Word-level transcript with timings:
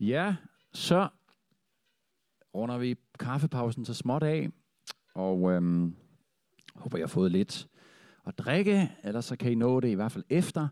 Ja, 0.00 0.36
så 0.72 1.08
runder 2.54 2.78
vi 2.78 2.96
kaffepausen 3.18 3.84
så 3.84 3.94
småt 3.94 4.22
af, 4.22 4.50
og 5.14 5.52
øhm, 5.52 5.96
håber, 6.74 6.98
jeg 6.98 7.02
har 7.02 7.08
fået 7.08 7.32
lidt 7.32 7.68
at 8.26 8.38
drikke, 8.38 8.92
ellers 9.02 9.24
så 9.24 9.36
kan 9.36 9.52
I 9.52 9.54
nå 9.54 9.80
det 9.80 9.88
i 9.88 9.94
hvert 9.94 10.12
fald 10.12 10.24
efter. 10.28 10.68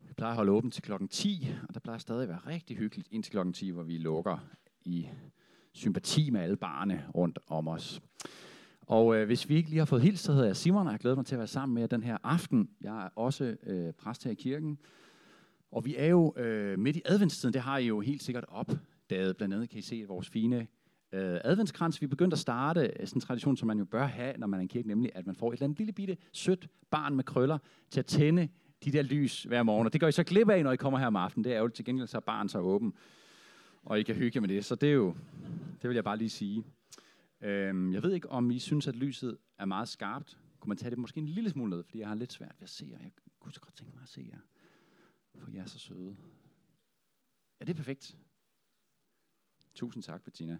Vi 0.00 0.14
plejer 0.14 0.30
at 0.30 0.36
holde 0.36 0.52
åbent 0.52 0.74
til 0.74 0.82
klokken 0.82 1.08
10, 1.08 1.48
og 1.68 1.74
der 1.74 1.80
plejer 1.80 1.98
stadig 1.98 2.22
at 2.22 2.28
være 2.28 2.38
rigtig 2.46 2.76
hyggeligt 2.76 3.08
indtil 3.10 3.30
klokken 3.30 3.52
10, 3.52 3.70
hvor 3.70 3.82
vi 3.82 3.98
lukker 3.98 4.38
i 4.84 5.08
sympati 5.72 6.30
med 6.30 6.40
alle 6.40 6.56
barne 6.56 7.06
rundt 7.14 7.38
om 7.46 7.68
os. 7.68 8.02
Og 8.86 9.16
øh, 9.16 9.26
hvis 9.26 9.48
vi 9.48 9.54
ikke 9.54 9.68
lige 9.68 9.78
har 9.78 9.84
fået 9.84 10.02
hilst, 10.02 10.24
så 10.24 10.32
hedder 10.32 10.46
jeg 10.46 10.56
Simon, 10.56 10.86
og 10.86 10.92
jeg 10.92 11.00
glæder 11.00 11.16
mig 11.16 11.26
til 11.26 11.34
at 11.34 11.38
være 11.38 11.46
sammen 11.46 11.74
med 11.74 11.82
jer 11.82 11.86
den 11.86 12.02
her 12.02 12.18
aften. 12.22 12.70
Jeg 12.80 13.04
er 13.04 13.08
også 13.16 13.56
øh, 13.62 13.92
præst 13.92 14.24
her 14.24 14.30
i 14.30 14.34
kirken. 14.34 14.78
Og 15.72 15.84
vi 15.84 15.96
er 15.96 16.06
jo 16.06 16.34
øh, 16.36 16.78
midt 16.78 16.96
i 16.96 17.02
adventstiden, 17.04 17.52
det 17.52 17.62
har 17.62 17.78
I 17.78 17.86
jo 17.86 18.00
helt 18.00 18.22
sikkert 18.22 18.44
opdaget. 18.48 19.36
Blandt 19.36 19.54
andet 19.54 19.68
kan 19.68 19.78
I 19.78 19.82
se 19.82 20.04
vores 20.08 20.28
fine 20.28 20.66
øh, 21.12 21.40
adventskrans. 21.44 22.00
Vi 22.00 22.04
er 22.04 22.08
begyndt 22.08 22.32
at 22.32 22.38
starte 22.38 22.80
øh, 22.80 23.06
sådan 23.06 23.16
en 23.16 23.20
tradition, 23.20 23.56
som 23.56 23.66
man 23.66 23.78
jo 23.78 23.84
bør 23.84 24.06
have, 24.06 24.34
når 24.38 24.46
man 24.46 24.60
er 24.60 24.64
i 24.64 24.66
kirke, 24.66 24.88
nemlig 24.88 25.10
at 25.14 25.26
man 25.26 25.34
får 25.36 25.48
et 25.48 25.52
eller 25.52 25.64
andet 25.64 25.78
lille 25.78 25.92
bitte 25.92 26.16
sødt 26.32 26.68
barn 26.90 27.16
med 27.16 27.24
krøller 27.24 27.58
til 27.90 28.00
at 28.00 28.06
tænde 28.06 28.48
de 28.84 28.92
der 28.92 29.02
lys 29.02 29.42
hver 29.42 29.62
morgen. 29.62 29.86
Og 29.86 29.92
det 29.92 30.00
går 30.00 30.08
I 30.08 30.12
så 30.12 30.24
glip 30.24 30.48
af, 30.48 30.64
når 30.64 30.72
I 30.72 30.76
kommer 30.76 30.98
her 30.98 31.06
om 31.06 31.16
aftenen. 31.16 31.44
Det 31.44 31.54
er 31.54 31.58
jo 31.58 31.68
til 31.68 31.84
gengæld 31.84 32.08
så 32.08 32.20
barn 32.20 32.48
så 32.48 32.58
åben, 32.58 32.94
og 33.82 34.00
I 34.00 34.02
kan 34.02 34.14
hygge 34.14 34.40
med 34.40 34.48
det. 34.48 34.64
Så 34.64 34.74
det 34.74 34.88
er 34.88 34.92
jo, 34.92 35.14
det 35.82 35.88
vil 35.88 35.94
jeg 35.94 36.04
bare 36.04 36.16
lige 36.16 36.30
sige. 36.30 36.64
Øhm, 37.40 37.92
jeg 37.92 38.02
ved 38.02 38.12
ikke, 38.12 38.30
om 38.30 38.50
I 38.50 38.58
synes, 38.58 38.88
at 38.88 38.96
lyset 38.96 39.36
er 39.58 39.64
meget 39.64 39.88
skarpt. 39.88 40.38
Kunne 40.60 40.68
man 40.68 40.76
tage 40.76 40.90
det 40.90 40.98
måske 40.98 41.18
en 41.18 41.28
lille 41.28 41.50
smule 41.50 41.70
ned, 41.70 41.82
fordi 41.82 41.98
jeg 41.98 42.08
har 42.08 42.14
lidt 42.14 42.32
svært 42.32 42.54
ved 42.58 42.64
at 42.64 42.70
se 42.70 42.88
jer. 42.90 42.98
Jeg 43.02 43.10
kunne 43.40 43.52
så 43.52 43.60
godt 43.60 43.76
tænke 43.76 43.92
mig 43.94 44.02
at 44.02 44.08
se 44.08 44.26
jer. 44.32 44.38
For 45.38 45.50
jeg 45.50 45.60
er 45.60 45.66
så 45.66 45.78
søde. 45.78 46.16
Er 47.60 47.64
det 47.64 47.76
perfekt. 47.76 48.16
Tusind 49.74 50.02
tak, 50.02 50.22
Bettina. 50.22 50.58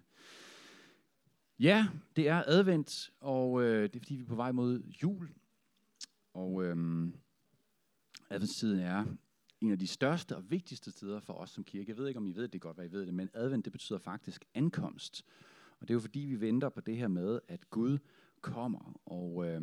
Ja, 1.59 1.87
det 2.15 2.27
er 2.27 2.43
advent, 2.47 3.11
og 3.19 3.63
øh, 3.63 3.83
det 3.83 3.95
er 3.95 3.99
fordi, 3.99 4.15
vi 4.15 4.21
er 4.21 4.27
på 4.27 4.35
vej 4.35 4.51
mod 4.51 4.83
jul. 5.03 5.29
Og 6.33 6.63
øh, 6.63 7.07
adventstiden 8.29 8.79
er 8.79 9.05
en 9.61 9.71
af 9.71 9.79
de 9.79 9.87
største 9.87 10.35
og 10.35 10.51
vigtigste 10.51 10.91
steder 10.91 11.19
for 11.19 11.33
os 11.33 11.49
som 11.49 11.63
kirke. 11.63 11.89
Jeg 11.89 11.97
ved 11.97 12.07
ikke, 12.07 12.17
om 12.17 12.27
I 12.27 12.31
ved 12.31 12.47
det 12.47 12.61
godt, 12.61 12.77
hvad 12.77 12.85
I 12.85 12.91
ved 12.91 13.05
det, 13.05 13.13
men 13.13 13.29
advent, 13.33 13.65
det 13.65 13.71
betyder 13.71 13.99
faktisk 13.99 14.45
ankomst. 14.53 15.25
Og 15.79 15.87
det 15.87 15.89
er 15.89 15.95
jo 15.95 15.99
fordi, 15.99 16.19
vi 16.19 16.41
venter 16.41 16.69
på 16.69 16.81
det 16.81 16.97
her 16.97 17.07
med, 17.07 17.39
at 17.47 17.69
Gud 17.69 17.97
kommer. 18.41 19.01
Og 19.05 19.45
øh, 19.47 19.61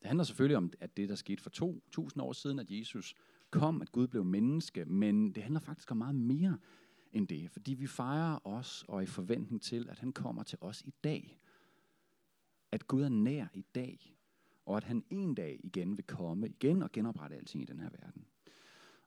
det 0.00 0.06
handler 0.06 0.24
selvfølgelig 0.24 0.56
om, 0.56 0.72
at 0.80 0.96
det, 0.96 1.08
der 1.08 1.14
skete 1.14 1.42
for 1.42 1.50
2000 1.50 2.22
år 2.22 2.32
siden, 2.32 2.58
at 2.58 2.70
Jesus 2.70 3.14
kom, 3.50 3.82
at 3.82 3.92
Gud 3.92 4.06
blev 4.06 4.24
menneske, 4.24 4.84
men 4.84 5.32
det 5.32 5.42
handler 5.42 5.60
faktisk 5.60 5.90
om 5.90 5.96
meget 5.96 6.14
mere 6.14 6.58
end 7.12 7.28
det, 7.28 7.50
fordi 7.50 7.74
vi 7.74 7.86
fejrer 7.86 8.46
os 8.46 8.84
og 8.88 8.96
er 8.98 9.00
i 9.00 9.06
forventning 9.06 9.62
til, 9.62 9.88
at 9.88 9.98
han 9.98 10.12
kommer 10.12 10.42
til 10.42 10.58
os 10.60 10.82
i 10.82 10.94
dag. 11.04 11.40
At 12.72 12.86
Gud 12.86 13.02
er 13.02 13.08
nær 13.08 13.46
i 13.54 13.64
dag, 13.74 14.16
og 14.66 14.76
at 14.76 14.84
han 14.84 15.04
en 15.10 15.34
dag 15.34 15.60
igen 15.64 15.96
vil 15.96 16.04
komme 16.06 16.48
igen 16.48 16.82
og 16.82 16.92
genoprette 16.92 17.36
alting 17.36 17.62
i 17.62 17.66
den 17.66 17.80
her 17.80 17.90
verden. 17.90 18.26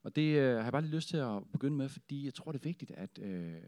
Og 0.04 0.16
det 0.16 0.38
øh, 0.38 0.56
har 0.56 0.64
jeg 0.64 0.72
bare 0.72 0.82
lige 0.82 0.96
lyst 0.96 1.10
til 1.10 1.18
at 1.18 1.44
begynde 1.52 1.78
med, 1.78 1.90
fordi 1.90 2.26
jeg 2.26 2.34
tror, 2.34 2.52
det 2.52 2.60
er 2.60 2.64
vigtigt, 2.64 2.92
at 2.92 3.20
øh, 3.22 3.64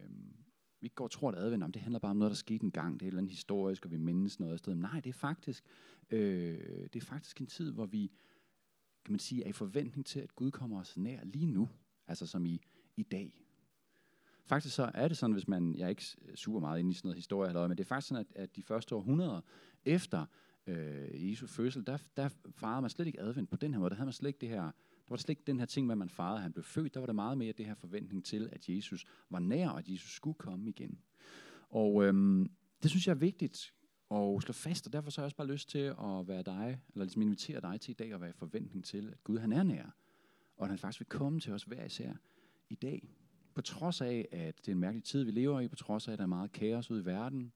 vi 0.79 0.85
ikke 0.85 0.95
går 0.95 1.03
og 1.03 1.11
tror, 1.11 1.31
at 1.31 1.37
advent, 1.37 1.63
om 1.63 1.71
det 1.71 1.81
handler 1.81 1.99
bare 1.99 2.11
om 2.11 2.17
noget, 2.17 2.31
der 2.31 2.35
skete 2.35 2.63
en 2.63 2.71
gang, 2.71 2.99
det 2.99 3.13
er 3.13 3.21
et 3.21 3.29
historisk, 3.29 3.85
og 3.85 3.91
vi 3.91 3.97
mindes 3.97 4.39
noget 4.39 4.53
af 4.53 4.59
stedet. 4.59 4.79
Nej, 4.79 4.99
det 4.99 5.09
er 5.09 5.13
faktisk, 5.13 5.63
øh, 6.09 6.59
det 6.93 6.95
er 6.95 7.05
faktisk 7.05 7.41
en 7.41 7.47
tid, 7.47 7.71
hvor 7.71 7.85
vi 7.85 8.11
kan 9.05 9.11
man 9.11 9.19
sige, 9.19 9.43
er 9.43 9.49
i 9.49 9.51
forventning 9.51 10.05
til, 10.05 10.19
at 10.19 10.35
Gud 10.35 10.51
kommer 10.51 10.79
os 10.79 10.97
nær 10.97 11.23
lige 11.23 11.45
nu, 11.45 11.69
altså 12.07 12.25
som 12.25 12.45
i, 12.45 12.61
i 12.95 13.03
dag. 13.03 13.45
Faktisk 14.45 14.75
så 14.75 14.91
er 14.93 15.07
det 15.07 15.17
sådan, 15.17 15.33
hvis 15.33 15.47
man, 15.47 15.75
jeg 15.75 15.85
er 15.85 15.89
ikke 15.89 16.05
super 16.35 16.59
meget 16.59 16.79
inde 16.79 16.91
i 16.91 16.93
sådan 16.93 17.07
noget 17.07 17.17
historie, 17.17 17.49
eller, 17.49 17.67
men 17.67 17.77
det 17.77 17.83
er 17.83 17.87
faktisk 17.87 18.07
sådan, 18.07 18.25
at, 18.29 18.41
at 18.43 18.55
de 18.55 18.63
første 18.63 18.95
århundreder 18.95 19.41
efter 19.85 20.25
øh, 20.67 21.29
Jesu 21.29 21.47
fødsel, 21.47 21.87
der, 21.87 21.97
der 22.17 22.29
farede 22.49 22.81
man 22.81 22.89
slet 22.89 23.07
ikke 23.07 23.21
advent 23.21 23.49
på 23.49 23.57
den 23.57 23.73
her 23.73 23.79
måde. 23.79 23.89
Der 23.89 23.95
havde 23.95 24.05
man 24.05 24.13
slet 24.13 24.29
ikke 24.29 24.41
det 24.41 24.49
her, 24.49 24.61
der 24.61 25.09
var 25.09 25.17
slet 25.17 25.29
ikke 25.29 25.43
den 25.47 25.59
her 25.59 25.65
ting 25.65 25.85
hvad 25.85 25.95
man 25.95 26.09
farede, 26.09 26.41
han 26.41 26.53
blev 26.53 26.63
født. 26.63 26.93
Der 26.93 26.99
var 26.99 27.05
det 27.05 27.15
meget 27.15 27.37
mere 27.37 27.53
det 27.53 27.65
her 27.65 27.73
forventning 27.73 28.25
til, 28.25 28.49
at 28.51 28.69
Jesus 28.69 29.05
var 29.29 29.39
nær, 29.39 29.69
og 29.69 29.79
at 29.79 29.87
Jesus 29.87 30.11
skulle 30.11 30.37
komme 30.37 30.69
igen. 30.69 30.99
Og 31.69 32.03
øhm, 32.03 32.51
det 32.83 32.91
synes 32.91 33.07
jeg 33.07 33.13
er 33.13 33.19
vigtigt 33.19 33.73
og 34.09 34.41
slå 34.41 34.53
fast, 34.53 34.87
og 34.87 34.93
derfor 34.93 35.09
så 35.09 35.21
har 35.21 35.23
jeg 35.23 35.25
også 35.25 35.37
bare 35.37 35.47
lyst 35.47 35.69
til 35.69 35.79
at 35.79 36.27
være 36.27 36.43
dig, 36.43 36.81
eller 36.93 37.05
ligesom 37.05 37.21
invitere 37.21 37.61
dig 37.61 37.81
til 37.81 37.91
i 37.91 37.93
dag 37.93 38.13
at 38.13 38.21
være 38.21 38.29
i 38.29 38.33
forventning 38.33 38.85
til, 38.85 39.09
at 39.11 39.23
Gud 39.23 39.37
han 39.37 39.53
er 39.53 39.63
nær, 39.63 39.95
og 40.57 40.63
at 40.63 40.69
han 40.69 40.79
faktisk 40.79 40.99
vil 40.99 41.07
komme 41.07 41.39
til 41.39 41.53
os 41.53 41.63
hver 41.63 41.85
især 41.85 42.13
i 42.69 42.75
dag. 42.75 43.09
På 43.53 43.61
trods 43.61 44.01
af, 44.01 44.27
at 44.31 44.57
det 44.57 44.67
er 44.67 44.71
en 44.71 44.79
mærkelig 44.79 45.03
tid, 45.03 45.23
vi 45.23 45.31
lever 45.31 45.59
i, 45.59 45.67
på 45.67 45.75
trods 45.75 46.07
af, 46.07 46.11
at 46.11 46.19
der 46.19 46.23
er 46.23 46.27
meget 46.27 46.51
kaos 46.51 46.91
ude 46.91 47.01
i 47.01 47.05
verden, 47.05 47.53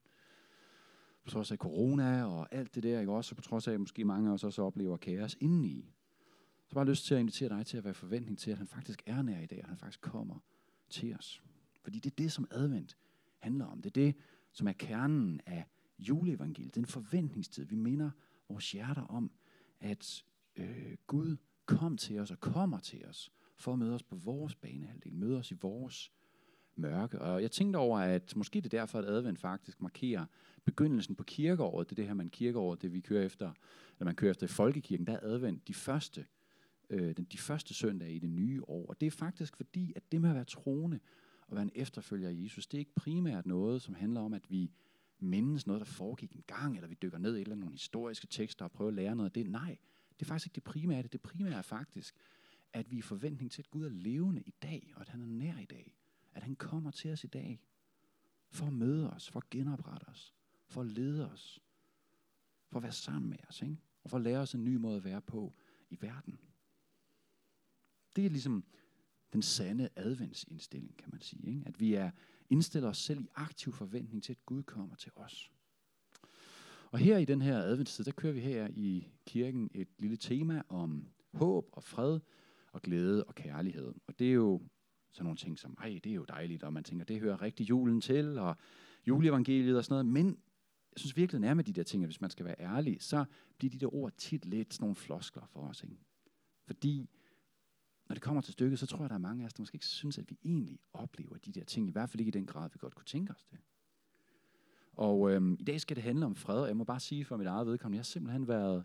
på 1.24 1.30
trods 1.30 1.52
af 1.52 1.58
corona 1.58 2.24
og 2.24 2.54
alt 2.54 2.74
det 2.74 2.82
der, 2.82 3.00
ikke 3.00 3.12
også? 3.12 3.34
på 3.34 3.42
trods 3.42 3.68
af, 3.68 3.72
at 3.72 3.80
måske 3.80 4.04
mange 4.04 4.30
af 4.30 4.34
os 4.34 4.44
også 4.44 4.62
oplever 4.62 4.96
kaos 4.96 5.36
indeni. 5.40 5.92
Så 6.66 6.74
bare 6.74 6.86
lyst 6.86 7.04
til 7.06 7.14
at 7.14 7.20
invitere 7.20 7.48
dig 7.48 7.66
til 7.66 7.76
at 7.76 7.84
være 7.84 7.90
i 7.90 7.94
forventning 7.94 8.38
til, 8.38 8.50
at 8.50 8.58
han 8.58 8.66
faktisk 8.66 9.02
er 9.06 9.22
nær 9.22 9.40
i 9.40 9.46
dag, 9.46 9.60
og 9.62 9.68
han 9.68 9.78
faktisk 9.78 10.00
kommer 10.00 10.38
til 10.90 11.14
os. 11.14 11.42
Fordi 11.82 11.98
det 11.98 12.10
er 12.10 12.14
det, 12.18 12.32
som 12.32 12.48
advent 12.50 12.96
handler 13.38 13.66
om. 13.66 13.82
Det 13.82 13.90
er 13.90 14.04
det, 14.04 14.16
som 14.52 14.68
er 14.68 14.72
kernen 14.72 15.40
af 15.46 15.64
juleevangeliet. 16.00 16.74
den 16.74 16.86
forventningstid. 16.86 17.64
Vi 17.64 17.76
minder 17.76 18.10
vores 18.48 18.72
hjerter 18.72 19.02
om, 19.02 19.30
at 19.80 20.24
øh, 20.56 20.96
Gud 21.06 21.36
kom 21.66 21.96
til 21.96 22.18
os 22.18 22.30
og 22.30 22.40
kommer 22.40 22.78
til 22.78 23.04
os 23.04 23.32
for 23.56 23.72
at 23.72 23.78
møde 23.78 23.94
os 23.94 24.02
på 24.02 24.16
vores 24.16 24.54
banehalvdel, 24.54 25.14
møde 25.14 25.38
os 25.38 25.50
i 25.50 25.56
vores 25.62 26.12
mørke. 26.76 27.20
Og 27.20 27.42
jeg 27.42 27.50
tænkte 27.50 27.76
over, 27.76 27.98
at 27.98 28.36
måske 28.36 28.60
det 28.60 28.74
er 28.74 28.78
derfor, 28.78 28.98
at 28.98 29.04
advent 29.04 29.38
faktisk 29.38 29.82
markerer 29.82 30.26
begyndelsen 30.64 31.14
på 31.14 31.24
kirkeåret. 31.24 31.90
Det 31.90 31.92
er 31.92 32.02
det 32.02 32.06
her, 32.06 32.14
man 32.14 32.30
kirkeåret, 32.30 32.82
det 32.82 32.92
vi 32.92 33.00
kører 33.00 33.26
efter, 33.26 33.52
når 33.98 34.04
man 34.04 34.14
kører 34.14 34.30
efter 34.30 34.46
i 34.46 34.48
folkekirken, 34.48 35.06
der 35.06 35.12
er 35.12 35.20
advent 35.22 35.68
de 35.68 35.74
første, 35.74 36.26
øh, 36.90 37.16
den, 37.16 37.24
de 37.24 37.38
første 37.38 37.74
søndage 37.74 38.14
i 38.14 38.18
det 38.18 38.30
nye 38.30 38.62
år. 38.68 38.86
Og 38.86 39.00
det 39.00 39.06
er 39.06 39.10
faktisk 39.10 39.56
fordi, 39.56 39.92
at 39.96 40.12
det 40.12 40.20
med 40.20 40.28
at 40.28 40.34
være 40.34 40.44
troende 40.44 41.00
og 41.48 41.56
være 41.56 41.62
en 41.62 41.72
efterfølger 41.74 42.28
af 42.28 42.34
Jesus, 42.36 42.66
det 42.66 42.78
er 42.78 42.80
ikke 42.80 42.94
primært 42.94 43.46
noget, 43.46 43.82
som 43.82 43.94
handler 43.94 44.20
om, 44.20 44.34
at 44.34 44.50
vi 44.50 44.70
mindes 45.22 45.66
noget, 45.66 45.80
der 45.80 45.86
foregik 45.86 46.32
en 46.32 46.44
gang, 46.46 46.76
eller 46.76 46.88
vi 46.88 46.96
dykker 47.02 47.18
ned 47.18 47.36
i 47.36 47.40
eller 47.40 47.54
nogle 47.54 47.72
historiske 47.72 48.26
tekster 48.26 48.64
og 48.64 48.72
prøver 48.72 48.88
at 48.88 48.94
lære 48.94 49.16
noget 49.16 49.28
af 49.28 49.32
det. 49.32 49.50
Nej, 49.50 49.78
det 50.18 50.22
er 50.22 50.28
faktisk 50.28 50.46
ikke 50.46 50.54
det 50.54 50.64
primære. 50.64 51.02
Det 51.02 51.20
primære 51.20 51.58
er 51.58 51.62
faktisk, 51.62 52.14
at 52.72 52.90
vi 52.90 52.96
er 52.96 52.98
i 52.98 53.02
forventning 53.02 53.50
til, 53.50 53.62
at 53.62 53.70
Gud 53.70 53.84
er 53.84 53.90
levende 53.90 54.42
i 54.42 54.54
dag, 54.62 54.92
og 54.94 55.00
at 55.00 55.08
han 55.08 55.22
er 55.22 55.26
nær 55.26 55.58
i 55.58 55.64
dag. 55.64 55.96
At 56.32 56.42
han 56.42 56.56
kommer 56.56 56.90
til 56.90 57.12
os 57.12 57.24
i 57.24 57.26
dag, 57.26 57.60
for 58.50 58.66
at 58.66 58.72
møde 58.72 59.10
os, 59.10 59.30
for 59.30 59.40
at 59.40 59.50
genoprette 59.50 60.04
os, 60.04 60.34
for 60.66 60.80
at 60.80 60.86
lede 60.86 61.30
os, 61.30 61.60
for 62.68 62.78
at 62.78 62.82
være 62.82 62.92
sammen 62.92 63.30
med 63.30 63.38
os, 63.48 63.62
ikke? 63.62 63.76
og 64.04 64.10
for 64.10 64.16
at 64.16 64.22
lære 64.22 64.38
os 64.38 64.54
en 64.54 64.64
ny 64.64 64.76
måde 64.76 64.96
at 64.96 65.04
være 65.04 65.20
på 65.20 65.54
i 65.90 65.98
verden. 66.00 66.38
Det 68.16 68.26
er 68.26 68.30
ligesom 68.30 68.64
den 69.32 69.42
sande 69.42 69.88
adventsindstilling, 69.96 70.96
kan 70.96 71.08
man 71.12 71.20
sige. 71.20 71.48
Ikke? 71.48 71.62
At 71.66 71.80
vi 71.80 71.94
er 71.94 72.10
indstiller 72.50 72.88
os 72.88 72.98
selv 72.98 73.20
i 73.20 73.28
aktiv 73.34 73.72
forventning 73.72 74.22
til, 74.22 74.32
at 74.32 74.46
Gud 74.46 74.62
kommer 74.62 74.96
til 74.96 75.12
os. 75.16 75.50
Og 76.90 76.98
her 76.98 77.18
i 77.18 77.24
den 77.24 77.42
her 77.42 77.58
adventstid, 77.58 78.04
der 78.04 78.12
kører 78.12 78.32
vi 78.32 78.40
her 78.40 78.68
i 78.68 79.08
kirken 79.26 79.70
et 79.74 79.88
lille 79.98 80.16
tema 80.16 80.62
om 80.68 81.08
håb 81.32 81.68
og 81.72 81.84
fred 81.84 82.20
og 82.72 82.82
glæde 82.82 83.24
og 83.24 83.34
kærlighed. 83.34 83.94
Og 84.06 84.18
det 84.18 84.28
er 84.28 84.32
jo 84.32 84.62
sådan 85.12 85.24
nogle 85.24 85.36
ting 85.36 85.58
som, 85.58 85.76
ej, 85.78 86.00
det 86.04 86.10
er 86.10 86.14
jo 86.14 86.24
dejligt, 86.24 86.62
og 86.62 86.72
man 86.72 86.84
tænker, 86.84 87.04
det 87.04 87.20
hører 87.20 87.42
rigtig 87.42 87.68
julen 87.68 88.00
til, 88.00 88.38
og 88.38 88.56
juleevangeliet 89.06 89.76
og 89.76 89.84
sådan 89.84 89.92
noget. 89.92 90.06
Men 90.06 90.26
jeg 90.92 90.98
synes 90.98 91.16
virkelig, 91.16 91.40
nærmere 91.40 91.66
de 91.66 91.72
der 91.72 91.82
ting, 91.82 92.02
at 92.02 92.08
hvis 92.08 92.20
man 92.20 92.30
skal 92.30 92.46
være 92.46 92.60
ærlig, 92.60 93.02
så 93.02 93.24
bliver 93.58 93.70
de 93.70 93.78
der 93.78 93.94
ord 93.94 94.12
tit 94.16 94.44
lidt 94.44 94.74
sådan 94.74 94.82
nogle 94.82 94.96
floskler 94.96 95.46
for 95.46 95.60
os. 95.60 95.82
Ikke? 95.82 95.96
Fordi 96.66 97.10
når 98.10 98.14
det 98.14 98.22
kommer 98.22 98.42
til 98.42 98.52
stykket, 98.52 98.78
så 98.78 98.86
tror 98.86 99.00
jeg, 99.00 99.08
der 99.08 99.14
er 99.14 99.18
mange 99.18 99.42
af 99.42 99.46
os, 99.46 99.52
der 99.52 99.60
måske 99.60 99.76
ikke 99.76 99.86
synes, 99.86 100.18
at 100.18 100.30
vi 100.30 100.38
egentlig 100.44 100.78
oplever 100.92 101.36
de 101.36 101.52
der 101.52 101.64
ting, 101.64 101.88
i 101.88 101.90
hvert 101.90 102.10
fald 102.10 102.20
ikke 102.20 102.28
i 102.28 102.38
den 102.38 102.46
grad, 102.46 102.70
vi 102.72 102.78
godt 102.78 102.94
kunne 102.94 103.04
tænke 103.04 103.32
os 103.32 103.42
det. 103.50 103.58
Og 104.92 105.30
øhm, 105.30 105.56
i 105.60 105.64
dag 105.64 105.80
skal 105.80 105.96
det 105.96 106.04
handle 106.04 106.26
om 106.26 106.34
fred, 106.34 106.60
og 106.60 106.68
jeg 106.68 106.76
må 106.76 106.84
bare 106.84 107.00
sige 107.00 107.24
for 107.24 107.36
mit 107.36 107.46
eget 107.46 107.66
vedkommende, 107.66 107.96
jeg 107.96 108.00
har 108.00 108.04
simpelthen 108.04 108.48
været 108.48 108.84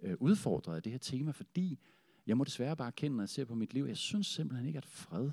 øh, 0.00 0.16
udfordret 0.20 0.76
af 0.76 0.82
det 0.82 0.92
her 0.92 0.98
tema, 0.98 1.30
fordi 1.30 1.78
jeg 2.26 2.36
må 2.36 2.44
desværre 2.44 2.76
bare 2.76 2.86
erkende, 2.86 3.16
når 3.16 3.22
jeg 3.22 3.28
ser 3.28 3.44
på 3.44 3.54
mit 3.54 3.74
liv, 3.74 3.84
jeg 3.84 3.96
synes 3.96 4.26
simpelthen 4.26 4.66
ikke, 4.66 4.76
at 4.76 4.86
fred, 4.86 5.30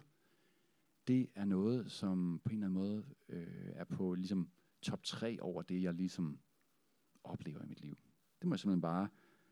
det 1.07 1.29
er 1.35 1.45
noget, 1.45 1.91
som 1.91 2.41
på 2.43 2.49
en 2.49 2.55
eller 2.55 2.67
anden 2.67 2.79
måde 2.79 3.05
øh, 3.29 3.71
er 3.73 3.83
på 3.83 4.13
ligesom 4.13 4.49
top 4.81 5.03
3 5.03 5.37
over 5.41 5.61
det, 5.61 5.83
jeg 5.83 5.93
ligesom 5.93 6.39
oplever 7.23 7.63
i 7.63 7.67
mit 7.67 7.81
liv. 7.81 7.97
Det 8.41 8.47
må 8.47 8.55
jeg 8.55 8.59
simpelthen 8.59 8.81
bare 8.81 9.07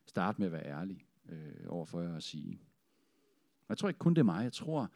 starte 0.05 0.41
med 0.41 0.45
at 0.45 0.51
være 0.51 0.65
ærlig 0.65 1.07
øh, 1.29 1.65
over 1.67 1.85
for 1.85 2.01
jer 2.01 2.15
at 2.15 2.23
sige. 2.23 2.61
Og 3.63 3.69
jeg 3.69 3.77
tror 3.77 3.89
ikke 3.89 4.00
kun 4.00 4.13
det 4.13 4.19
er 4.19 4.25
mig. 4.25 4.44
Jeg 4.44 4.54
tror, 4.54 4.92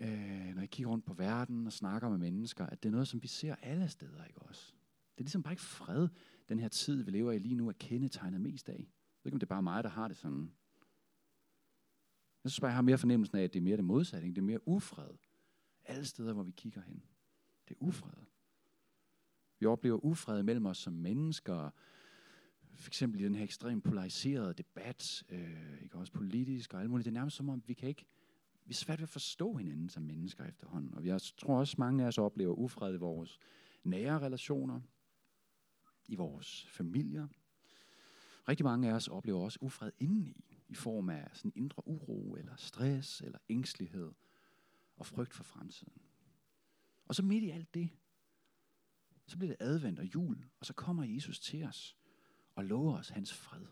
øh, 0.00 0.54
når 0.54 0.60
jeg 0.60 0.70
kigger 0.70 0.90
rundt 0.90 1.04
på 1.04 1.14
verden 1.14 1.66
og 1.66 1.72
snakker 1.72 2.08
med 2.08 2.18
mennesker, 2.18 2.66
at 2.66 2.82
det 2.82 2.88
er 2.88 2.92
noget, 2.92 3.08
som 3.08 3.22
vi 3.22 3.28
ser 3.28 3.54
alle 3.62 3.88
steder, 3.88 4.24
ikke 4.24 4.42
også? 4.42 4.72
Det 5.14 5.20
er 5.20 5.24
ligesom 5.24 5.42
bare 5.42 5.52
ikke 5.52 5.62
fred, 5.62 6.08
den 6.48 6.58
her 6.58 6.68
tid, 6.68 7.02
vi 7.02 7.10
lever 7.10 7.32
i 7.32 7.38
lige 7.38 7.54
nu, 7.54 7.68
er 7.68 7.72
kendetegnet 7.72 8.40
mest 8.40 8.68
af. 8.68 8.72
Jeg 8.72 8.86
ved 9.22 9.26
ikke, 9.26 9.34
om 9.34 9.40
det 9.40 9.46
er 9.46 9.54
bare 9.54 9.62
mig, 9.62 9.84
der 9.84 9.90
har 9.90 10.08
det 10.08 10.16
sådan. 10.16 10.52
Jeg 12.44 12.50
synes 12.50 12.60
bare, 12.60 12.68
jeg 12.68 12.76
har 12.76 12.82
mere 12.82 12.98
fornemmelsen 12.98 13.38
af, 13.38 13.42
at 13.42 13.52
det 13.52 13.58
er 13.58 13.64
mere 13.64 13.76
det 13.76 13.84
modsatte. 13.84 14.26
Ikke? 14.26 14.34
Det 14.34 14.40
er 14.40 14.46
mere 14.46 14.68
ufred. 14.68 15.16
Alle 15.84 16.04
steder, 16.04 16.32
hvor 16.32 16.42
vi 16.42 16.50
kigger 16.50 16.80
hen. 16.80 17.02
Det 17.68 17.74
er 17.74 17.78
ufred. 17.82 18.24
Vi 19.58 19.66
oplever 19.66 20.04
ufred 20.04 20.42
mellem 20.42 20.66
os 20.66 20.78
som 20.78 20.92
mennesker, 20.92 21.70
for 22.74 22.90
eksempel 22.90 23.20
i 23.20 23.24
den 23.24 23.34
her 23.34 23.44
ekstremt 23.44 23.84
polariserede 23.84 24.54
debat, 24.54 25.24
øh, 25.28 25.82
ikke 25.82 25.98
også 25.98 26.12
politisk 26.12 26.74
og 26.74 26.80
alt 26.80 26.90
muligt. 26.90 27.04
Det 27.04 27.10
er 27.10 27.14
nærmest 27.14 27.36
som 27.36 27.48
om, 27.48 27.62
vi 27.66 27.74
kan 27.74 27.88
ikke, 27.88 28.04
vi 28.64 28.70
er 28.70 28.74
svært 28.74 28.98
ved 28.98 29.02
at 29.02 29.08
forstå 29.08 29.54
hinanden 29.54 29.88
som 29.88 30.02
mennesker 30.02 30.44
efterhånden. 30.44 30.94
Og 30.94 31.06
jeg 31.06 31.20
tror 31.22 31.58
også, 31.58 31.74
mange 31.78 32.02
af 32.04 32.08
os 32.08 32.18
oplever 32.18 32.54
ufred 32.54 32.94
i 32.94 32.96
vores 32.98 33.38
nære 33.84 34.18
relationer, 34.18 34.80
i 36.08 36.14
vores 36.14 36.66
familier. 36.70 37.28
Rigtig 38.48 38.64
mange 38.64 38.88
af 38.88 38.92
os 38.92 39.08
oplever 39.08 39.40
også 39.40 39.58
ufred 39.62 39.92
indeni, 39.98 40.62
i 40.68 40.74
form 40.74 41.08
af 41.08 41.30
sådan 41.32 41.52
indre 41.54 41.88
uro, 41.88 42.34
eller 42.34 42.56
stress, 42.56 43.20
eller 43.20 43.38
ængstelighed 43.48 44.12
og 44.96 45.06
frygt 45.06 45.34
for 45.34 45.44
fremtiden. 45.44 46.02
Og 47.04 47.14
så 47.14 47.22
midt 47.22 47.44
i 47.44 47.50
alt 47.50 47.74
det, 47.74 47.90
så 49.26 49.38
bliver 49.38 49.56
det 49.56 49.66
advent 49.66 49.98
og 49.98 50.14
jul, 50.14 50.44
og 50.60 50.66
så 50.66 50.72
kommer 50.72 51.04
Jesus 51.04 51.40
til 51.40 51.64
os 51.64 51.96
og 52.54 52.64
lover 52.64 52.98
os 52.98 53.08
hans 53.08 53.34
fred. 53.34 53.66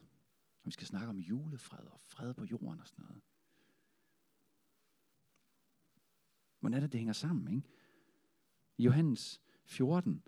Og 0.62 0.66
vi 0.66 0.70
skal 0.70 0.86
snakke 0.86 1.08
om 1.08 1.18
julefred 1.18 1.86
og 1.86 2.00
fred 2.00 2.34
på 2.34 2.44
jorden 2.44 2.80
og 2.80 2.86
sådan 2.86 3.04
noget. 3.04 3.22
Hvordan 6.60 6.76
er 6.76 6.80
det, 6.80 6.92
det 6.92 7.00
hænger 7.00 7.12
sammen, 7.12 7.54
ikke? 7.56 7.68
I 8.78 8.84
Johannes 8.84 9.40
14, 9.64 10.22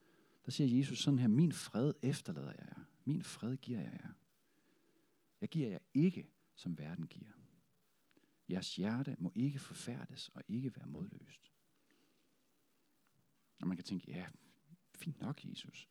der 0.45 0.51
siger 0.51 0.79
Jesus 0.79 0.99
sådan 0.99 1.19
her, 1.19 1.29
min 1.29 1.53
fred 1.53 1.95
efterlader 2.03 2.51
jeg 2.51 2.67
jer. 2.77 2.85
Min 3.05 3.23
fred 3.23 3.57
giver 3.57 3.81
jeg 3.81 4.01
jer. 4.03 4.13
Jeg 5.41 5.49
giver 5.49 5.69
jer 5.69 5.79
ikke, 5.95 6.31
som 6.55 6.79
verden 6.79 7.07
giver. 7.07 7.33
Jeres 8.51 8.77
hjerte 8.77 9.17
må 9.19 9.33
ikke 9.35 9.59
forfærdes 9.59 10.29
og 10.29 10.43
ikke 10.49 10.77
være 10.77 10.87
modløst. 10.87 11.53
Og 13.61 13.69
man 13.69 13.77
kan 13.77 13.85
tænke, 13.85 14.11
ja, 14.11 14.27
fint 14.95 15.21
nok, 15.21 15.45
Jesus. 15.45 15.89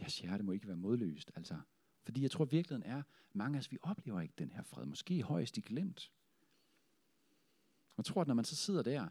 Jeres 0.00 0.18
hjerte 0.18 0.44
må 0.44 0.52
ikke 0.52 0.66
være 0.66 0.76
modløst. 0.76 1.32
Altså, 1.34 1.56
fordi 2.02 2.22
jeg 2.22 2.30
tror, 2.30 2.44
virkeligheden 2.44 2.92
er, 2.92 3.02
mange 3.32 3.56
af 3.56 3.60
os, 3.60 3.72
vi 3.72 3.78
oplever 3.82 4.20
ikke 4.20 4.34
den 4.38 4.52
her 4.52 4.62
fred. 4.62 4.84
Måske 4.84 5.22
højst 5.22 5.56
i 5.56 5.60
glemt. 5.60 6.12
Jeg 7.96 8.04
tror, 8.04 8.20
at 8.20 8.26
når 8.26 8.34
man 8.34 8.44
så 8.44 8.56
sidder 8.56 8.82
der, 8.82 9.08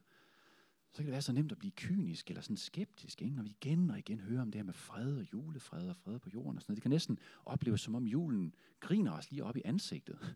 så 0.91 0.97
kan 0.97 1.05
det 1.05 1.11
være 1.11 1.21
så 1.21 1.33
nemt 1.33 1.51
at 1.51 1.57
blive 1.57 1.71
kynisk 1.71 2.29
eller 2.29 2.41
sådan 2.41 2.57
skeptisk, 2.57 3.21
ikke? 3.21 3.35
når 3.35 3.43
vi 3.43 3.49
igen 3.49 3.89
og 3.89 3.99
igen 3.99 4.19
hører 4.19 4.41
om 4.41 4.51
det 4.51 4.59
her 4.59 4.63
med 4.63 4.73
fred 4.73 5.17
og 5.17 5.33
julefred 5.33 5.89
og 5.89 5.95
fred 5.95 6.19
på 6.19 6.29
jorden 6.33 6.57
og 6.57 6.61
sådan 6.61 6.71
noget. 6.71 6.77
Det 6.77 6.81
kan 6.81 6.91
næsten 6.91 7.19
opleves 7.45 7.81
som 7.81 7.95
om 7.95 8.03
julen 8.03 8.55
griner 8.79 9.11
os 9.11 9.31
lige 9.31 9.43
op 9.43 9.57
i 9.57 9.61
ansigtet. 9.65 10.35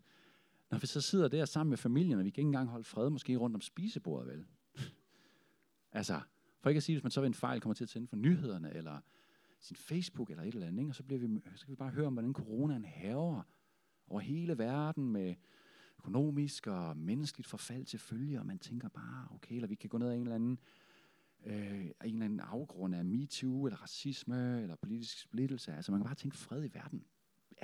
Når 0.70 0.78
vi 0.78 0.86
så 0.86 1.00
sidder 1.00 1.28
der 1.28 1.44
sammen 1.44 1.70
med 1.70 1.78
familien, 1.78 2.18
og 2.18 2.24
vi 2.24 2.30
kan 2.30 2.40
ikke 2.42 2.46
engang 2.46 2.68
holde 2.68 2.84
fred 2.84 3.10
måske 3.10 3.36
rundt 3.36 3.56
om 3.56 3.60
spisebordet, 3.60 4.28
vel? 4.28 4.46
altså, 5.92 6.20
for 6.60 6.70
ikke 6.70 6.76
at 6.76 6.82
sige, 6.82 6.96
hvis 6.96 7.02
man 7.02 7.10
så 7.10 7.20
ved 7.20 7.26
en 7.26 7.34
fejl 7.34 7.60
kommer 7.60 7.74
til 7.74 7.84
at 7.84 7.88
tænde 7.88 8.08
for 8.08 8.16
nyhederne, 8.16 8.74
eller 8.74 9.00
sin 9.60 9.76
Facebook 9.76 10.30
eller 10.30 10.42
et 10.42 10.54
eller 10.54 10.66
andet, 10.66 10.80
ikke? 10.80 10.90
og 10.90 10.94
så, 10.94 11.02
bliver 11.02 11.18
vi, 11.18 11.40
så 11.54 11.66
kan 11.66 11.72
vi 11.72 11.76
bare 11.76 11.90
høre 11.90 12.06
om, 12.06 12.12
hvordan 12.12 12.32
coronaen 12.32 12.84
haver 12.84 13.42
over 14.06 14.20
hele 14.20 14.58
verden 14.58 15.12
med 15.12 15.34
økonomisk 15.98 16.66
og 16.66 16.96
menneskeligt 16.96 17.48
forfald 17.48 17.84
til 17.84 17.98
følge, 17.98 18.40
og 18.40 18.46
man 18.46 18.58
tænker 18.58 18.88
bare, 18.88 19.28
okay, 19.30 19.54
eller 19.54 19.68
vi 19.68 19.74
kan 19.74 19.90
gå 19.90 19.98
ned 19.98 20.08
ad 20.08 20.14
en 20.14 20.22
eller 20.22 20.34
anden, 20.34 20.58
øh, 21.46 21.84
en 21.84 21.94
eller 22.04 22.24
anden 22.24 22.40
afgrund 22.40 22.94
af 22.94 23.04
MeToo, 23.04 23.66
eller 23.66 23.82
racisme, 23.82 24.62
eller 24.62 24.76
politisk 24.76 25.20
splittelse. 25.20 25.72
Altså 25.72 25.92
man 25.92 26.00
kan 26.00 26.04
bare 26.04 26.14
tænke 26.14 26.36
fred 26.36 26.64
i 26.64 26.74
verden. 26.74 27.04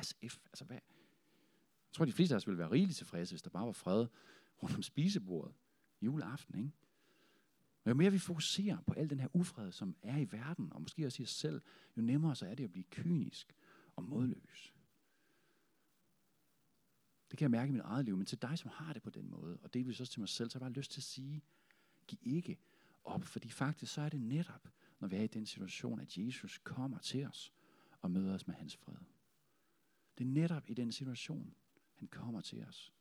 SF, 0.03 0.39
altså 0.47 0.65
hvad? 0.65 0.77
Jeg 0.77 1.93
tror, 1.93 2.05
de 2.05 2.13
fleste 2.13 2.35
af 2.35 2.37
os 2.37 2.47
ville 2.47 2.59
være 2.59 2.71
rigeligt 2.71 2.97
tilfredse, 2.97 3.33
hvis 3.33 3.43
der 3.43 3.51
bare 3.51 3.67
var 3.67 3.73
fred 3.73 4.07
rundt 4.63 4.77
om 4.77 4.83
spisebordet 4.83 5.55
juleaften, 6.03 6.59
ikke? 6.59 6.73
Og 7.87 7.91
jo 7.91 7.95
mere 7.95 8.13
vi 8.13 8.19
fokuserer 8.19 8.81
på 8.81 8.93
al 8.93 9.11
den 9.11 9.21
her 9.21 9.29
ufred, 9.33 9.73
som 9.73 9.97
er 10.03 10.19
i 10.19 10.33
verden, 10.33 10.73
og 10.73 10.81
måske 10.81 11.07
også 11.07 11.23
i 11.23 11.25
os 11.25 11.31
selv, 11.31 11.63
jo 11.97 12.03
nemmere 12.03 12.37
så 12.37 12.47
er 12.47 12.55
det 12.55 12.65
at 12.65 12.73
blive 12.73 12.85
kynisk 12.91 13.55
og 13.97 14.05
modløs. 14.05 14.75
Det 17.31 17.39
kan 17.39 17.45
jeg 17.45 17.51
mærke 17.51 17.69
i 17.69 17.73
mit 17.73 17.83
eget 17.85 18.05
liv, 18.05 18.17
men 18.17 18.27
til 18.27 18.43
dig, 18.43 18.59
som 18.59 18.71
har 18.75 18.93
det 18.93 19.03
på 19.03 19.11
den 19.11 19.31
måde, 19.31 19.59
og 19.63 19.75
delvis 19.75 20.01
også 20.01 20.13
til 20.13 20.21
mig 20.21 20.29
selv, 20.29 20.51
så 20.51 20.59
har 20.59 20.67
jeg 20.67 20.73
bare 20.73 20.79
lyst 20.79 20.91
til 20.91 21.01
at 21.01 21.05
sige, 21.05 21.43
giv 22.07 22.19
ikke 22.23 22.59
op, 23.05 23.25
fordi 23.25 23.51
faktisk 23.51 23.93
så 23.93 24.01
er 24.01 24.09
det 24.09 24.21
netop, 24.21 24.69
når 25.01 25.09
vi 25.09 25.17
er 25.17 25.23
i 25.23 25.27
den 25.27 25.47
situation, 25.47 26.01
at 26.01 26.19
Jesus 26.19 26.59
kommer 26.59 26.99
til 26.99 27.27
os 27.27 27.53
og 28.01 28.11
møder 28.11 28.35
os 28.35 28.47
med 28.47 28.55
hans 28.55 28.77
fred. 28.77 29.05
Det 30.19 30.25
er 30.25 30.29
netop 30.29 30.71
i 30.71 30.75
den 30.75 30.93
situation, 30.93 31.55
han 31.95 32.09
kommer 32.09 32.41
til 32.41 32.65
os 32.65 32.93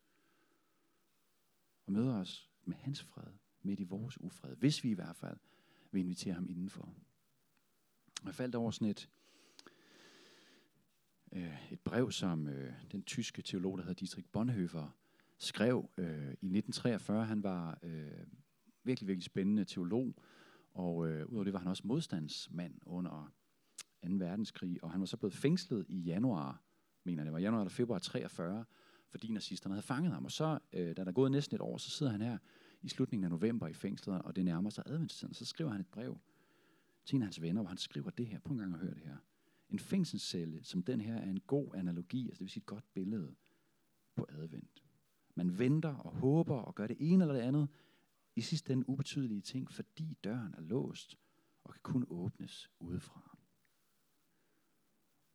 og 1.86 1.94
møder 1.94 2.16
os 2.16 2.50
med 2.66 2.76
hans 2.76 3.04
fred 3.04 3.34
midt 3.66 3.80
i 3.80 3.84
vores 3.84 4.22
ufred, 4.22 4.56
hvis 4.56 4.84
vi 4.84 4.90
i 4.90 4.94
hvert 4.94 5.16
fald 5.16 5.38
vil 5.92 6.00
invitere 6.00 6.34
ham 6.34 6.50
indenfor. 6.50 6.94
Jeg 8.26 8.36
faldt 8.36 8.56
over 8.56 8.72
sådan 8.72 8.88
et, 8.88 9.10
øh, 11.32 11.72
et 11.72 11.80
brev, 11.80 12.12
som 12.12 12.48
øh, 12.48 12.74
den 12.92 13.04
tyske 13.04 13.42
teolog, 13.42 13.78
der 13.78 13.84
hedder 13.84 14.00
Dietrich 14.00 14.28
Bonhoeffer, 14.32 14.98
skrev 15.38 15.90
øh, 15.98 16.08
i 16.08 16.58
1943. 16.58 17.26
Han 17.26 17.44
var 17.44 17.80
øh, 17.84 18.12
virkelig, 18.84 19.08
virkelig 19.08 19.24
spændende 19.24 19.66
teolog, 19.66 20.16
og 20.74 21.08
øh, 21.08 21.26
udover 21.26 21.44
det 21.44 21.54
var 21.54 21.60
han 21.60 21.68
også 21.68 21.88
modstandsmand 21.88 22.74
under 22.86 23.34
2. 24.08 24.10
verdenskrig, 24.14 24.84
og 24.84 24.92
han 24.92 25.00
var 25.00 25.06
så 25.06 25.18
blevet 25.18 25.34
fængslet 25.34 25.86
i 25.90 26.00
januar, 26.00 26.62
mener 27.04 27.24
det 27.24 27.34
var 27.34 27.40
januar 27.40 27.62
eller 27.62 27.70
februar 27.70 28.00
43, 28.00 28.66
fordi 29.10 29.32
nazisterne 29.32 29.76
havde 29.76 29.86
fanget 29.86 30.14
ham. 30.14 30.26
Og 30.26 30.32
så, 30.32 30.60
øh, 30.74 30.88
da 30.88 30.94
der 30.94 31.06
er 31.06 31.12
gået 31.12 31.32
næsten 31.32 31.56
et 31.56 31.62
år, 31.62 31.78
så 31.78 31.90
sidder 31.90 32.12
han 32.12 32.22
her 32.22 32.38
i 32.86 32.90
slutningen 32.90 33.24
af 33.24 33.30
november 33.30 33.68
i 33.68 33.74
fængslet, 33.74 34.22
og 34.22 34.36
det 34.36 34.46
nærmer 34.46 34.70
sig 34.70 34.84
adventstiden, 34.88 35.34
så 35.34 35.46
skriver 35.46 35.72
han 35.72 35.82
et 35.82 35.88
brev 35.88 36.18
til 37.06 37.16
en 37.16 37.22
af 37.22 37.26
hans 37.26 37.42
venner, 37.42 37.62
hvor 37.62 37.70
han 37.70 37.78
skriver 37.78 38.10
det 38.10 38.28
her. 38.28 38.40
Prøv 38.40 38.54
en 38.54 38.60
gang 38.60 38.74
at 38.74 38.80
høre 38.80 38.94
det 38.94 39.04
her. 39.04 39.18
En 39.70 39.80
fængselscelle 39.80 40.64
som 40.64 40.84
den 40.84 41.02
her 41.02 41.16
er 41.16 41.30
en 41.30 41.40
god 41.40 41.76
analogi, 41.76 42.28
altså 42.28 42.40
det 42.40 42.42
vil 42.42 42.50
sige 42.50 42.62
et 42.62 42.66
godt 42.66 42.94
billede 42.94 43.36
på 44.16 44.26
advent. 44.30 44.84
Man 45.36 45.60
venter 45.60 45.96
og 45.96 46.12
håber 46.12 46.56
og 46.56 46.76
gør 46.76 46.88
det 46.88 46.98
ene 47.00 47.24
eller 47.24 47.36
det 47.36 47.42
andet, 47.42 47.70
i 48.36 48.42
sidste 48.42 48.74
ende 48.74 48.90
ubetydelige 48.90 49.42
ting, 49.42 49.72
fordi 49.72 50.18
døren 50.24 50.54
er 50.54 50.62
låst 50.62 51.20
og 51.64 51.74
kan 51.74 51.82
kun 51.84 52.06
åbnes 52.10 52.72
udefra. 52.80 53.38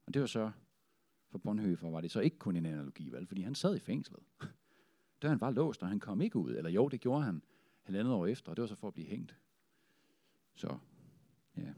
Og 0.06 0.14
det 0.14 0.20
var 0.20 0.26
så, 0.26 0.50
for 1.30 1.38
Bonhoeffer 1.38 1.90
var 1.90 2.00
det 2.00 2.10
så 2.10 2.20
ikke 2.20 2.38
kun 2.38 2.56
en 2.56 2.66
analogi, 2.66 3.08
vel? 3.08 3.26
fordi 3.26 3.42
han 3.42 3.54
sad 3.54 3.76
i 3.76 3.78
fængslet. 3.78 4.22
Døren 5.22 5.40
var 5.40 5.50
låst, 5.50 5.82
og 5.82 5.88
han 5.88 6.00
kom 6.00 6.20
ikke 6.20 6.38
ud. 6.38 6.54
Eller 6.54 6.70
jo, 6.70 6.88
det 6.88 7.00
gjorde 7.00 7.24
han 7.24 7.42
halvandet 7.82 8.14
år 8.14 8.26
efter, 8.26 8.50
og 8.50 8.56
det 8.56 8.62
var 8.62 8.68
så 8.68 8.74
for 8.74 8.88
at 8.88 8.94
blive 8.94 9.06
hængt. 9.06 9.36
Så, 10.54 10.78
ja. 11.56 11.74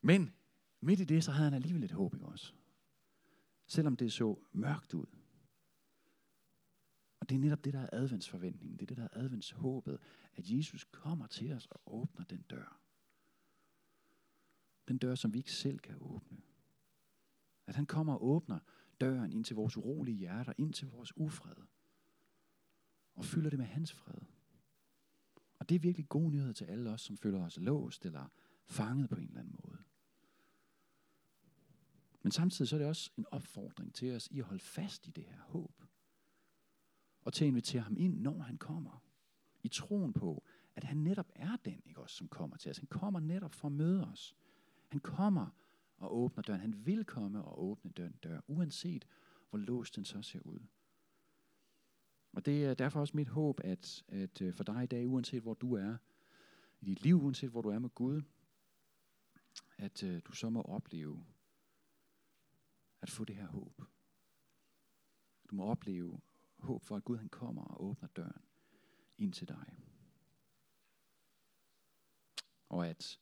Men 0.00 0.34
midt 0.80 1.00
i 1.00 1.04
det, 1.04 1.24
så 1.24 1.32
havde 1.32 1.44
han 1.44 1.54
alligevel 1.54 1.84
et 1.84 1.90
håb, 1.90 2.14
ikke 2.14 2.26
også? 2.26 2.52
Selvom 3.66 3.96
det 3.96 4.12
så 4.12 4.38
mørkt 4.52 4.94
ud. 4.94 5.06
Og 7.20 7.28
det 7.28 7.34
er 7.34 7.38
netop 7.38 7.64
det, 7.64 7.72
der 7.72 7.80
er 7.80 7.88
adventsforventningen. 7.92 8.78
Det 8.78 8.82
er 8.82 8.86
det, 8.86 8.96
der 8.96 9.02
er 9.02 9.08
adventshåbet. 9.12 9.98
At 10.34 10.50
Jesus 10.50 10.84
kommer 10.84 11.26
til 11.26 11.52
os 11.52 11.66
og 11.66 11.80
åbner 11.86 12.24
den 12.24 12.42
dør. 12.42 12.80
Den 14.88 14.98
dør, 14.98 15.14
som 15.14 15.32
vi 15.32 15.38
ikke 15.38 15.52
selv 15.52 15.78
kan 15.78 15.96
åbne. 16.00 16.40
At 17.66 17.74
han 17.74 17.86
kommer 17.86 18.14
og 18.14 18.24
åbner 18.24 18.58
døren 19.00 19.32
ind 19.32 19.44
til 19.44 19.56
vores 19.56 19.76
urolige 19.76 20.16
hjerter, 20.16 20.52
ind 20.58 20.72
til 20.72 20.88
vores 20.88 21.16
ufred. 21.16 21.56
Og 23.14 23.24
fylder 23.24 23.50
det 23.50 23.58
med 23.58 23.66
hans 23.66 23.92
fred. 23.92 24.20
Og 25.58 25.68
det 25.68 25.74
er 25.74 25.78
virkelig 25.78 26.08
god 26.08 26.30
nyhed 26.30 26.54
til 26.54 26.64
alle 26.64 26.90
os, 26.90 27.00
som 27.00 27.16
føler 27.16 27.44
os 27.44 27.58
låst 27.60 28.06
eller 28.06 28.28
fanget 28.66 29.08
på 29.08 29.16
en 29.16 29.28
eller 29.28 29.40
anden 29.40 29.58
måde. 29.64 29.78
Men 32.22 32.32
samtidig 32.32 32.68
så 32.68 32.76
er 32.76 32.78
det 32.78 32.88
også 32.88 33.10
en 33.16 33.26
opfordring 33.30 33.94
til 33.94 34.16
os 34.16 34.28
i 34.30 34.38
at 34.38 34.44
holde 34.44 34.62
fast 34.62 35.06
i 35.06 35.10
det 35.10 35.24
her 35.24 35.40
håb. 35.40 35.82
Og 37.22 37.32
til 37.32 37.44
at 37.44 37.48
invitere 37.48 37.82
ham 37.82 37.96
ind, 37.96 38.20
når 38.20 38.38
han 38.42 38.58
kommer. 38.58 39.02
I 39.62 39.68
troen 39.68 40.12
på, 40.12 40.44
at 40.76 40.84
han 40.84 40.96
netop 40.96 41.30
er 41.34 41.56
den, 41.56 41.82
ikke 41.84 42.00
også, 42.00 42.16
som 42.16 42.28
kommer 42.28 42.56
til 42.56 42.70
os. 42.70 42.78
Han 42.78 42.86
kommer 42.86 43.20
netop 43.20 43.54
for 43.54 43.68
at 43.68 43.72
møde 43.72 44.06
os. 44.06 44.36
Han 44.88 45.00
kommer 45.00 45.46
og 45.98 46.16
åbner 46.16 46.42
døren. 46.42 46.60
Han 46.60 46.86
vil 46.86 47.04
komme 47.04 47.44
og 47.44 47.64
åbne 47.64 47.92
den 47.96 48.12
dør, 48.12 48.40
uanset 48.46 49.06
hvor 49.50 49.58
låst 49.58 49.96
den 49.96 50.04
så 50.04 50.22
ser 50.22 50.40
ud. 50.40 50.60
Og 52.32 52.46
det 52.46 52.64
er 52.64 52.74
derfor 52.74 53.00
også 53.00 53.16
mit 53.16 53.28
håb, 53.28 53.60
at, 53.64 54.04
at 54.08 54.42
øh, 54.42 54.54
for 54.54 54.64
dig 54.64 54.84
i 54.84 54.86
dag, 54.86 55.08
uanset 55.08 55.42
hvor 55.42 55.54
du 55.54 55.74
er 55.74 55.96
i 56.80 56.84
dit 56.84 57.02
liv, 57.02 57.22
uanset 57.22 57.50
hvor 57.50 57.62
du 57.62 57.68
er 57.68 57.78
med 57.78 57.90
Gud, 57.90 58.22
at 59.78 60.02
uh, 60.02 60.18
du 60.24 60.32
så 60.32 60.50
må 60.50 60.62
opleve 60.62 61.26
at 63.00 63.10
få 63.10 63.24
det 63.24 63.36
her 63.36 63.46
håb. 63.46 63.82
Du 65.50 65.54
må 65.54 65.64
opleve 65.64 66.20
håb 66.58 66.84
for, 66.84 66.96
at 66.96 67.04
Gud 67.04 67.16
han 67.16 67.28
kommer 67.28 67.64
og 67.64 67.84
åbner 67.84 68.08
døren 68.08 68.42
ind 69.18 69.32
til 69.32 69.48
dig. 69.48 69.78
Og 72.68 72.86
at 72.86 73.18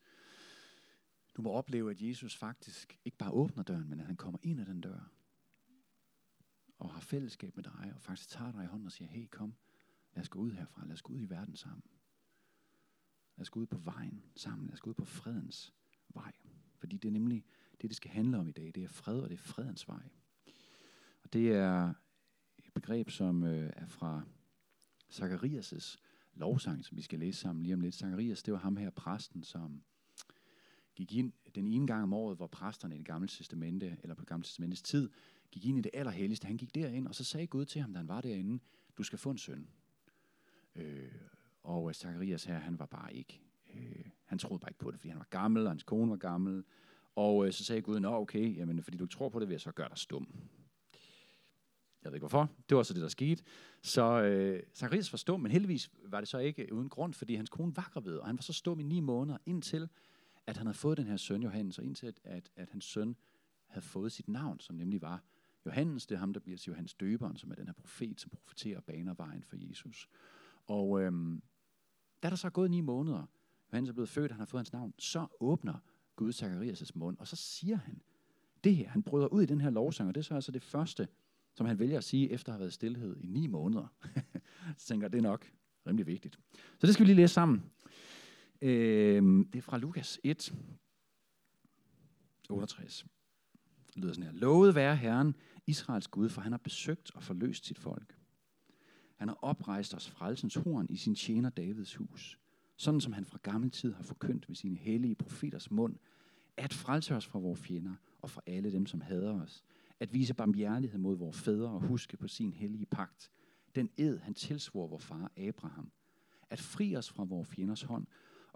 du 1.37 1.43
må 1.43 1.51
opleve, 1.51 1.91
at 1.91 2.03
Jesus 2.03 2.37
faktisk 2.37 3.01
ikke 3.05 3.19
bare 3.19 3.31
åbner 3.31 3.63
døren, 3.63 3.89
men 3.89 4.01
at 4.01 4.07
han 4.07 4.17
kommer 4.17 4.39
ind 4.43 4.61
ad 4.61 4.67
den 4.67 4.81
dør. 4.81 5.13
Og 6.79 6.93
har 6.93 7.01
fællesskab 7.01 7.57
med 7.57 7.65
dig, 7.65 7.93
og 7.95 8.03
faktisk 8.03 8.29
tager 8.29 8.53
dig 8.53 8.65
i 8.65 8.67
hånden 8.67 8.87
og 8.87 8.93
siger, 8.93 9.09
hey 9.09 9.27
kom, 9.31 9.55
Lad 10.17 10.23
os 10.23 10.29
gå 10.29 10.39
ud 10.39 10.53
herfra. 10.53 10.85
Lad 10.85 10.93
os 10.93 11.03
gå 11.03 11.13
ud 11.13 11.21
i 11.21 11.31
verden 11.31 11.57
sammen. 11.57 11.83
Lad 13.37 13.43
os 13.43 13.51
gå 13.51 13.61
ud 13.61 13.67
på 13.67 13.79
vejen 13.79 14.23
sammen. 14.37 14.67
Lad 14.67 14.75
os 14.75 14.81
gå 14.81 14.91
ud 14.91 14.95
på 14.95 15.05
fredens 15.05 15.75
vej. 16.09 16.33
Fordi 16.77 16.97
det 16.97 17.09
er 17.09 17.13
nemlig 17.13 17.45
det, 17.81 17.91
det 17.91 17.97
skal 17.97 18.11
handle 18.11 18.39
om 18.39 18.49
i 18.49 18.53
dag. 18.53 18.73
Det 18.75 18.85
er 18.85 18.89
fred, 18.89 19.21
og 19.21 19.31
det 19.31 19.35
er 19.35 19.43
fredens 19.43 19.89
vej. 19.89 20.09
Og 21.23 21.33
det 21.33 21.53
er 21.53 21.95
et 22.59 22.73
begreb, 22.75 23.11
som 23.11 23.43
øh, 23.45 23.73
er 23.77 23.87
fra 23.87 24.23
Zacharias' 25.13 25.97
lovsang, 26.35 26.85
som 26.85 26.97
vi 26.97 27.03
skal 27.03 27.19
læse 27.19 27.41
sammen 27.41 27.63
lige 27.63 27.75
om 27.75 27.81
lidt. 27.81 27.95
Zacharias, 27.95 28.43
det 28.43 28.53
var 28.53 28.59
ham 28.59 28.77
her, 28.77 28.91
præsten, 28.91 29.43
som 29.45 29.83
gik 30.97 31.13
ind 31.13 31.33
den 31.55 31.67
ene 31.67 31.87
gang 31.87 32.03
om 32.03 32.13
året, 32.13 32.37
hvor 32.37 32.47
præsterne 32.47 32.95
i 32.95 32.99
det 32.99 33.07
gamle 33.07 33.29
testamente, 33.29 33.97
eller 34.03 34.15
på 34.15 34.21
det 34.21 34.29
gamle 34.29 34.45
testamentets 34.45 34.83
tid, 34.83 35.11
gik 35.51 35.67
ind 35.67 35.79
i 35.79 35.81
det 35.81 35.91
allerhelligste. 35.95 36.47
Han 36.47 36.57
gik 36.57 36.75
derind, 36.75 37.09
og 37.09 37.15
så 37.15 37.25
sagde 37.25 37.47
Gud 37.47 37.65
til 37.65 37.81
ham, 37.81 37.93
da 37.93 37.99
han 37.99 38.09
var 38.09 38.21
derinde, 38.21 38.63
du 38.99 39.03
skal 39.03 39.19
få 39.19 39.31
en 39.31 39.39
søn. 39.39 39.69
Øh, 40.75 41.13
og 41.63 41.95
Zacharias 41.95 42.45
her, 42.45 42.59
han 42.59 42.79
var 42.79 42.87
bare 42.87 43.15
ikke, 43.15 43.41
øh, 43.75 44.05
han 44.25 44.39
troede 44.39 44.59
bare 44.59 44.71
ikke 44.71 44.79
på 44.79 44.91
det, 44.91 45.01
fordi 45.01 45.09
han 45.09 45.19
var 45.19 45.27
gammel, 45.31 45.67
og 45.67 45.71
hans 45.71 45.83
kone 45.83 46.11
var 46.11 46.17
gammel. 46.17 46.65
Og 47.17 47.47
øh, 47.47 47.53
så 47.53 47.65
sagde 47.65 47.83
Gud, 47.83 48.01
nå 48.01 48.15
okay, 48.15 48.57
jamen, 48.57 48.83
fordi 48.83 48.97
du 48.97 49.05
ikke 49.05 49.15
tror 49.15 49.29
på 49.29 49.39
det, 49.39 49.49
vil 49.49 49.55
jeg 49.55 49.61
så 49.61 49.73
gøre 49.73 49.89
dig 49.89 49.99
stum. 49.99 50.29
Jeg 52.03 52.13
ved 52.13 52.17
ikke 52.17 52.23
hvorfor. 52.23 52.51
Det 52.69 52.77
var 52.77 52.83
så 52.83 52.95
det, 52.95 53.03
der 53.03 53.09
skete. 53.09 53.45
Så 53.83 54.23
øh, 54.23 54.63
Zacharias 54.75 55.13
var 55.13 55.17
stum, 55.17 55.41
men 55.41 55.53
heldigvis 55.53 55.91
var 56.05 56.21
det 56.21 56.29
så 56.29 56.39
ikke 56.39 56.73
uden 56.73 56.89
grund, 56.89 57.15
fordi 57.15 57.35
hans 57.35 57.51
kone 57.51 57.77
var 57.77 57.91
gravid, 57.93 58.17
og 58.17 58.27
han 58.27 58.37
var 58.37 58.43
så 58.43 58.53
stum 58.53 58.81
i 58.81 58.83
ni 58.83 59.01
måneder, 59.01 59.39
indtil 59.47 59.89
at 60.47 60.57
han 60.57 60.67
havde 60.67 60.79
fået 60.79 60.99
den 60.99 61.07
her 61.07 61.17
søn 61.17 61.43
Johannes, 61.43 61.79
og 61.79 61.85
indtil 61.85 62.07
at, 62.07 62.21
at, 62.25 62.51
at 62.57 62.71
hans 62.71 62.85
søn 62.85 63.17
havde 63.67 63.87
fået 63.87 64.13
sit 64.13 64.29
navn, 64.29 64.61
som 64.61 64.77
nemlig 64.77 65.03
var 65.03 65.23
Johannes. 65.67 66.07
Det 66.07 66.15
er 66.15 66.19
ham, 66.19 66.33
der 66.33 66.41
bliver 66.41 66.59
til 66.59 66.71
Johannes 66.71 66.95
døberen, 66.95 67.37
som 67.37 67.51
er 67.51 67.55
den 67.55 67.67
her 67.67 67.73
profet, 67.73 68.21
som 68.21 68.31
profeterer 68.31 68.81
baner 68.81 69.15
vejen 69.15 69.43
for 69.43 69.57
Jesus. 69.59 70.09
Og 70.67 71.03
øhm, 71.03 71.43
da 72.23 72.31
der 72.31 72.37
så 72.37 72.47
er 72.47 72.51
gået 72.51 72.71
ni 72.71 72.81
måneder, 72.81 73.27
Johannes 73.73 73.89
er 73.89 73.93
blevet 73.93 74.09
født, 74.09 74.31
han 74.31 74.39
har 74.39 74.47
fået 74.47 74.59
hans 74.59 74.73
navn, 74.73 74.95
så 74.99 75.27
åbner 75.41 75.75
Gud 76.17 76.33
Zacharias' 76.33 76.91
mund, 76.95 77.17
og 77.19 77.29
så 77.29 77.37
siger 77.37 77.77
han 77.77 78.03
det 78.65 78.77
her. 78.77 78.89
Han 78.89 79.03
bryder 79.03 79.27
ud 79.27 79.43
i 79.43 79.47
den 79.47 79.61
her 79.61 79.71
lovsang, 79.71 80.09
og 80.09 80.15
det 80.15 80.21
er 80.21 80.25
så 80.25 80.35
altså 80.35 80.53
det 80.53 80.63
første, 80.63 81.09
som 81.55 81.67
han 81.67 81.79
vælger 81.79 81.99
at 81.99 82.05
sige, 82.05 82.31
efter 82.31 82.53
at 82.53 82.55
have 82.55 82.61
været 82.61 82.73
stillhed 82.73 83.17
i 83.21 83.27
ni 83.27 83.47
måneder. 83.47 83.87
så 84.79 84.87
tænker 84.87 85.05
jeg, 85.05 85.13
det 85.13 85.19
er 85.19 85.23
nok 85.23 85.53
rimelig 85.87 86.07
vigtigt. 86.07 86.39
Så 86.79 86.87
det 86.87 86.95
skal 86.95 87.05
vi 87.05 87.09
lige 87.09 87.17
læse 87.17 87.35
sammen. 87.35 87.65
Øh, 88.63 89.23
det 89.53 89.59
er 89.59 89.63
fra 89.63 89.79
Lukas 89.79 90.21
1, 90.25 90.55
68. 92.51 93.07
Det 93.95 94.03
lyder 94.03 94.13
sådan 94.13 94.25
her. 94.25 94.39
Lovet 94.41 94.75
være 94.75 94.97
Herren, 94.97 95.35
Israels 95.67 96.09
Gud, 96.09 96.29
for 96.29 96.41
han 96.41 96.53
har 96.53 96.59
besøgt 96.59 97.11
og 97.15 97.23
forløst 97.23 97.67
sit 97.67 97.79
folk. 97.79 98.17
Han 99.17 99.29
har 99.29 99.39
oprejst 99.43 99.95
os 99.95 100.11
frelsens 100.11 100.55
horn 100.55 100.87
i 100.89 100.97
sin 100.97 101.15
tjener 101.15 101.51
Davids 101.51 101.95
hus, 101.95 102.39
sådan 102.77 103.01
som 103.01 103.13
han 103.13 103.25
fra 103.25 103.39
gammel 103.43 103.71
tid 103.71 103.93
har 103.93 104.03
forkyndt 104.03 104.49
ved 104.49 104.57
sine 104.57 104.77
hellige 104.77 105.15
profeters 105.15 105.71
mund, 105.71 105.97
at 106.57 106.75
frelse 106.75 107.15
os 107.15 107.27
fra 107.27 107.39
vores 107.39 107.61
fjender 107.61 107.95
og 108.21 108.31
fra 108.31 108.41
alle 108.47 108.73
dem, 108.73 108.87
som 108.87 109.01
hader 109.01 109.43
os, 109.43 109.65
at 110.01 110.15
vise 110.15 110.35
barmhjertighed 110.35 110.99
mod 110.99 111.17
vores 111.17 111.41
fædre 111.41 111.71
og 111.71 111.81
huske 111.81 112.17
på 112.17 112.29
sin 112.29 112.53
hellige 112.53 112.87
pagt, 112.87 113.31
den 113.75 113.91
ed, 113.97 114.19
han 114.19 114.35
tilsvor 114.35 114.87
vor 114.87 114.99
far 114.99 115.33
Abraham, 115.37 115.93
at 116.51 116.61
fri 116.61 116.97
os 116.97 117.11
fra 117.11 117.25
vores 117.25 117.49
fjenders 117.49 117.83
hånd 117.83 118.07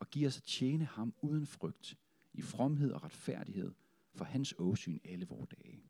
og 0.01 0.11
give 0.11 0.27
os 0.27 0.37
at 0.37 0.43
tjene 0.43 0.85
ham 0.85 1.15
uden 1.21 1.47
frygt, 1.47 1.99
i 2.33 2.43
fromhed 2.43 2.93
og 2.93 3.05
retfærdighed, 3.05 3.73
for 4.15 4.25
hans 4.25 4.55
åsyn 4.59 4.99
alle 5.05 5.27
vore 5.27 5.47
dage. 5.65 5.83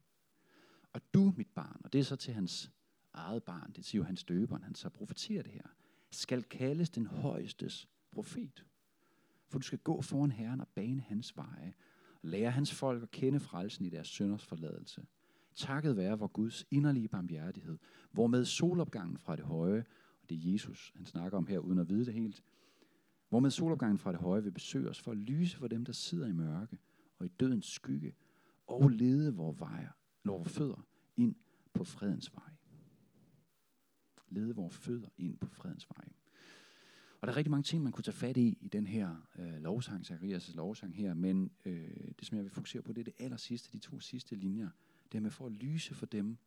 Og 0.92 1.00
du, 1.14 1.32
mit 1.36 1.50
barn, 1.54 1.80
og 1.84 1.92
det 1.92 1.98
er 1.98 2.04
så 2.04 2.16
til 2.16 2.34
hans 2.34 2.70
eget 3.12 3.42
barn, 3.42 3.72
det 3.76 3.84
siger 3.84 4.00
jo 4.00 4.06
hans 4.06 4.24
døberen, 4.24 4.62
han 4.62 4.74
så 4.74 4.88
profeterer 4.88 5.42
det 5.42 5.52
her, 5.52 5.66
skal 6.10 6.42
kaldes 6.42 6.90
den 6.90 7.06
højestes 7.06 7.88
profet. 8.10 8.64
For 9.48 9.58
du 9.58 9.64
skal 9.64 9.78
gå 9.78 10.02
foran 10.02 10.30
Herren 10.30 10.60
og 10.60 10.68
bane 10.68 11.00
hans 11.00 11.36
veje, 11.36 11.74
og 12.22 12.28
lære 12.28 12.50
hans 12.50 12.74
folk 12.74 13.02
at 13.02 13.10
kende 13.10 13.40
frelsen 13.40 13.84
i 13.84 13.88
deres 13.88 14.08
sønders 14.08 14.44
forladelse. 14.44 15.06
Takket 15.54 15.96
være 15.96 16.18
vor 16.18 16.26
Guds 16.26 16.66
inderlige 16.70 17.08
barmhjertighed, 17.08 17.78
hvormed 18.10 18.44
solopgangen 18.44 19.18
fra 19.18 19.36
det 19.36 19.44
høje, 19.44 19.84
og 20.22 20.30
det 20.30 20.36
er 20.36 20.52
Jesus, 20.52 20.92
han 20.96 21.06
snakker 21.06 21.38
om 21.38 21.46
her, 21.46 21.58
uden 21.58 21.78
at 21.78 21.88
vide 21.88 22.04
det 22.04 22.14
helt, 22.14 22.42
hvormed 23.30 23.50
solopgangen 23.50 23.98
fra 23.98 24.12
det 24.12 24.20
høje 24.20 24.42
vil 24.42 24.50
besøge 24.50 24.88
os 24.88 25.00
for 25.00 25.10
at 25.10 25.18
lyse 25.18 25.56
for 25.56 25.68
dem, 25.68 25.84
der 25.84 25.92
sidder 25.92 26.26
i 26.26 26.32
mørke 26.32 26.78
og 27.18 27.26
i 27.26 27.28
dødens 27.28 27.66
skygge, 27.66 28.14
og 28.66 28.90
lede 28.90 29.34
vores 29.34 29.60
vejer, 29.60 29.90
vores 30.24 30.52
fødder 30.52 30.86
ind 31.16 31.34
på 31.74 31.84
fredens 31.84 32.34
vej. 32.34 32.52
Lede 34.28 34.54
vores 34.54 34.76
fødder 34.76 35.08
ind 35.18 35.38
på 35.38 35.46
fredens 35.46 35.88
vej. 35.96 36.08
Og 37.20 37.26
der 37.26 37.32
er 37.32 37.36
rigtig 37.36 37.50
mange 37.50 37.62
ting, 37.62 37.82
man 37.82 37.92
kunne 37.92 38.04
tage 38.04 38.16
fat 38.16 38.36
i 38.36 38.58
i 38.60 38.68
den 38.68 38.86
her 38.86 39.28
øh, 39.38 39.62
lovsang, 39.62 40.10
Zacharias' 40.10 40.56
lovsang 40.56 40.96
her, 40.96 41.14
men 41.14 41.50
øh, 41.64 41.90
det, 42.18 42.26
som 42.26 42.36
jeg 42.36 42.44
vil 42.44 42.50
fokusere 42.50 42.82
på, 42.82 42.92
det 42.92 43.00
er 43.00 43.04
det 43.04 43.14
aller 43.18 43.36
sidste, 43.36 43.72
de 43.72 43.78
to 43.78 44.00
sidste 44.00 44.36
linjer. 44.36 44.68
Det 45.12 45.18
er 45.18 45.22
med 45.22 45.30
for 45.30 45.46
at 45.46 45.52
lyse 45.52 45.94
for 45.94 46.06
dem, 46.06 46.38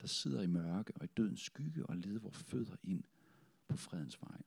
der 0.00 0.06
sidder 0.06 0.42
i 0.42 0.46
mørke 0.46 0.92
og 0.96 1.04
i 1.04 1.08
dødens 1.16 1.40
skygge, 1.40 1.86
og 1.86 1.96
lede 1.96 2.20
vores 2.20 2.36
fødder 2.36 2.76
ind 2.82 3.04
på 3.68 3.76
fredens 3.76 4.22
vej. 4.22 4.42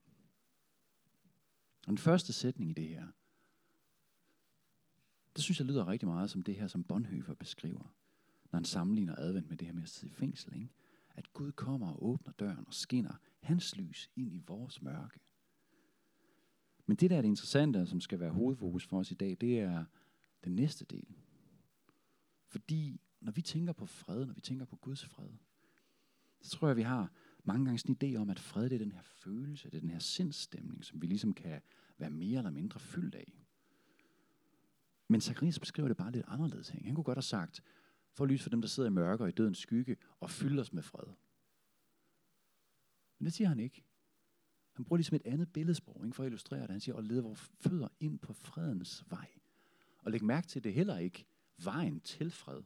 Og 1.86 1.90
den 1.90 1.98
første 1.98 2.34
sætning 2.34 2.70
i 2.70 2.74
det 2.74 2.88
her, 2.88 3.08
det 5.36 5.44
synes 5.44 5.60
jeg 5.60 5.68
lyder 5.68 5.88
rigtig 5.88 6.08
meget 6.08 6.30
som 6.30 6.42
det 6.42 6.56
her, 6.56 6.68
som 6.68 6.84
Bonhoeffer 6.84 7.34
beskriver, 7.34 7.94
når 8.52 8.58
han 8.58 8.66
sammenligner 8.66 9.16
advent 9.18 9.50
med 9.50 9.58
det 9.58 9.68
her 9.68 9.74
med 9.74 9.84
at 9.84 9.90
sidde 9.90 10.12
i 10.12 10.16
fængsel. 10.16 10.56
Ikke? 10.56 10.70
At 11.16 11.34
Gud 11.34 11.52
kommer 11.52 11.88
og 11.88 12.06
åbner 12.06 12.34
døren 12.34 12.68
og 12.68 12.74
skinner 12.74 13.14
hans 13.40 13.76
lys 13.76 14.10
ind 14.16 14.34
i 14.34 14.38
vores 14.48 14.82
mørke. 14.82 15.20
Men 16.86 16.98
det, 16.98 17.10
der 17.10 17.18
er 17.18 17.22
det 17.22 17.30
interessante, 17.30 17.86
som 17.86 18.02
skal 18.02 18.20
være 18.20 18.32
hovedfokus 18.32 18.86
for 18.86 19.00
os 19.00 19.12
i 19.12 19.16
dag, 19.16 19.38
det 19.42 19.60
er 19.60 19.86
den 20.44 20.56
næste 20.56 20.86
del. 20.86 21.16
Fordi 22.46 23.02
når 23.20 23.32
vi 23.32 23.42
tænker 23.42 23.74
på 23.74 23.86
fred, 23.86 24.26
når 24.26 24.34
vi 24.34 24.42
tænker 24.42 24.66
på 24.66 24.76
Guds 24.76 25.06
fred, 25.06 25.30
så 26.42 26.50
tror 26.50 26.68
jeg, 26.68 26.78
vi 26.78 26.82
har 26.82 27.12
mange 27.48 27.66
gange 27.66 27.80
sådan 27.80 27.98
en 28.02 28.16
idé 28.16 28.18
om, 28.18 28.30
at 28.30 28.40
fred 28.40 28.64
det 28.64 28.74
er 28.74 28.80
den 28.80 28.92
her 28.92 29.02
følelse, 29.02 29.70
det 29.70 29.78
er 29.78 29.82
den 29.82 29.90
her 29.90 30.00
sindsstemning, 30.00 30.86
som 30.86 31.02
vi 31.02 31.08
ligesom 31.08 31.34
kan 31.34 31.62
være 31.98 32.10
mere 32.10 32.38
eller 32.38 32.52
mindre 32.52 32.80
fyldt 32.80 33.16
af. 33.16 33.34
Men 35.08 35.22
Zacharias 35.22 35.60
beskriver 35.60 35.88
det 35.88 35.98
bare 35.98 36.12
lidt 36.12 36.26
anderledes. 36.28 36.74
Ikke? 36.74 36.86
Han 36.86 36.96
kunne 36.96 37.04
godt 37.04 37.18
have 37.18 37.24
sagt, 37.24 37.64
for 38.14 38.26
lys 38.26 38.44
for 38.44 38.50
dem, 38.50 38.62
der 38.62 38.68
sidder 38.68 38.90
i 38.90 38.94
mørke 38.94 39.24
og 39.24 39.30
i 39.30 39.32
dødens 39.32 39.58
skygge, 39.58 39.98
og 40.20 40.30
fylde 40.30 40.62
os 40.62 40.74
med 40.74 40.84
fred. 40.84 41.14
Men 43.20 43.26
det 43.26 43.34
siger 43.34 43.48
han 43.48 43.60
ikke. 43.60 43.84
Han 44.74 44.86
bruger 44.86 44.98
ligesom 44.98 45.16
et 45.16 45.22
andet 45.26 45.54
billedsprog 45.54 46.06
ikke, 46.06 46.16
for 46.16 46.24
at 46.24 46.28
illustrere 46.28 46.62
det. 46.62 46.70
Han 46.70 46.80
siger, 46.80 46.96
at 46.96 47.04
lede 47.04 47.24
vores 47.24 47.52
fødder 47.60 47.88
ind 48.00 48.20
på 48.20 48.34
fredens 48.34 49.06
vej. 49.10 49.28
Og 50.04 50.12
læg 50.12 50.24
mærke 50.24 50.48
til, 50.48 50.60
at 50.60 50.64
det 50.64 50.74
heller 50.74 50.98
ikke 50.98 51.26
vejen 51.58 52.00
til 52.00 52.32
fred. 52.32 52.62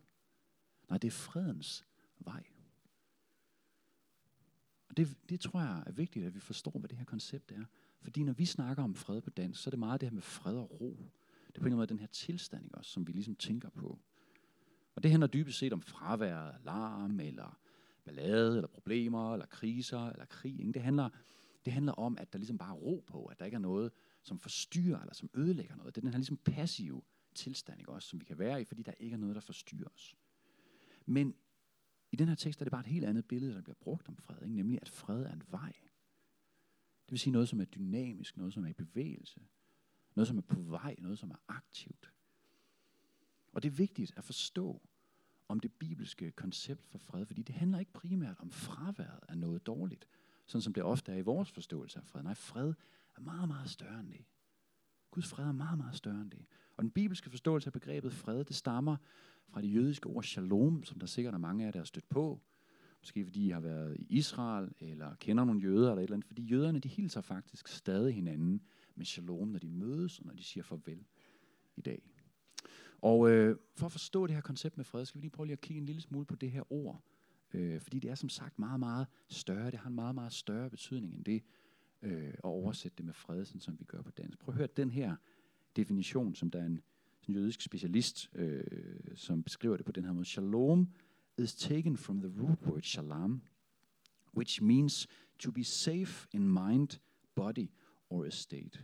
Nej, 0.90 0.98
det 0.98 1.08
er 1.08 1.12
fredens 1.12 1.86
vej. 2.20 2.44
Og 4.89 4.98
det, 4.98 5.17
det 5.29 5.39
tror 5.39 5.60
jeg 5.60 5.84
er 5.86 5.91
vigtigt, 5.91 6.25
at 6.25 6.36
vi 6.36 6.39
forstår, 6.39 6.72
hvad 6.72 6.89
det 6.89 6.98
her 6.98 7.05
koncept 7.05 7.51
er. 7.51 7.65
Fordi 8.01 8.24
når 8.24 8.34
vi 8.34 8.46
snakker 8.46 8.84
om 8.84 8.96
fred 8.96 9.22
på 9.22 9.29
dansk, 9.29 9.62
så 9.62 9.69
er 9.69 9.72
det 9.72 9.79
meget 9.79 10.01
det 10.01 10.10
her 10.10 10.13
med 10.13 10.22
fred 10.22 10.58
og 10.58 10.81
ro. 10.81 10.98
Det 11.48 11.55
er 11.55 11.60
på 11.60 11.65
en 11.65 11.65
eller 11.65 11.65
anden 11.65 11.75
måde 11.77 11.88
den 11.88 12.00
her 12.00 12.08
tilstand, 12.08 12.63
ikke 12.63 12.77
også, 12.77 12.91
som 12.91 13.08
vi 13.08 13.12
ligesom 13.12 13.36
tænker 13.36 13.69
på. 13.69 14.00
Og 14.96 15.03
det 15.03 15.12
handler 15.12 15.27
dybest 15.27 15.58
set 15.58 15.74
om 15.74 15.81
fravær, 15.81 16.51
larm, 16.63 17.19
eller 17.19 17.60
ballade, 18.05 18.55
eller 18.55 18.67
problemer, 18.67 19.34
eller 19.34 19.46
kriser, 19.46 20.10
eller 20.10 20.25
krig. 20.25 20.60
Ikke? 20.60 20.72
Det, 20.72 20.81
handler, 20.81 21.10
det 21.65 21.74
handler 21.74 21.93
om, 21.93 22.17
at 22.17 22.34
der 22.34 22.39
ligesom 22.39 22.58
bare 22.58 22.75
er 22.75 22.79
ro 22.79 23.03
på, 23.08 23.25
at 23.25 23.39
der 23.39 23.46
ikke 23.46 23.55
er 23.55 23.60
noget, 23.60 23.91
som 24.24 24.39
forstyrrer, 24.39 25.00
eller 25.00 25.13
som 25.13 25.29
ødelægger 25.34 25.75
noget. 25.75 25.96
Det 25.96 26.01
er 26.01 26.05
den 26.05 26.12
her 26.12 26.17
ligesom 26.17 26.38
passive 26.38 27.01
tilstand, 27.36 27.79
ikke 27.79 27.91
også, 27.91 28.08
som 28.08 28.19
vi 28.19 28.25
kan 28.25 28.39
være 28.39 28.62
i, 28.62 28.65
fordi 28.65 28.81
der 28.81 28.93
ikke 29.00 29.13
er 29.13 29.17
noget, 29.17 29.36
der 29.36 29.41
forstyrrer 29.41 29.89
os. 29.96 30.15
Men 31.05 31.36
i 32.12 32.16
den 32.16 32.28
her 32.28 32.36
tekst 32.36 32.62
er 32.62 32.66
det 32.66 32.72
bare 32.72 32.82
et 32.82 32.88
helt 32.88 33.06
andet 33.06 33.25
billede, 33.25 33.54
der 33.54 33.62
bliver 33.62 33.75
brugt 33.82 34.08
om 34.08 34.16
fred, 34.18 34.42
ikke? 34.42 34.56
nemlig 34.56 34.80
at 34.82 34.89
fred 34.89 35.24
er 35.24 35.32
en 35.34 35.44
vej. 35.48 35.74
Det 37.06 37.12
vil 37.12 37.20
sige 37.20 37.34
noget, 37.34 37.50
som 37.50 37.62
er 37.62 37.66
dynamisk, 37.66 38.38
noget, 38.38 38.54
som 38.54 38.66
er 38.66 38.70
i 38.70 38.74
bevægelse, 38.74 39.42
noget, 40.16 40.28
som 40.28 40.38
er 40.38 40.42
på 40.42 40.60
vej, 40.62 40.96
noget, 41.00 41.20
som 41.20 41.32
er 41.32 41.42
aktivt. 41.48 42.13
Og 43.54 43.63
det 43.63 43.70
er 43.70 43.74
vigtigt 43.74 44.13
at 44.16 44.24
forstå 44.24 44.82
om 45.48 45.60
det 45.60 45.74
bibelske 45.74 46.32
koncept 46.32 46.88
for 46.88 46.98
fred, 46.98 47.25
fordi 47.25 47.42
det 47.42 47.56
handler 47.56 47.80
ikke 47.80 47.94
primært 47.94 48.39
om 48.39 48.51
fraværet 48.51 49.20
af 49.28 49.38
noget 49.38 49.66
dårligt, 49.66 50.08
sådan 50.46 50.62
som 50.62 50.74
det 50.74 50.84
ofte 50.84 51.12
er 51.12 51.16
i 51.16 51.22
vores 51.22 51.51
forståelse 51.51 52.00
af 52.00 52.06
fred. 52.06 52.24
Nej, 52.24 52.34
fred 52.34 52.74
er 53.16 53.22
meget, 53.22 53.48
meget 53.48 53.70
større 53.70 54.00
end 54.00 54.12
det. 54.12 54.25
Guds 55.12 55.28
fred 55.28 55.46
er 55.46 55.51
meget, 55.51 55.78
meget 55.78 55.96
større 55.96 56.22
end 56.22 56.32
det. 56.32 56.46
Og 56.78 56.84
den 56.84 56.92
bibelske 56.92 57.30
forståelse 57.30 57.68
af 57.68 57.74
begrebet 57.74 58.13
fred, 58.13 58.44
det 58.44 58.56
stammer 58.56 58.98
fra 59.50 59.62
det 59.62 59.74
jødiske 59.74 60.08
ord 60.08 60.24
shalom, 60.24 60.84
som 60.84 61.00
der 61.00 61.08
sikkert 61.08 61.34
er 61.34 61.38
mange 61.38 61.63
af 61.63 61.65
jer, 61.65 61.72
der 61.72 61.79
har 61.79 61.86
stødt 61.86 62.10
på. 62.10 62.39
Måske 63.01 63.25
fordi 63.25 63.46
I 63.46 63.50
har 63.50 63.60
været 63.60 63.98
i 64.00 64.06
Israel, 64.10 64.72
eller 64.79 65.15
kender 65.15 65.46
nogle 65.46 65.62
jøder, 65.62 65.89
eller 65.89 66.01
et 66.01 66.03
eller 66.03 66.15
andet. 66.15 66.27
Fordi 66.27 66.44
jøderne, 66.44 66.79
de 66.79 66.89
hilser 66.89 67.22
faktisk 67.22 67.68
stadig 67.68 68.15
hinanden 68.15 68.62
med 68.96 69.06
shalom, 69.06 69.48
når 69.48 69.60
de 69.60 69.70
mødes, 69.70 70.20
og 70.20 70.25
når 70.25 70.34
de 70.34 70.44
siger 70.44 70.63
farvel 70.63 71.06
i 71.75 71.82
dag. 71.82 72.01
Og 73.01 73.32
øh, 73.32 73.58
for 73.75 73.86
at 73.86 73.91
forstå 73.91 74.27
det 74.27 74.36
her 74.36 74.41
koncept 74.41 74.77
med 74.77 74.86
fred, 74.86 75.06
skal 75.06 75.18
vi 75.18 75.24
lige 75.24 75.32
prøve 75.32 75.46
lige 75.46 75.53
at 75.53 75.62
kigge 75.62 75.79
en 75.79 75.86
lille 75.86 76.01
smule 76.01 76.25
på 76.25 76.36
det 76.36 76.51
her 76.51 76.74
ord, 76.74 77.03
Øh, 77.53 77.82
fordi 77.82 78.00
det 78.00 78.12
er 78.12 78.15
som 78.15 78.29
sagt 78.29 78.60
meget, 78.60 78.79
meget 78.79 79.08
større. 79.27 79.72
Det 79.72 79.79
har 79.79 79.89
en 79.89 79.96
meget, 79.96 80.15
meget 80.15 80.34
større 80.34 80.70
betydning 80.70 81.13
end 81.13 81.25
det 81.25 81.44
øh, 82.01 82.27
at 82.27 82.44
oversætte 82.44 82.98
det 82.98 83.06
med 83.06 83.13
fred, 83.13 83.46
sådan 83.46 83.62
som 83.62 83.79
vi 83.79 83.84
gør 83.84 84.01
på 84.01 84.12
dansk. 84.12 84.39
Prøv 84.39 84.53
at 84.53 84.58
høre 84.58 84.68
den 84.77 84.91
her 84.91 85.15
definition, 85.75 86.36
som 86.36 86.51
der 86.51 86.60
er 86.60 86.65
en, 86.65 86.82
en 87.30 87.36
jødisk 87.36 87.62
specialist, 87.62 88.30
øh, 88.36 88.64
som 89.16 89.44
beskriver 89.44 89.78
det 89.78 89.86
på 89.86 89.92
den 89.92 90.06
her 90.06 90.14
måde. 90.14 90.26
Shalom 90.26 90.94
is 91.38 91.56
taken 91.56 91.98
from 91.98 92.22
the 92.22 92.42
root 92.42 92.62
word 92.62 92.82
shalom, 92.82 93.42
which 94.38 94.64
means 94.64 95.08
to 95.40 95.52
be 95.52 95.64
safe 95.64 96.28
in 96.34 96.48
mind, 96.48 97.00
body 97.36 97.68
or 98.10 98.26
estate. 98.26 98.84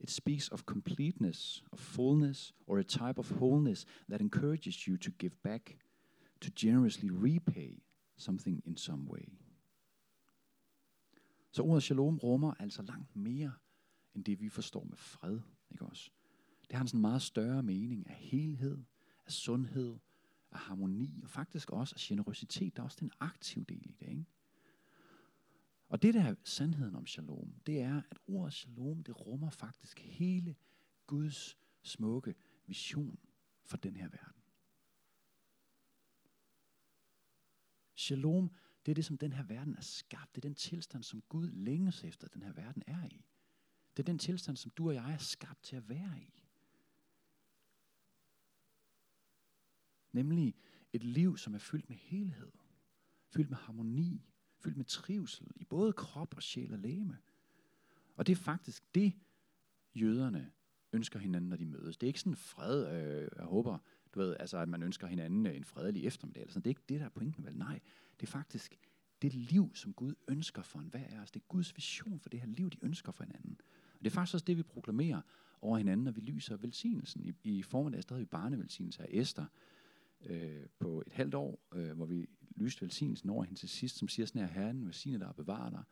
It 0.00 0.10
speaks 0.10 0.48
of 0.48 0.62
completeness, 0.62 1.64
of 1.72 1.78
fullness, 1.78 2.54
or 2.66 2.78
a 2.78 2.82
type 2.82 3.18
of 3.18 3.32
wholeness 3.32 3.86
that 4.08 4.20
encourages 4.20 4.76
you 4.76 4.96
to 4.96 5.10
give 5.18 5.32
back, 5.42 5.78
to 6.40 6.50
generously 6.56 7.10
repay 7.10 7.82
something 8.16 8.62
in 8.66 8.76
some 8.76 9.08
way. 9.08 9.28
Så 11.50 11.62
ordet 11.62 11.82
shalom 11.82 12.18
rummer 12.18 12.54
altså 12.58 12.82
langt 12.82 13.16
mere 13.16 13.52
end 14.14 14.24
det, 14.24 14.40
vi 14.40 14.48
forstår 14.48 14.84
med 14.84 14.96
fred. 14.96 15.40
Ikke 15.70 15.84
også? 15.84 16.10
Det 16.68 16.76
har 16.76 16.80
en 16.80 16.88
sådan 16.88 17.00
meget 17.00 17.22
større 17.22 17.62
mening 17.62 18.06
af 18.06 18.14
helhed, 18.14 18.84
af 19.26 19.32
sundhed, 19.32 19.98
af 20.50 20.58
harmoni, 20.58 21.20
og 21.22 21.30
faktisk 21.30 21.70
også 21.70 21.94
af 21.94 22.00
generøsitet. 22.00 22.76
Der 22.76 22.82
er 22.82 22.84
også 22.84 22.98
den 23.00 23.12
aktive 23.20 23.64
del 23.64 23.90
i 23.90 23.96
det. 24.00 24.08
Ikke? 24.08 24.24
Og 25.88 26.02
det 26.02 26.14
der 26.14 26.22
er 26.22 26.34
sandheden 26.44 26.94
om 26.94 27.06
shalom, 27.06 27.52
det 27.66 27.80
er, 27.80 28.02
at 28.10 28.18
ordet 28.26 28.54
shalom, 28.54 29.02
det 29.02 29.26
rummer 29.26 29.50
faktisk 29.50 29.98
hele 29.98 30.56
Guds 31.06 31.58
smukke 31.82 32.34
vision 32.66 33.18
for 33.64 33.76
den 33.76 33.96
her 33.96 34.08
verden. 34.08 34.42
Shalom, 37.94 38.50
det 38.86 38.92
er 38.92 38.94
det, 38.94 39.04
som 39.04 39.18
den 39.18 39.32
her 39.32 39.42
verden 39.42 39.74
er 39.74 39.80
skabt. 39.80 40.34
Det 40.34 40.44
er 40.44 40.48
den 40.48 40.54
tilstand, 40.54 41.02
som 41.02 41.22
Gud 41.28 41.50
længes 41.50 42.04
efter, 42.04 42.28
den 42.28 42.42
her 42.42 42.52
verden 42.52 42.82
er 42.86 43.04
i. 43.04 43.24
Det 43.96 44.02
er 44.02 44.04
den 44.04 44.18
tilstand, 44.18 44.56
som 44.56 44.70
du 44.70 44.88
og 44.88 44.94
jeg 44.94 45.12
er 45.12 45.18
skabt 45.18 45.62
til 45.62 45.76
at 45.76 45.88
være 45.88 46.20
i. 46.20 46.35
Nemlig 50.16 50.54
et 50.92 51.04
liv, 51.04 51.36
som 51.36 51.54
er 51.54 51.58
fyldt 51.58 51.88
med 51.88 51.96
helhed, 51.96 52.52
fyldt 53.28 53.50
med 53.50 53.58
harmoni, 53.58 54.26
fyldt 54.58 54.76
med 54.76 54.84
trivsel 54.84 55.46
i 55.56 55.64
både 55.64 55.92
krop 55.92 56.36
og 56.36 56.42
sjæl 56.42 56.72
og 56.72 56.78
læme. 56.78 57.18
Og 58.16 58.26
det 58.26 58.32
er 58.32 58.36
faktisk 58.36 58.94
det, 58.94 59.12
jøderne 59.94 60.50
ønsker 60.92 61.18
hinanden, 61.18 61.48
når 61.48 61.56
de 61.56 61.66
mødes. 61.66 61.96
Det 61.96 62.06
er 62.06 62.08
ikke 62.08 62.20
sådan 62.20 62.36
fred, 62.36 62.86
øh, 62.86 63.28
jeg 63.36 63.44
håber, 63.44 63.78
du 64.14 64.18
ved, 64.18 64.36
altså, 64.40 64.58
at 64.58 64.68
man 64.68 64.82
ønsker 64.82 65.06
hinanden 65.06 65.46
øh, 65.46 65.56
en 65.56 65.64
fredelig 65.64 66.04
eftermiddag. 66.04 66.40
Eller 66.40 66.52
sådan. 66.52 66.62
Det 66.62 66.66
er 66.66 66.72
ikke 66.72 66.84
det, 66.88 67.00
der 67.00 67.06
er 67.06 67.10
pointen, 67.10 67.44
vel? 67.44 67.56
Nej, 67.56 67.80
det 68.20 68.26
er 68.26 68.30
faktisk 68.30 68.78
det 69.22 69.34
liv, 69.34 69.74
som 69.74 69.92
Gud 69.92 70.14
ønsker 70.28 70.62
for 70.62 70.78
en 70.78 70.88
hver 70.88 71.06
af 71.06 71.20
os. 71.20 71.30
Det 71.30 71.40
er 71.40 71.46
Guds 71.48 71.76
vision 71.76 72.20
for 72.20 72.28
det 72.28 72.40
her 72.40 72.46
liv, 72.46 72.70
de 72.70 72.84
ønsker 72.84 73.12
for 73.12 73.24
hinanden. 73.24 73.60
Og 73.94 74.04
det 74.04 74.06
er 74.06 74.14
faktisk 74.14 74.34
også 74.34 74.44
det, 74.44 74.56
vi 74.56 74.62
proklamerer 74.62 75.20
over 75.60 75.78
hinanden, 75.78 76.04
når 76.04 76.12
vi 76.12 76.20
lyser 76.20 76.56
velsignelsen. 76.56 77.24
I, 77.24 77.34
i 77.44 77.62
formiddag 77.62 78.02
havde 78.08 78.20
vi 78.20 78.26
barnevelsignelse 78.26 79.02
af 79.02 79.08
Esther 79.10 79.46
øh, 80.20 80.66
på 80.78 81.02
et 81.06 81.12
halvt 81.12 81.34
år, 81.34 81.60
øh, 81.74 81.92
hvor 81.92 82.06
vi 82.06 82.26
lyste 82.56 82.82
velsignelsen 82.82 83.30
over 83.30 83.44
hende 83.44 83.58
til 83.58 83.68
sidst, 83.68 83.96
som 83.98 84.08
siger 84.08 84.26
sådan 84.26 84.42
her, 84.42 84.48
Herren 84.48 84.84
velsigne 84.84 85.18
dig 85.18 85.28
og 85.28 85.36
bevare 85.36 85.70
dig. 85.70 85.82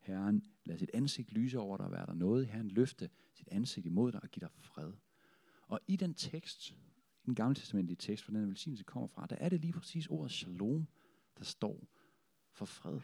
Herren 0.00 0.42
lad 0.64 0.78
sit 0.78 0.90
ansigt 0.94 1.32
lyse 1.32 1.58
over 1.58 1.76
dig 1.76 1.86
og 1.86 1.92
være 1.92 2.06
der 2.06 2.14
noget. 2.14 2.46
Herren 2.46 2.68
løfte 2.68 3.10
sit 3.34 3.48
ansigt 3.48 3.86
imod 3.86 4.12
dig 4.12 4.22
og 4.22 4.28
give 4.28 4.40
dig 4.40 4.50
fred. 4.52 4.92
Og 5.66 5.80
i 5.88 5.96
den 5.96 6.14
tekst, 6.14 6.70
i 6.70 7.26
den 7.26 7.34
gamle 7.34 7.54
testamentlige 7.54 7.96
tekst, 7.96 8.24
hvor 8.24 8.38
den 8.38 8.48
velsignelse 8.48 8.84
kommer 8.84 9.06
fra, 9.06 9.26
der 9.26 9.36
er 9.36 9.48
det 9.48 9.60
lige 9.60 9.72
præcis 9.72 10.06
ordet 10.06 10.32
shalom, 10.32 10.88
der 11.38 11.44
står 11.44 11.88
for 12.52 12.64
fred. 12.64 13.00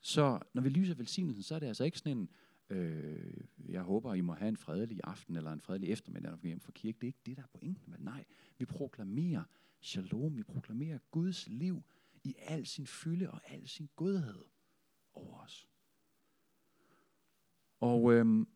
Så 0.00 0.38
når 0.54 0.62
vi 0.62 0.68
lyser 0.68 0.94
velsignelsen, 0.94 1.42
så 1.42 1.54
er 1.54 1.58
det 1.58 1.66
altså 1.66 1.84
ikke 1.84 1.98
sådan 1.98 2.18
en, 2.18 2.30
øh, 2.76 3.44
jeg 3.68 3.82
håber, 3.82 4.14
I 4.14 4.20
må 4.20 4.32
have 4.32 4.48
en 4.48 4.56
fredelig 4.56 5.00
aften 5.04 5.36
eller 5.36 5.52
en 5.52 5.60
fredelig 5.60 5.90
eftermiddag, 5.90 6.30
når 6.30 6.36
vi 6.36 6.48
hjem 6.48 6.60
fra 6.60 6.72
kirke. 6.72 6.96
Det 6.96 7.04
er 7.04 7.08
ikke 7.08 7.22
det, 7.26 7.36
der 7.36 7.42
er 7.42 7.58
pointen. 7.58 7.90
Men 7.90 8.00
nej, 8.00 8.24
vi 8.58 8.64
proklamerer 8.64 9.44
shalom, 9.84 10.36
vi 10.36 10.42
proklamerer 10.42 10.98
Guds 11.10 11.48
liv 11.48 11.82
i 12.22 12.34
al 12.38 12.66
sin 12.66 12.86
fylde 12.86 13.30
og 13.30 13.40
al 13.44 13.68
sin 13.68 13.88
godhed 13.96 14.44
over 15.12 15.38
os. 15.38 15.68
Og 17.80 18.12
øhm, 18.12 18.48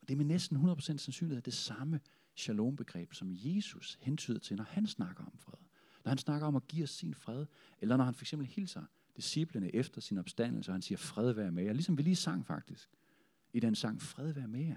det 0.00 0.10
er 0.14 0.16
med 0.16 0.24
næsten 0.24 0.56
100% 0.56 0.80
sandsynlighed 0.80 1.42
det 1.42 1.54
samme 1.54 2.00
shalom-begreb, 2.34 3.12
som 3.12 3.28
Jesus 3.30 3.98
hentyder 4.00 4.38
til, 4.38 4.56
når 4.56 4.64
han 4.64 4.86
snakker 4.86 5.24
om 5.24 5.38
fred. 5.38 5.64
Når 6.04 6.08
han 6.08 6.18
snakker 6.18 6.46
om 6.46 6.56
at 6.56 6.68
give 6.68 6.82
os 6.84 6.90
sin 6.90 7.14
fred, 7.14 7.46
eller 7.80 7.96
når 7.96 8.04
han 8.04 8.14
for 8.14 8.22
eksempel 8.22 8.48
hilser 8.48 8.84
disciplene 9.16 9.74
efter 9.74 10.00
sin 10.00 10.18
opstandelse, 10.18 10.70
og 10.70 10.74
han 10.74 10.82
siger, 10.82 10.98
fred 10.98 11.32
være 11.32 11.52
med 11.52 11.64
jer, 11.64 11.72
ligesom 11.72 11.98
vi 11.98 12.02
lige 12.02 12.16
sang 12.16 12.46
faktisk, 12.46 12.90
i 13.52 13.60
den 13.60 13.74
sang, 13.74 14.02
fred 14.02 14.32
være 14.32 14.48
med 14.48 14.64
jer. 14.64 14.76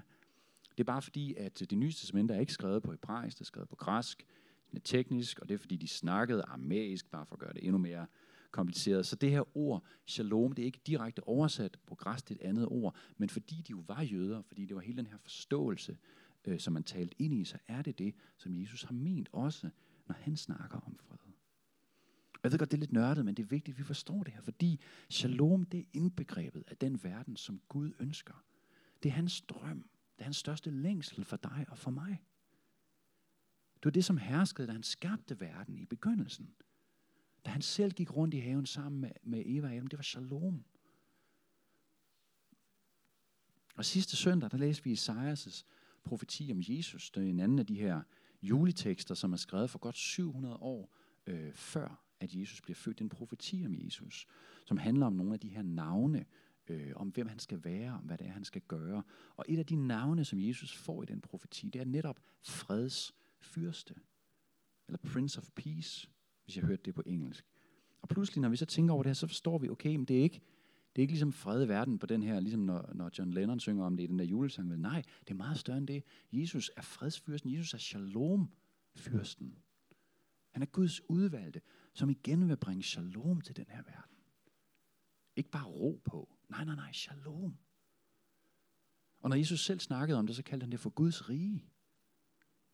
Det 0.70 0.80
er 0.80 0.84
bare 0.84 1.02
fordi, 1.02 1.34
at 1.34 1.58
det 1.58 1.78
nye 1.78 1.92
testament 1.92 2.30
er 2.30 2.40
ikke 2.40 2.52
skrevet 2.52 2.82
på 2.82 2.90
hebraisk, 2.90 3.38
det 3.38 3.40
er 3.40 3.46
skrevet 3.46 3.68
på 3.68 3.76
græsk, 3.76 4.26
det 4.72 4.84
teknisk, 4.84 5.38
og 5.38 5.48
det 5.48 5.54
er 5.54 5.58
fordi, 5.58 5.76
de 5.76 5.88
snakkede 5.88 6.42
aramæisk, 6.42 7.10
bare 7.10 7.26
for 7.26 7.34
at 7.34 7.38
gøre 7.38 7.52
det 7.52 7.64
endnu 7.64 7.78
mere 7.78 8.06
kompliceret. 8.50 9.06
Så 9.06 9.16
det 9.16 9.30
her 9.30 9.56
ord, 9.56 9.84
shalom, 10.06 10.52
det 10.52 10.62
er 10.62 10.66
ikke 10.66 10.80
direkte 10.86 11.28
oversat 11.28 11.78
på 11.86 11.94
græs 11.94 12.22
til 12.22 12.36
et 12.36 12.42
andet 12.42 12.68
ord, 12.68 12.96
men 13.16 13.28
fordi 13.28 13.54
de 13.54 13.70
jo 13.70 13.84
var 13.86 14.02
jøder, 14.02 14.42
fordi 14.42 14.64
det 14.64 14.76
var 14.76 14.82
hele 14.82 14.96
den 14.96 15.06
her 15.06 15.18
forståelse, 15.18 15.96
øh, 16.44 16.60
som 16.60 16.72
man 16.72 16.84
talte 16.84 17.22
ind 17.22 17.34
i, 17.34 17.44
så 17.44 17.58
er 17.68 17.82
det 17.82 17.98
det, 17.98 18.14
som 18.36 18.54
Jesus 18.54 18.82
har 18.82 18.92
ment 18.92 19.28
også, 19.32 19.70
når 20.06 20.14
han 20.20 20.36
snakker 20.36 20.78
om 20.78 20.96
fred. 20.96 21.16
Jeg 22.42 22.52
ved 22.52 22.58
godt, 22.58 22.70
det 22.70 22.76
er 22.76 22.80
lidt 22.80 22.92
nørdet, 22.92 23.24
men 23.24 23.34
det 23.34 23.42
er 23.42 23.46
vigtigt, 23.46 23.74
at 23.74 23.78
vi 23.78 23.84
forstår 23.84 24.22
det 24.22 24.32
her, 24.32 24.40
fordi 24.40 24.80
shalom, 25.08 25.64
det 25.64 25.80
er 25.80 25.84
indbegrebet 25.92 26.64
af 26.66 26.76
den 26.76 27.04
verden, 27.04 27.36
som 27.36 27.60
Gud 27.68 27.92
ønsker. 28.00 28.44
Det 29.02 29.08
er 29.08 29.12
hans 29.12 29.40
drøm. 29.40 29.88
Det 30.16 30.20
er 30.20 30.24
hans 30.24 30.36
største 30.36 30.70
længsel 30.70 31.24
for 31.24 31.36
dig 31.36 31.66
og 31.68 31.78
for 31.78 31.90
mig. 31.90 32.22
Det 33.82 33.84
var 33.84 33.90
det, 33.90 34.04
som 34.04 34.16
herskede, 34.16 34.66
da 34.66 34.72
han 34.72 34.82
skabte 34.82 35.40
verden 35.40 35.78
i 35.78 35.84
begyndelsen. 35.84 36.54
Da 37.44 37.50
han 37.50 37.62
selv 37.62 37.92
gik 37.92 38.16
rundt 38.16 38.34
i 38.34 38.38
haven 38.38 38.66
sammen 38.66 39.00
med, 39.00 39.10
med 39.22 39.42
Eva 39.46 39.66
og 39.66 39.74
Adam, 39.74 39.86
det 39.86 39.98
var 39.98 40.02
shalom. 40.02 40.64
Og 43.76 43.84
sidste 43.84 44.16
søndag, 44.16 44.50
der 44.50 44.56
læste 44.56 44.84
vi 44.84 44.92
Isaias' 44.92 45.64
profeti 46.04 46.48
om 46.52 46.58
Jesus. 46.60 47.10
Det 47.10 47.24
er 47.24 47.30
en 47.30 47.40
anden 47.40 47.58
af 47.58 47.66
de 47.66 47.74
her 47.74 48.02
juletekster, 48.42 49.14
som 49.14 49.32
er 49.32 49.36
skrevet 49.36 49.70
for 49.70 49.78
godt 49.78 49.96
700 49.96 50.56
år 50.56 50.94
øh, 51.26 51.54
før, 51.54 52.04
at 52.20 52.34
Jesus 52.34 52.60
bliver 52.60 52.74
født. 52.74 52.98
Det 52.98 53.04
er 53.04 53.06
en 53.06 53.08
profeti 53.08 53.62
om 53.66 53.74
Jesus, 53.74 54.26
som 54.64 54.76
handler 54.76 55.06
om 55.06 55.12
nogle 55.12 55.34
af 55.34 55.40
de 55.40 55.48
her 55.48 55.62
navne, 55.62 56.24
øh, 56.66 56.92
om 56.96 57.08
hvem 57.08 57.28
han 57.28 57.38
skal 57.38 57.64
være, 57.64 57.92
om 57.92 58.04
hvad 58.04 58.18
det 58.18 58.26
er, 58.26 58.30
han 58.32 58.44
skal 58.44 58.62
gøre. 58.68 59.02
Og 59.36 59.44
et 59.48 59.58
af 59.58 59.66
de 59.66 59.76
navne, 59.76 60.24
som 60.24 60.40
Jesus 60.40 60.76
får 60.76 61.02
i 61.02 61.06
den 61.06 61.20
profeti, 61.20 61.68
det 61.68 61.80
er 61.80 61.84
netop 61.84 62.20
freds 62.42 63.14
fyrste. 63.44 63.94
Eller 64.88 64.98
Prince 64.98 65.38
of 65.38 65.50
Peace, 65.56 66.08
hvis 66.44 66.56
jeg 66.56 66.64
hørte 66.64 66.82
det 66.82 66.94
på 66.94 67.02
engelsk. 67.06 67.46
Og 68.02 68.08
pludselig, 68.08 68.42
når 68.42 68.48
vi 68.48 68.56
så 68.56 68.66
tænker 68.66 68.94
over 68.94 69.02
det 69.02 69.10
her, 69.10 69.14
så 69.14 69.26
forstår 69.26 69.58
vi, 69.58 69.68
okay, 69.68 69.96
men 69.96 70.04
det 70.04 70.18
er 70.18 70.22
ikke, 70.22 70.40
det 70.96 71.00
er 71.00 71.02
ikke 71.02 71.12
ligesom 71.12 71.32
fred 71.32 71.64
i 71.64 71.68
verden 71.68 71.98
på 71.98 72.06
den 72.06 72.22
her, 72.22 72.40
ligesom 72.40 72.60
når, 72.60 72.90
når 72.94 73.10
John 73.18 73.30
Lennon 73.30 73.60
synger 73.60 73.84
om 73.84 73.96
det 73.96 74.04
i 74.04 74.06
den 74.06 74.18
der 74.18 74.24
julesang. 74.24 74.70
Vel, 74.70 74.80
nej, 74.80 75.02
det 75.20 75.30
er 75.30 75.34
meget 75.34 75.58
større 75.58 75.78
end 75.78 75.86
det. 75.86 76.04
Jesus 76.32 76.70
er 76.76 76.82
fredsfyrsten. 76.82 77.52
Jesus 77.52 77.74
er 77.74 77.78
shalom-fyrsten. 77.78 79.58
Han 80.50 80.62
er 80.62 80.66
Guds 80.66 81.10
udvalgte, 81.10 81.60
som 81.94 82.10
igen 82.10 82.48
vil 82.48 82.56
bringe 82.56 82.82
shalom 82.82 83.40
til 83.40 83.56
den 83.56 83.66
her 83.68 83.82
verden. 83.82 84.16
Ikke 85.36 85.50
bare 85.50 85.66
ro 85.66 86.02
på. 86.04 86.36
Nej, 86.48 86.64
nej, 86.64 86.74
nej, 86.74 86.92
shalom. 86.92 87.58
Og 89.20 89.30
når 89.30 89.36
Jesus 89.36 89.64
selv 89.64 89.80
snakkede 89.80 90.18
om 90.18 90.26
det, 90.26 90.36
så 90.36 90.42
kaldte 90.42 90.64
han 90.64 90.72
det 90.72 90.80
for 90.80 90.90
Guds 90.90 91.28
rige. 91.28 91.71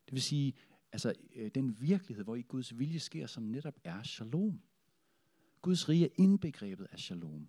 Det 0.08 0.14
vil 0.14 0.22
sige, 0.22 0.54
altså 0.92 1.12
øh, 1.34 1.50
den 1.54 1.80
virkelighed, 1.80 2.24
hvor 2.24 2.36
i 2.36 2.42
Guds 2.42 2.78
vilje 2.78 2.98
sker, 2.98 3.26
som 3.26 3.42
netop 3.42 3.74
er 3.84 4.02
shalom. 4.02 4.60
Guds 5.62 5.88
rige 5.88 6.04
er 6.04 6.14
indbegrebet 6.16 6.86
af 6.92 6.98
shalom. 6.98 7.48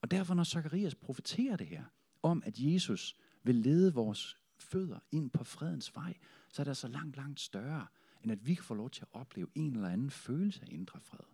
Og 0.00 0.10
derfor, 0.10 0.34
når 0.34 0.44
Zacharias 0.44 0.94
profeterer 0.94 1.56
det 1.56 1.66
her, 1.66 1.84
om 2.22 2.42
at 2.46 2.58
Jesus 2.58 3.16
vil 3.42 3.54
lede 3.54 3.94
vores 3.94 4.38
fødder 4.56 4.98
ind 5.12 5.30
på 5.30 5.44
fredens 5.44 5.94
vej, 5.94 6.14
så 6.52 6.62
er 6.62 6.64
det 6.64 6.76
så 6.76 6.86
altså 6.86 6.98
langt, 6.98 7.16
langt 7.16 7.40
større, 7.40 7.86
end 8.22 8.32
at 8.32 8.46
vi 8.46 8.54
kan 8.54 8.64
få 8.64 8.74
lov 8.74 8.90
til 8.90 9.02
at 9.02 9.08
opleve 9.12 9.48
en 9.54 9.74
eller 9.74 9.88
anden 9.88 10.10
følelse 10.10 10.62
af 10.62 10.68
indre 10.70 11.00
fred. 11.00 11.24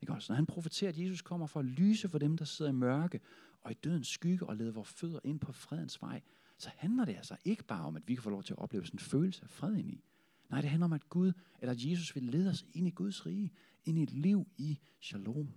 Ikke 0.00 0.12
også? 0.12 0.32
Når 0.32 0.36
han 0.36 0.46
profeterer, 0.46 0.88
at 0.88 0.98
Jesus 0.98 1.22
kommer 1.22 1.46
for 1.46 1.60
at 1.60 1.66
lyse 1.66 2.08
for 2.08 2.18
dem, 2.18 2.36
der 2.36 2.44
sidder 2.44 2.70
i 2.70 2.74
mørke 2.74 3.20
og 3.60 3.70
i 3.70 3.74
dødens 3.74 4.08
skygge 4.08 4.46
og 4.46 4.56
lede 4.56 4.74
vores 4.74 4.88
fødder 4.88 5.20
ind 5.24 5.40
på 5.40 5.52
fredens 5.52 6.02
vej, 6.02 6.22
så 6.58 6.70
handler 6.76 7.04
det 7.04 7.16
altså 7.16 7.36
ikke 7.44 7.64
bare 7.64 7.84
om, 7.84 7.96
at 7.96 8.08
vi 8.08 8.14
kan 8.14 8.22
få 8.22 8.30
lov 8.30 8.42
til 8.42 8.52
at 8.52 8.58
opleve 8.58 8.86
sådan 8.86 8.96
en 8.96 8.98
følelse 8.98 9.42
af 9.42 9.50
fred 9.50 9.76
ind 9.76 9.90
i. 9.90 10.04
Nej, 10.50 10.60
det 10.60 10.70
handler 10.70 10.84
om, 10.84 10.92
at 10.92 11.08
Gud, 11.08 11.32
eller 11.60 11.72
at 11.72 11.84
Jesus 11.84 12.14
vil 12.14 12.22
lede 12.22 12.50
os 12.50 12.66
ind 12.72 12.86
i 12.86 12.90
Guds 12.90 13.26
rige, 13.26 13.52
ind 13.84 13.98
i 13.98 14.02
et 14.02 14.10
liv 14.10 14.48
i 14.56 14.78
shalom. 15.00 15.52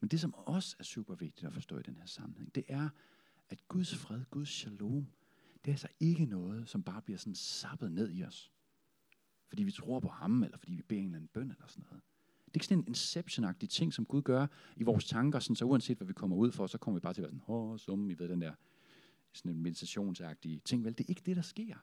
Men 0.00 0.08
det, 0.08 0.20
som 0.20 0.34
også 0.34 0.76
er 0.78 0.84
super 0.84 1.14
vigtigt 1.14 1.46
at 1.46 1.54
forstå 1.54 1.78
i 1.78 1.82
den 1.82 1.96
her 1.96 2.06
sammenhæng, 2.06 2.54
det 2.54 2.64
er, 2.68 2.88
at 3.48 3.68
Guds 3.68 3.96
fred, 3.96 4.24
Guds 4.30 4.48
shalom, 4.48 5.06
det 5.64 5.70
er 5.70 5.72
altså 5.72 5.88
ikke 6.00 6.24
noget, 6.24 6.68
som 6.68 6.82
bare 6.82 7.02
bliver 7.02 7.18
sådan 7.18 7.34
sappet 7.34 7.92
ned 7.92 8.10
i 8.12 8.24
os. 8.24 8.52
fordi 9.48 9.62
vi 9.62 9.70
tror 9.70 10.00
på 10.00 10.08
ham, 10.08 10.42
eller 10.42 10.58
fordi 10.58 10.74
vi 10.74 10.82
beder 10.82 11.00
en 11.00 11.06
eller 11.06 11.16
anden 11.16 11.28
bøn, 11.28 11.50
eller 11.50 11.66
sådan 11.66 11.84
noget. 11.90 12.02
Det 12.48 12.54
er 12.54 12.56
ikke 12.56 12.66
sådan 12.66 12.78
en 12.78 12.88
inception 12.88 13.54
ting, 13.68 13.94
som 13.94 14.04
Gud 14.04 14.22
gør 14.22 14.46
i 14.76 14.82
vores 14.82 15.04
tanker, 15.04 15.38
sådan 15.38 15.56
så 15.56 15.64
uanset 15.64 15.96
hvad 15.96 16.06
vi 16.06 16.12
kommer 16.12 16.36
ud 16.36 16.52
for, 16.52 16.66
så 16.66 16.78
kommer 16.78 16.98
vi 16.98 17.02
bare 17.02 17.14
til 17.14 17.20
at 17.20 17.22
være 17.22 17.40
sådan, 17.40 17.54
åh, 17.54 17.78
som 17.78 18.10
I 18.10 18.14
ved, 18.18 18.28
den 18.28 18.40
der 18.40 18.54
sådan 19.32 19.52
en 19.52 19.62
meditationsagtige 19.62 20.60
ting. 20.64 20.84
Vel, 20.84 20.98
det 20.98 21.04
er 21.04 21.08
ikke 21.08 21.22
det, 21.26 21.36
der 21.36 21.42
sker. 21.42 21.76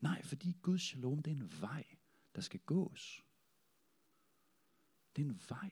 Nej, 0.00 0.22
fordi 0.22 0.56
Guds 0.62 0.82
shalom, 0.82 1.22
det 1.22 1.30
er 1.30 1.34
en 1.34 1.52
vej, 1.60 1.84
der 2.34 2.40
skal 2.40 2.60
gås. 2.60 3.24
Det 5.16 5.22
er 5.22 5.26
en 5.26 5.40
vej. 5.48 5.70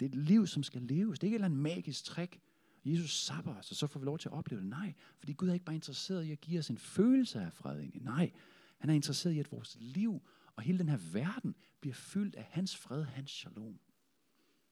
Det 0.00 0.06
er 0.06 0.10
et 0.10 0.14
liv, 0.14 0.46
som 0.46 0.62
skal 0.62 0.82
leves. 0.82 1.18
Det 1.18 1.26
er 1.26 1.28
ikke 1.28 1.34
et 1.34 1.38
eller 1.38 1.46
andet 1.46 1.60
magisk 1.60 2.04
trick. 2.04 2.40
Jesus 2.84 3.24
sapper 3.24 3.54
os, 3.54 3.70
og 3.70 3.76
så 3.76 3.86
får 3.86 4.00
vi 4.00 4.06
lov 4.06 4.18
til 4.18 4.28
at 4.28 4.32
opleve 4.32 4.60
det. 4.60 4.68
Nej, 4.68 4.94
fordi 5.18 5.32
Gud 5.32 5.48
er 5.48 5.52
ikke 5.54 5.64
bare 5.64 5.74
interesseret 5.74 6.24
i 6.24 6.32
at 6.32 6.40
give 6.40 6.58
os 6.58 6.70
en 6.70 6.78
følelse 6.78 7.40
af 7.40 7.52
fred 7.52 7.78
egentlig. 7.78 8.02
Nej, 8.02 8.32
han 8.78 8.90
er 8.90 8.94
interesseret 8.94 9.32
i, 9.32 9.38
at 9.38 9.52
vores 9.52 9.76
liv 9.80 10.22
og 10.56 10.62
hele 10.62 10.78
den 10.78 10.88
her 10.88 10.98
verden 11.12 11.56
bliver 11.80 11.94
fyldt 11.94 12.34
af 12.34 12.44
hans 12.44 12.76
fred, 12.76 13.04
hans 13.04 13.30
shalom. 13.30 13.80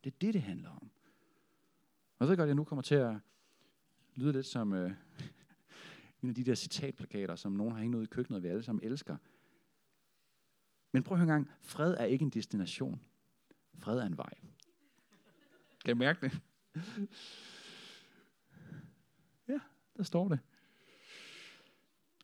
Det 0.05 0.13
er 0.13 0.17
det, 0.21 0.35
det 0.35 0.43
handler 0.43 0.71
om. 0.71 0.91
Og 2.19 2.21
jeg 2.21 2.29
ved 2.29 2.37
godt, 2.37 2.47
at 2.47 2.49
jeg 2.49 2.55
nu 2.55 2.65
kommer 2.65 2.83
til 2.83 2.95
at 2.95 3.17
lyde 4.15 4.33
lidt 4.33 4.47
som 4.47 4.73
øh, 4.73 4.91
en 6.23 6.29
af 6.29 6.35
de 6.35 6.45
der 6.45 6.55
citatplakater, 6.55 7.37
som 7.37 7.53
nogen 7.53 7.73
har 7.73 7.81
hængt 7.81 7.97
ud 7.97 8.03
i 8.03 8.07
køkkenet, 8.07 8.37
og 8.37 8.43
vi 8.43 8.49
alle 8.49 8.63
sammen 8.63 8.85
elsker. 8.85 9.17
Men 10.93 11.03
prøv 11.03 11.15
at 11.15 11.19
høre 11.19 11.37
en 11.37 11.45
gang. 11.45 11.51
Fred 11.61 11.95
er 11.95 12.05
ikke 12.05 12.23
en 12.23 12.31
destination. 12.31 13.01
Fred 13.79 13.99
er 13.99 14.07
en 14.07 14.17
vej. 14.17 14.33
Kan 15.85 15.97
I 15.97 15.99
mærke 15.99 16.21
det? 16.21 16.41
Ja, 19.49 19.59
der 19.97 20.03
står 20.03 20.29
det. 20.29 20.39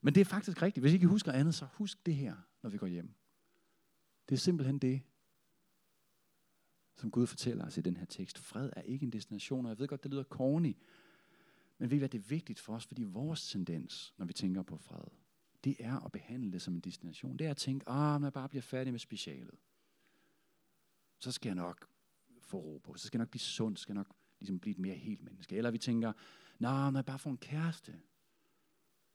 Men 0.02 0.14
det 0.14 0.20
er 0.20 0.24
faktisk 0.24 0.62
rigtigt. 0.62 0.82
Hvis 0.82 0.92
I 0.92 0.94
ikke 0.94 1.06
husker 1.06 1.32
andet, 1.32 1.54
så 1.54 1.66
husk 1.72 2.06
det 2.06 2.14
her, 2.14 2.36
når 2.62 2.70
vi 2.70 2.78
går 2.78 2.86
hjem. 2.86 3.14
Det 4.28 4.34
er 4.34 4.38
simpelthen 4.38 4.78
det, 4.78 5.02
som 6.96 7.10
Gud 7.10 7.26
fortæller 7.26 7.66
os 7.66 7.76
i 7.76 7.80
den 7.80 7.96
her 7.96 8.06
tekst. 8.06 8.38
Fred 8.38 8.70
er 8.76 8.82
ikke 8.82 9.04
en 9.04 9.10
destination, 9.10 9.64
og 9.64 9.68
jeg 9.68 9.78
ved 9.78 9.88
godt, 9.88 10.02
det 10.02 10.10
lyder 10.10 10.24
corny, 10.24 10.76
men 11.78 11.90
ved 11.90 11.96
I 11.96 11.98
hvad, 11.98 12.08
det 12.08 12.18
er 12.18 12.28
vigtigt 12.28 12.60
for 12.60 12.74
os, 12.74 12.86
fordi 12.86 13.02
vores 13.02 13.50
tendens, 13.50 14.14
når 14.16 14.26
vi 14.26 14.32
tænker 14.32 14.62
på 14.62 14.76
fred, 14.76 15.04
det 15.64 15.76
er 15.78 16.00
at 16.00 16.12
behandle 16.12 16.52
det 16.52 16.62
som 16.62 16.74
en 16.74 16.80
destination. 16.80 17.36
Det 17.36 17.46
er 17.46 17.50
at 17.50 17.56
tænke, 17.56 17.88
ah, 17.88 18.20
når 18.20 18.26
jeg 18.26 18.32
bare 18.32 18.48
bliver 18.48 18.62
færdig 18.62 18.92
med 18.92 19.00
specialet, 19.00 19.58
så 21.18 21.32
skal 21.32 21.48
jeg 21.48 21.54
nok 21.54 21.88
få 22.40 22.58
ro 22.58 22.78
på, 22.78 22.94
så 22.94 23.06
skal 23.06 23.18
jeg 23.18 23.22
nok 23.22 23.30
blive 23.30 23.40
sund, 23.40 23.76
så 23.76 23.82
skal 23.82 23.92
jeg 23.92 23.98
nok 23.98 24.14
ligesom 24.40 24.58
blive 24.58 24.70
et 24.70 24.78
mere 24.78 24.94
helt 24.94 25.22
menneske. 25.22 25.56
Eller 25.56 25.70
vi 25.70 25.78
tænker, 25.78 26.12
når 26.58 26.94
jeg 26.94 27.04
bare 27.04 27.18
får 27.18 27.30
en 27.30 27.38
kæreste, 27.38 28.00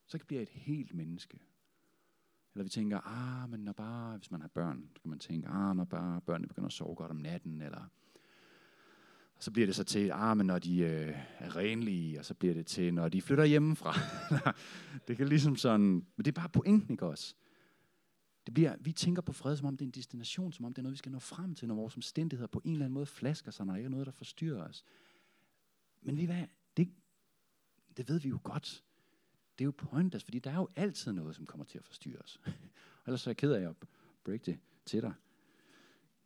så 0.06 0.20
bliver 0.28 0.40
jeg 0.40 0.44
et 0.44 0.50
helt 0.50 0.94
menneske. 0.94 1.40
Eller 2.60 2.66
vi 2.66 2.70
tænker, 2.70 3.00
ah, 3.00 3.50
men 3.50 3.60
når 3.60 3.74
bare, 3.74 4.18
hvis 4.18 4.32
man 4.32 4.42
har 4.42 4.48
børn, 4.48 4.90
så 4.96 5.02
kan 5.02 5.10
man 5.10 5.20
tænke, 5.20 5.48
ah, 5.48 5.76
når 5.76 5.84
bare 5.84 6.22
børnene 6.22 6.48
begynder 6.48 6.68
at 6.68 6.74
sove 6.74 6.96
godt 6.96 7.12
om 7.12 7.18
natten, 7.18 7.62
eller 7.62 7.88
og 9.36 9.44
så 9.44 9.52
bliver 9.52 9.66
det 9.66 9.76
så 9.76 9.84
til, 9.84 10.12
ah, 10.14 10.38
men 10.38 10.46
når 10.46 10.60
de 10.60 10.80
øh, 10.80 11.16
er 11.40 11.56
renlige, 11.56 12.20
og 12.20 12.26
så 12.26 12.34
bliver 12.34 12.54
det 12.54 12.66
til, 12.66 12.94
når 12.94 13.10
de 13.10 13.22
flytter 13.22 13.46
hjemmefra. 13.46 13.94
det 15.08 15.18
kan 15.18 15.28
ligesom 15.28 15.56
sådan, 15.56 15.88
men 15.88 16.26
det 16.26 16.28
er 16.28 16.32
bare 16.32 16.50
pointen, 16.50 16.92
ikke 16.92 17.06
også? 17.06 17.36
Det 18.46 18.54
bliver, 18.54 18.76
vi 18.80 18.92
tænker 18.92 19.22
på 19.22 19.34
fred, 19.34 19.58
som 19.58 19.68
om 19.68 19.78
det 19.78 19.86
er 19.86 19.88
en 19.88 19.92
destination, 19.92 20.54
som 20.54 20.66
om 20.66 20.74
det 20.74 20.78
er 20.78 20.84
noget, 20.84 20.94
vi 20.94 20.98
skal 20.98 21.12
nå 21.12 21.20
frem 21.20 21.56
til, 21.56 21.68
når 21.68 21.76
vores 21.76 21.96
omstændigheder 21.96 22.48
på 22.48 22.62
en 22.66 22.72
eller 22.72 22.86
anden 22.86 22.94
måde 22.94 23.06
flasker 23.06 23.52
sig, 23.52 23.66
når 23.66 23.74
der 23.74 23.78
ikke 23.78 23.88
er 23.88 23.92
noget, 23.92 24.06
der 24.06 24.12
forstyrrer 24.12 24.64
os. 24.64 24.84
Men 26.02 26.18
vi 26.18 26.26
hvad, 26.26 26.44
det, 26.78 26.92
det 27.98 28.10
ved 28.10 28.20
vi 28.20 28.30
jo 28.30 28.40
godt. 28.44 28.84
Det 29.60 29.64
er 29.64 29.68
jo 29.68 29.72
pointless, 29.72 30.14
altså, 30.14 30.26
fordi 30.26 30.40
der 30.40 30.52
er 30.52 30.56
jo 30.56 30.70
altid 30.76 31.12
noget, 31.12 31.36
som 31.36 31.46
kommer 31.46 31.66
til 31.66 31.78
at 31.78 31.84
forstyrre 31.84 32.20
os. 32.20 32.42
Ellers 33.06 33.28
er 33.28 33.32
jeg 33.32 33.38
ked 33.38 33.52
af 33.52 33.70
at 33.70 33.76
break 34.24 34.46
det 34.46 34.60
til 34.86 35.02
dig. 35.02 35.14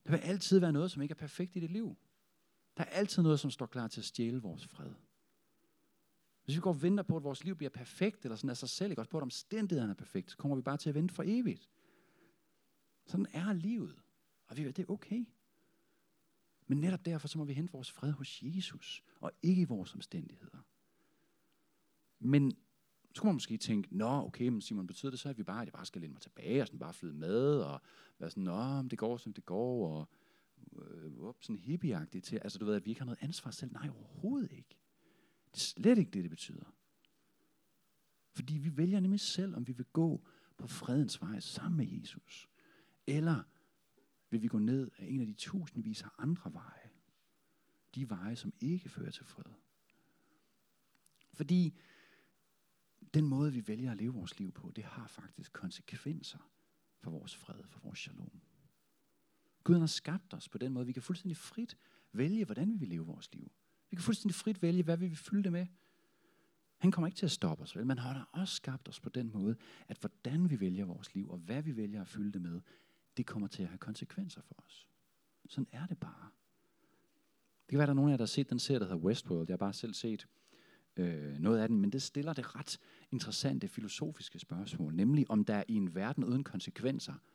Der 0.05 0.11
vil 0.11 0.17
altid 0.17 0.59
være 0.59 0.73
noget, 0.73 0.91
som 0.91 1.01
ikke 1.01 1.11
er 1.11 1.15
perfekt 1.15 1.55
i 1.55 1.59
dit 1.59 1.71
liv. 1.71 1.95
Der 2.77 2.83
er 2.83 2.89
altid 2.89 3.21
noget, 3.21 3.39
som 3.39 3.51
står 3.51 3.65
klar 3.65 3.87
til 3.87 4.01
at 4.01 4.05
stjæle 4.05 4.41
vores 4.41 4.67
fred. 4.67 4.91
Hvis 6.45 6.55
vi 6.55 6.61
går 6.61 6.69
og 6.69 6.81
venter 6.81 7.03
på, 7.03 7.17
at 7.17 7.23
vores 7.23 7.43
liv 7.43 7.55
bliver 7.55 7.69
perfekt, 7.69 8.25
eller 8.25 8.35
sådan 8.35 8.49
af 8.49 8.57
sig 8.57 8.69
selv, 8.69 8.91
ikke 8.91 9.01
også 9.01 9.11
på, 9.11 9.17
at 9.17 9.23
omstændighederne 9.23 9.91
er 9.91 9.95
perfekt, 9.95 10.31
så 10.31 10.37
kommer 10.37 10.55
vi 10.55 10.61
bare 10.61 10.77
til 10.77 10.89
at 10.89 10.95
vente 10.95 11.13
for 11.13 11.23
evigt. 11.27 11.69
Sådan 13.05 13.27
er 13.33 13.53
livet. 13.53 14.01
Og 14.47 14.57
vi 14.57 14.63
ved, 14.63 14.73
det 14.73 14.83
er 14.83 14.91
okay. 14.91 15.25
Men 16.67 16.81
netop 16.81 17.05
derfor, 17.05 17.27
så 17.27 17.37
må 17.37 17.43
vi 17.45 17.53
hente 17.53 17.73
vores 17.73 17.91
fred 17.91 18.11
hos 18.11 18.43
Jesus, 18.43 19.03
og 19.19 19.31
ikke 19.41 19.61
i 19.61 19.65
vores 19.65 19.93
omstændigheder. 19.93 20.57
Men 22.19 22.57
så 23.13 23.21
kunne 23.21 23.27
man 23.27 23.35
måske 23.35 23.57
tænke, 23.57 23.97
nå 23.97 24.25
okay, 24.25 24.47
men 24.47 24.61
Simon, 24.61 24.87
betyder 24.87 25.09
det 25.09 25.19
så, 25.19 25.29
at 25.29 25.37
vi 25.37 25.43
bare, 25.43 25.61
at 25.61 25.65
jeg 25.65 25.73
bare 25.73 25.85
skal 25.85 26.01
læne 26.01 26.13
mig 26.13 26.21
tilbage, 26.21 26.61
og 26.61 26.67
sådan 26.67 26.79
bare 26.79 26.93
flyde 26.93 27.13
med, 27.13 27.59
og 27.59 27.81
være 28.19 28.29
sådan, 28.29 28.43
nå, 28.43 28.81
det 28.81 28.99
går, 28.99 29.17
som 29.17 29.33
det 29.33 29.45
går, 29.45 29.97
og 29.97 30.09
øh, 30.81 31.19
op, 31.19 31.37
sådan 31.41 31.55
hippieagtigt 31.55 32.25
til, 32.25 32.37
altså 32.37 32.59
du 32.59 32.65
ved, 32.65 32.75
at 32.75 32.85
vi 32.85 32.91
ikke 32.91 33.01
har 33.01 33.05
noget 33.05 33.23
ansvar 33.23 33.51
selv. 33.51 33.71
Nej, 33.71 33.89
overhovedet 33.89 34.51
ikke. 34.51 34.77
Det 35.51 35.57
er 35.57 35.59
slet 35.59 35.97
ikke 35.97 36.11
det, 36.11 36.23
det 36.23 36.29
betyder. 36.29 36.75
Fordi 38.31 38.57
vi 38.57 38.77
vælger 38.77 38.99
nemlig 38.99 39.19
selv, 39.19 39.55
om 39.55 39.67
vi 39.67 39.71
vil 39.71 39.85
gå 39.85 40.27
på 40.57 40.67
fredens 40.67 41.21
vej 41.21 41.39
sammen 41.39 41.77
med 41.77 41.99
Jesus. 41.99 42.49
Eller 43.07 43.43
vil 44.29 44.41
vi 44.41 44.47
gå 44.47 44.59
ned 44.59 44.91
af 44.97 45.05
en 45.09 45.21
af 45.21 45.27
de 45.27 45.33
tusindvis 45.33 46.03
af 46.03 46.09
andre 46.17 46.53
veje. 46.53 46.89
De 47.95 48.09
veje, 48.09 48.35
som 48.35 48.53
ikke 48.59 48.89
fører 48.89 49.11
til 49.11 49.25
fred. 49.25 49.53
Fordi 51.33 51.77
den 53.13 53.25
måde, 53.25 53.53
vi 53.53 53.67
vælger 53.67 53.91
at 53.91 53.97
leve 53.97 54.13
vores 54.13 54.39
liv 54.39 54.51
på, 54.51 54.71
det 54.75 54.83
har 54.83 55.07
faktisk 55.07 55.53
konsekvenser 55.53 56.49
for 56.99 57.11
vores 57.11 57.35
fred, 57.35 57.63
for 57.67 57.79
vores 57.79 57.99
shalom. 57.99 58.41
Gud 59.63 59.79
har 59.79 59.85
skabt 59.85 60.33
os 60.33 60.49
på 60.49 60.57
den 60.57 60.73
måde. 60.73 60.85
Vi 60.85 60.91
kan 60.91 61.01
fuldstændig 61.01 61.37
frit 61.37 61.77
vælge, 62.11 62.45
hvordan 62.45 62.71
vi 62.73 62.77
vil 62.77 62.89
leve 62.89 63.05
vores 63.05 63.33
liv. 63.33 63.51
Vi 63.89 63.95
kan 63.95 64.03
fuldstændig 64.03 64.35
frit 64.35 64.61
vælge, 64.61 64.83
hvad 64.83 64.97
vi 64.97 65.07
vil 65.07 65.17
fylde 65.17 65.43
det 65.43 65.51
med. 65.51 65.67
Han 66.77 66.91
kommer 66.91 67.07
ikke 67.07 67.17
til 67.17 67.25
at 67.25 67.31
stoppe 67.31 67.63
os, 67.63 67.75
vel? 67.75 67.85
men 67.87 67.97
han 67.97 68.15
har 68.15 68.29
også 68.31 68.55
skabt 68.55 68.89
os 68.89 68.99
på 68.99 69.09
den 69.09 69.31
måde, 69.33 69.55
at 69.87 69.97
hvordan 69.97 70.49
vi 70.49 70.59
vælger 70.59 70.85
vores 70.85 71.13
liv, 71.13 71.29
og 71.29 71.37
hvad 71.37 71.61
vi 71.61 71.75
vælger 71.75 72.01
at 72.01 72.07
fylde 72.07 72.31
det 72.31 72.41
med, 72.41 72.61
det 73.17 73.25
kommer 73.25 73.47
til 73.47 73.63
at 73.63 73.69
have 73.69 73.77
konsekvenser 73.77 74.41
for 74.41 74.55
os. 74.65 74.87
Sådan 75.49 75.67
er 75.71 75.85
det 75.85 75.97
bare. 75.97 76.29
Det 77.61 77.69
kan 77.69 77.77
være, 77.77 77.83
at 77.83 77.87
der 77.87 77.93
er 77.93 77.95
nogen 77.95 78.09
af 78.09 78.13
jer, 78.13 78.17
der 78.17 78.23
har 78.23 78.27
set 78.27 78.49
den 78.49 78.59
serie, 78.59 78.79
der 78.79 78.85
hedder 78.85 79.05
Westworld. 79.05 79.45
Jeg 79.47 79.53
har 79.53 79.57
bare 79.57 79.73
selv 79.73 79.93
set 79.93 80.27
øh, 80.97 81.39
noget 81.39 81.59
af 81.59 81.67
den, 81.67 81.81
men 81.81 81.89
det 81.89 82.01
stiller 82.01 82.33
det 82.33 82.55
ret 82.55 82.79
interessante 83.11 83.67
filosofiske 83.67 84.39
spørgsmål, 84.39 84.95
nemlig 84.95 85.25
om 85.29 85.45
der 85.45 85.63
i 85.67 85.75
en 85.75 85.95
verden 85.95 86.23
uden 86.23 86.43
konsekvenser– 86.43 87.13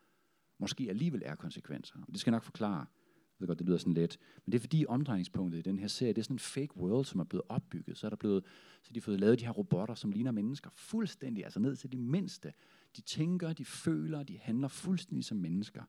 måske 0.59 0.87
alligevel 0.89 1.23
er 1.25 1.35
konsekvenser. 1.35 1.97
Og 2.07 2.13
det 2.13 2.21
skal 2.21 2.31
jeg 2.31 2.37
nok 2.37 2.45
forklare. 2.45 2.79
Jeg 2.79 3.41
ved 3.41 3.47
godt, 3.47 3.59
det 3.59 3.67
lyder 3.67 3.79
sådan 3.79 3.95
lidt. 3.95 4.19
Men 4.45 4.53
det 4.53 4.59
er 4.59 4.61
fordi 4.61 4.87
omdrejningspunktet 4.89 5.59
i 5.59 5.63
den 5.63 5.79
her 5.79 5.87
serie, 5.87 6.13
det 6.13 6.19
er 6.19 6.23
sådan 6.23 6.35
en 6.35 6.39
fake 6.39 6.77
world, 6.77 7.05
som 7.05 7.21
er 7.21 7.25
blevet 7.25 7.45
opbygget. 7.49 7.99
Så 7.99 8.07
er 8.07 8.09
der 8.09 8.17
blevet, 8.17 8.45
så 8.83 8.93
de 8.93 9.01
har 9.01 9.03
fået 9.03 9.21
lavet 9.21 9.41
de 9.41 9.45
her 9.45 9.53
robotter, 9.53 9.95
som 9.95 10.13
ligner 10.13 10.31
mennesker 10.31 10.71
fuldstændig, 10.75 11.45
altså 11.45 11.61
ned 11.61 11.77
til 11.77 11.93
de 11.93 11.97
mindste. 11.97 12.53
De 12.97 13.01
tænker, 13.01 13.53
de 13.53 13.65
føler, 13.65 14.23
de 14.23 14.39
handler 14.39 14.69
fuldstændig 14.69 15.25
som 15.25 15.37
mennesker. 15.37 15.83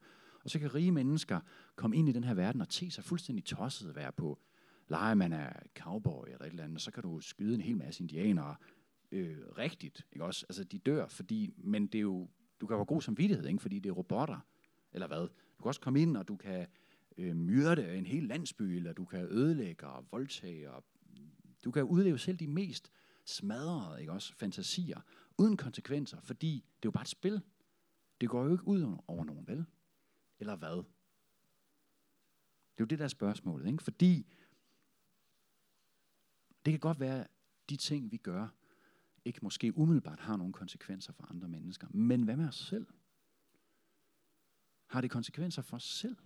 Og 0.44 0.50
så 0.50 0.60
kan 0.60 0.76
rige 0.76 0.92
mennesker 0.92 1.40
komme 1.76 1.96
ind 1.96 2.10
i 2.10 2.12
den 2.12 2.24
her 2.24 2.34
verden 2.34 2.62
og 2.62 2.70
te 2.70 2.92
sig 2.92 3.04
fuldstændig 3.04 3.46
tosset 3.46 3.90
at 3.90 3.96
være 3.96 4.12
på 4.12 4.40
leger 4.90 5.14
man 5.14 5.34
er 5.34 5.54
cowboy 5.78 6.26
eller 6.26 6.46
et 6.46 6.50
eller 6.50 6.64
andet, 6.64 6.82
så 6.82 6.92
kan 6.92 7.04
du 7.04 7.20
skyde 7.20 7.56
en 7.56 7.62
hel 7.62 7.78
masse 7.78 8.02
indianere 8.04 8.56
øh, 9.12 9.38
rigtigt, 9.58 10.06
ikke 10.12 10.26
også? 10.26 10.46
Altså, 10.50 10.64
de 10.64 10.78
dør, 10.78 11.08
fordi, 11.08 11.54
men 11.58 11.88
det 11.88 11.98
er 11.98 12.02
jo, 12.02 12.30
du 12.62 12.68
kan 12.68 12.78
have 12.78 12.86
god 12.86 13.02
samvittighed, 13.02 13.46
ikke? 13.46 13.60
fordi 13.60 13.80
det 13.80 13.90
er 13.90 13.94
robotter. 13.94 14.40
Eller 14.94 15.08
hvad? 15.08 15.22
Du 15.58 15.64
kan 15.64 15.68
også 15.68 15.82
komme 15.82 16.02
ind, 16.02 16.18
og 16.18 16.28
du 16.28 16.36
kan 16.36 16.68
øh, 17.18 17.36
myrde 17.36 17.98
en 17.98 18.06
hel 18.06 18.24
landsby, 18.24 18.62
eller 18.62 18.94
du 18.94 19.06
kan 19.06 19.26
ødelægge 19.26 19.88
og 19.88 20.06
voldtage, 20.12 20.72
og 20.72 20.84
du 21.66 21.72
kan 21.72 21.84
udleve 21.84 22.18
selv 22.18 22.38
de 22.38 22.48
mest 22.48 22.92
smadrede 23.26 24.00
ikke 24.00 24.12
også, 24.12 24.34
fantasier, 24.36 25.02
uden 25.38 25.58
konsekvenser, 25.58 26.22
fordi 26.22 26.54
det 26.54 26.86
er 26.86 26.86
jo 26.86 26.92
bare 26.92 27.02
et 27.02 27.08
spil. 27.08 27.42
Det 28.22 28.30
går 28.30 28.46
jo 28.46 28.52
ikke 28.52 28.68
ud 28.68 28.96
over 29.08 29.24
nogen, 29.24 29.48
vel? 29.48 29.66
Eller 30.40 30.56
hvad? 30.56 30.84
Det 32.78 32.84
er 32.84 32.86
jo 32.86 32.86
det, 32.86 33.00
der 33.00 33.06
er 33.06 33.10
spørgsmålet, 33.10 33.68
ikke? 33.68 33.84
Fordi 33.84 34.28
det 36.70 36.82
kan 36.82 36.90
godt 36.90 37.00
være, 37.00 37.20
at 37.20 37.28
de 37.70 37.78
ting, 37.78 38.12
vi 38.12 38.18
gør, 38.18 38.48
ikke 39.26 39.40
måske 39.42 39.78
umiddelbart 39.78 40.20
har 40.20 40.38
nogle 40.38 40.54
konsekvenser 40.54 41.14
for 41.14 41.28
andre 41.30 41.48
mennesker. 41.48 41.88
Men 41.92 42.24
hvad 42.24 42.38
med 42.38 42.48
os 42.48 42.56
selv? 42.56 42.88
har 44.90 45.02
det 45.02 45.12
konsekvenser 45.12 45.62
for 45.62 45.76
os 45.76 45.84
selv. 45.84 46.18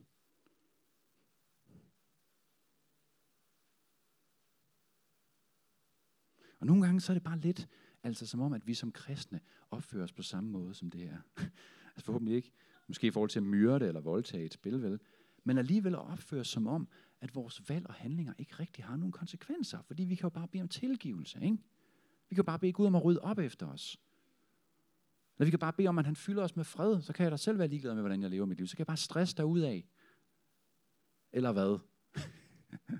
Og 6.59 6.67
nogle 6.67 6.85
gange 6.85 7.01
så 7.01 7.11
er 7.11 7.13
det 7.13 7.23
bare 7.23 7.39
lidt, 7.39 7.69
altså 8.03 8.25
som 8.25 8.41
om, 8.41 8.53
at 8.53 8.67
vi 8.67 8.73
som 8.73 8.91
kristne 8.91 9.39
opfører 9.71 10.03
os 10.03 10.11
på 10.11 10.21
samme 10.21 10.49
måde 10.49 10.73
som 10.73 10.89
det 10.89 11.01
her. 11.01 11.17
altså 11.95 12.05
forhåbentlig 12.05 12.35
ikke, 12.35 12.51
måske 12.87 13.07
i 13.07 13.11
forhold 13.11 13.29
til 13.29 13.39
at 13.39 13.43
myrde 13.43 13.87
eller 13.87 14.01
voldtage 14.01 14.45
et 14.45 14.53
spil, 14.53 14.81
vel? 14.81 14.99
Men 15.43 15.57
alligevel 15.57 15.95
at 15.95 16.01
opføre 16.01 16.39
os 16.39 16.47
som 16.47 16.67
om, 16.67 16.87
at 17.23 17.35
vores 17.35 17.69
valg 17.69 17.87
og 17.87 17.93
handlinger 17.93 18.33
ikke 18.37 18.55
rigtig 18.55 18.85
har 18.85 18.95
nogen 18.95 19.11
konsekvenser. 19.11 19.81
Fordi 19.81 20.03
vi 20.03 20.15
kan 20.15 20.23
jo 20.23 20.29
bare 20.29 20.47
bede 20.47 20.61
om 20.61 20.67
tilgivelse, 20.67 21.39
ikke? 21.43 21.57
Vi 22.29 22.35
kan 22.35 22.45
bare 22.45 22.59
bede 22.59 22.73
Gud 22.73 22.85
om 22.85 22.95
at 22.95 23.03
rydde 23.05 23.19
op 23.21 23.39
efter 23.39 23.67
os. 23.67 24.01
Eller 25.37 25.45
vi 25.45 25.49
kan 25.49 25.59
bare 25.59 25.73
bede 25.73 25.87
om, 25.87 25.99
at 25.99 26.05
han 26.05 26.15
fylder 26.15 26.43
os 26.43 26.55
med 26.55 26.63
fred, 26.63 27.01
så 27.01 27.13
kan 27.13 27.23
jeg 27.23 27.31
da 27.31 27.37
selv 27.37 27.59
være 27.59 27.67
ligeglad 27.67 27.93
med, 27.93 28.01
hvordan 28.01 28.21
jeg 28.21 28.29
lever 28.29 28.45
mit 28.45 28.57
liv. 28.57 28.67
Så 28.67 28.75
kan 28.75 28.81
jeg 28.81 28.87
bare 28.87 28.97
stresse 28.97 29.41
af. 29.41 29.85
Eller 31.31 31.51
hvad? 31.51 31.79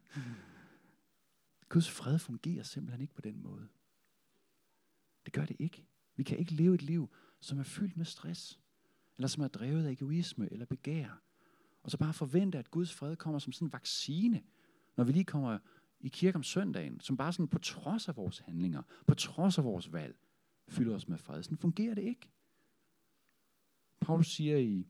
Guds 1.69 1.91
fred 1.91 2.19
fungerer 2.19 2.63
simpelthen 2.63 3.01
ikke 3.01 3.13
på 3.13 3.21
den 3.21 3.43
måde. 3.43 3.67
Det 5.25 5.33
gør 5.33 5.45
det 5.45 5.55
ikke. 5.59 5.85
Vi 6.15 6.23
kan 6.23 6.37
ikke 6.37 6.53
leve 6.53 6.75
et 6.75 6.81
liv, 6.81 7.09
som 7.39 7.59
er 7.59 7.63
fyldt 7.63 7.97
med 7.97 8.05
stress, 8.05 8.59
eller 9.17 9.27
som 9.27 9.43
er 9.43 9.47
drevet 9.47 9.85
af 9.85 9.91
egoisme 9.91 10.51
eller 10.51 10.65
begær, 10.65 11.21
og 11.83 11.91
så 11.91 11.97
bare 11.97 12.13
forvente, 12.13 12.57
at 12.57 12.71
Guds 12.71 12.93
fred 12.93 13.15
kommer 13.15 13.39
som 13.39 13.53
sådan 13.53 13.67
en 13.67 13.73
vaccine, 13.73 14.43
når 14.97 15.03
vi 15.03 15.11
lige 15.11 15.25
kommer 15.25 15.59
i 15.99 16.07
kirke 16.07 16.35
om 16.35 16.43
søndagen, 16.43 16.99
som 16.99 17.17
bare 17.17 17.33
sådan 17.33 17.47
på 17.47 17.59
trods 17.59 18.09
af 18.09 18.17
vores 18.17 18.39
handlinger, 18.39 18.81
på 19.07 19.13
trods 19.13 19.57
af 19.57 19.63
vores 19.63 19.93
valg, 19.93 20.15
fylder 20.67 20.95
os 20.95 21.07
med 21.07 21.17
fred. 21.17 21.43
Sådan 21.43 21.57
fungerer 21.57 21.95
det 21.95 22.03
ikke. 22.03 22.31
Paulus 23.99 24.27
siger 24.27 24.57
i 24.57 24.87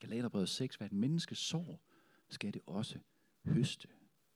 Galaterbrevet 0.00 0.48
6, 0.48 0.76
hvad 0.76 0.86
et 0.86 0.92
menneske 0.92 1.34
sår, 1.34 1.80
skal 2.28 2.54
det 2.54 2.62
også 2.66 2.98
høste. 3.44 3.88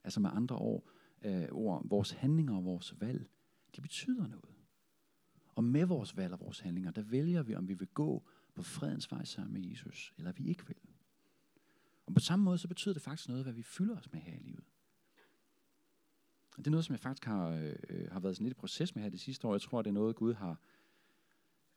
Altså 0.05 0.21
med 0.21 0.31
andre 0.33 0.57
ord, 0.57 0.85
øh, 1.23 1.49
ord, 1.51 1.89
vores 1.89 2.11
handlinger 2.11 2.57
og 2.57 2.65
vores 2.65 3.01
valg, 3.01 3.29
de 3.77 3.81
betyder 3.81 4.27
noget. 4.27 4.55
Og 5.55 5.65
med 5.65 5.85
vores 5.85 6.17
valg 6.17 6.33
og 6.33 6.41
vores 6.41 6.61
handlinger, 6.61 6.91
der 6.91 7.03
vælger 7.03 7.43
vi, 7.43 7.55
om 7.55 7.69
vi 7.69 7.75
vil 7.75 7.89
gå 7.89 8.29
på 8.55 8.63
fredens 8.63 9.11
vej 9.11 9.25
sammen 9.25 9.53
med 9.53 9.71
Jesus, 9.71 10.15
eller 10.19 10.33
vi 10.33 10.49
ikke 10.49 10.67
vil. 10.67 10.89
Og 12.11 12.14
på 12.14 12.20
samme 12.20 12.44
måde, 12.44 12.59
så 12.59 12.68
betyder 12.68 12.92
det 12.92 13.03
faktisk 13.03 13.29
noget, 13.29 13.44
hvad 13.44 13.53
vi 13.53 13.62
fylder 13.62 13.99
os 13.99 14.12
med 14.12 14.20
her 14.20 14.33
i 14.33 14.38
livet. 14.38 14.64
Og 16.57 16.59
det 16.59 16.66
er 16.66 16.70
noget, 16.70 16.85
som 16.85 16.92
jeg 16.92 17.01
faktisk 17.01 17.25
har, 17.25 17.49
øh, 17.88 18.11
har 18.12 18.20
været 18.20 18.37
sådan 18.37 18.44
lidt 18.44 18.57
i 18.57 18.61
proces 18.61 18.94
med 18.94 19.03
her 19.03 19.11
det 19.11 19.20
sidste 19.20 19.49
år. 19.49 19.55
Jeg 19.55 19.61
tror, 19.61 19.83
det 19.83 19.90
er 19.90 19.94
noget, 19.94 20.16
Gud 20.16 20.35
har 20.35 20.61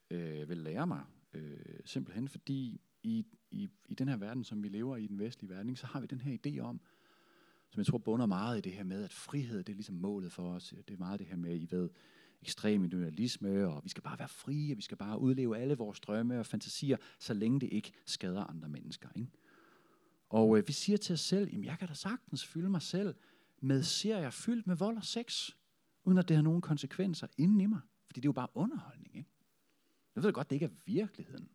øh, 0.09 0.49
vil 0.49 0.57
lære 0.57 0.87
mig. 0.87 1.03
Øh, 1.33 1.79
simpelthen 1.85 2.27
fordi 2.27 2.81
i, 3.03 3.25
i, 3.51 3.69
i 3.85 3.93
den 3.93 4.07
her 4.07 4.17
verden, 4.17 4.43
som 4.43 4.63
vi 4.63 4.69
lever 4.69 4.97
i, 4.97 5.07
den 5.07 5.19
vestlige 5.19 5.49
verden, 5.49 5.75
så 5.75 5.87
har 5.87 5.99
vi 5.99 6.07
den 6.07 6.21
her 6.21 6.37
idé 6.45 6.59
om, 6.59 6.81
som 7.69 7.79
jeg 7.79 7.85
tror 7.85 7.97
bunder 7.97 8.25
meget 8.25 8.57
i 8.57 8.61
det 8.61 8.71
her 8.71 8.83
med, 8.83 9.03
at 9.03 9.13
frihed, 9.13 9.57
det 9.57 9.69
er 9.69 9.75
ligesom 9.75 9.95
målet 9.95 10.31
for 10.31 10.53
os. 10.53 10.73
Det 10.87 10.93
er 10.93 10.97
meget 10.97 11.19
det 11.19 11.27
her 11.27 11.35
med, 11.35 11.61
I 11.61 11.67
ved, 11.71 11.89
ekstrem 12.41 12.83
individualisme, 12.83 13.67
og 13.67 13.83
vi 13.83 13.89
skal 13.89 14.03
bare 14.03 14.19
være 14.19 14.27
frie, 14.27 14.73
og 14.73 14.77
vi 14.77 14.81
skal 14.81 14.97
bare 14.97 15.19
udleve 15.19 15.57
alle 15.57 15.75
vores 15.75 15.99
drømme 15.99 16.39
og 16.39 16.45
fantasier, 16.45 16.97
så 17.19 17.33
længe 17.33 17.59
det 17.59 17.69
ikke 17.71 17.91
skader 18.05 18.43
andre 18.43 18.69
mennesker. 18.69 19.09
Ikke? 19.15 19.31
Og 20.33 20.57
øh, 20.57 20.67
vi 20.67 20.73
siger 20.73 20.97
til 20.97 21.13
os 21.13 21.19
selv, 21.19 21.49
jamen 21.49 21.65
jeg 21.65 21.79
kan 21.79 21.87
da 21.87 21.93
sagtens 21.93 22.45
fylde 22.45 22.69
mig 22.69 22.81
selv 22.81 23.15
med 23.61 23.83
serier 23.83 24.29
fyldt 24.29 24.67
med 24.67 24.75
vold 24.75 24.97
og 24.97 25.03
sex, 25.03 25.49
uden 26.03 26.17
at 26.17 26.27
det 26.27 26.35
har 26.35 26.43
nogen 26.43 26.61
konsekvenser 26.61 27.27
inden 27.37 27.61
i 27.61 27.65
mig. 27.65 27.79
Fordi 28.05 28.19
det 28.19 28.25
er 28.25 28.29
jo 28.29 28.33
bare 28.33 28.47
underholdning. 28.53 29.15
Ikke? 29.15 29.29
Jeg 30.15 30.23
ved 30.23 30.33
godt, 30.33 30.49
det 30.49 30.55
ikke 30.55 30.65
er 30.65 30.75
virkeligheden. 30.85 31.49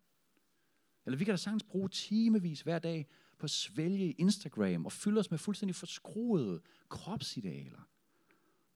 Eller 1.06 1.18
vi 1.18 1.24
kan 1.24 1.32
da 1.32 1.36
sagtens 1.36 1.62
bruge 1.62 1.88
timevis 1.88 2.60
hver 2.60 2.78
dag 2.78 3.06
på 3.38 3.44
at 3.44 3.50
svælge 3.50 4.12
Instagram 4.12 4.84
og 4.84 4.92
fylde 4.92 5.18
os 5.20 5.30
med 5.30 5.38
fuldstændig 5.38 5.74
forskruede 5.74 6.60
kropsidealer. 6.88 7.88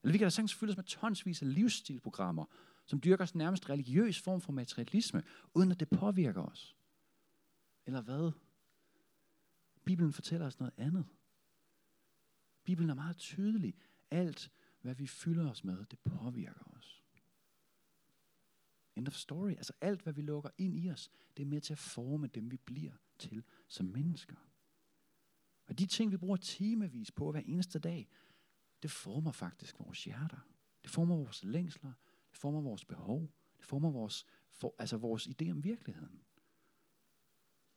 Eller 0.03 0.13
vi 0.13 0.19
kan 0.19 0.25
da 0.27 0.31
sagtens 0.31 0.55
fylde 0.55 0.71
os 0.71 0.77
med 0.77 0.85
tonsvis 0.85 1.43
af 1.43 1.55
livsstilprogrammer, 1.55 2.45
som 2.87 3.01
dyrker 3.01 3.25
os 3.25 3.35
nærmest 3.35 3.71
religiøs 3.71 4.21
form 4.21 4.41
for 4.41 4.53
materialisme, 4.53 5.23
uden 5.55 5.71
at 5.71 5.81
det 5.81 5.91
påvirker 5.91 6.43
os. 6.43 6.77
Eller 7.87 8.01
hvad? 8.01 8.33
Bibelen 9.85 10.13
fortæller 10.13 10.47
os 10.47 10.59
noget 10.59 10.73
andet. 10.77 11.07
Bibelen 12.65 12.91
er 12.91 12.95
meget 12.95 13.17
tydelig. 13.17 13.75
Alt, 14.11 14.51
hvad 14.81 14.95
vi 14.95 15.07
fylder 15.07 15.51
os 15.51 15.65
med, 15.65 15.85
det 15.85 15.99
påvirker 15.99 16.77
os. 16.77 17.03
End 18.97 19.09
of 19.09 19.15
story. 19.15 19.51
Altså 19.51 19.73
alt, 19.81 20.03
hvad 20.03 20.13
vi 20.13 20.23
lukker 20.23 20.51
ind 20.59 20.79
i 20.79 20.91
os, 20.91 21.11
det 21.37 21.43
er 21.43 21.47
med 21.47 21.61
til 21.61 21.73
at 21.73 21.79
forme 21.79 22.27
dem, 22.27 22.51
vi 22.51 22.57
bliver 22.57 22.93
til 23.19 23.45
som 23.69 23.87
mennesker. 23.87 24.37
Og 25.67 25.79
de 25.79 25.87
ting, 25.87 26.13
vi 26.13 26.17
bruger 26.17 26.37
timevis 26.37 27.11
på 27.11 27.31
hver 27.31 27.41
eneste 27.41 27.79
dag, 27.79 28.09
det 28.83 28.91
former 28.91 29.33
faktisk 29.33 29.79
vores 29.79 30.05
hjerter. 30.05 30.49
Det 30.83 30.91
former 30.91 31.17
vores 31.17 31.45
længsler. 31.45 31.93
Det 32.31 32.39
former 32.39 32.61
vores 32.61 32.85
behov. 32.85 33.31
Det 33.59 33.67
former 33.67 33.91
vores, 33.91 34.27
for, 34.51 34.75
altså 34.79 34.97
vores 34.97 35.27
idé 35.27 35.51
om 35.51 35.65
virkeligheden. 35.65 36.23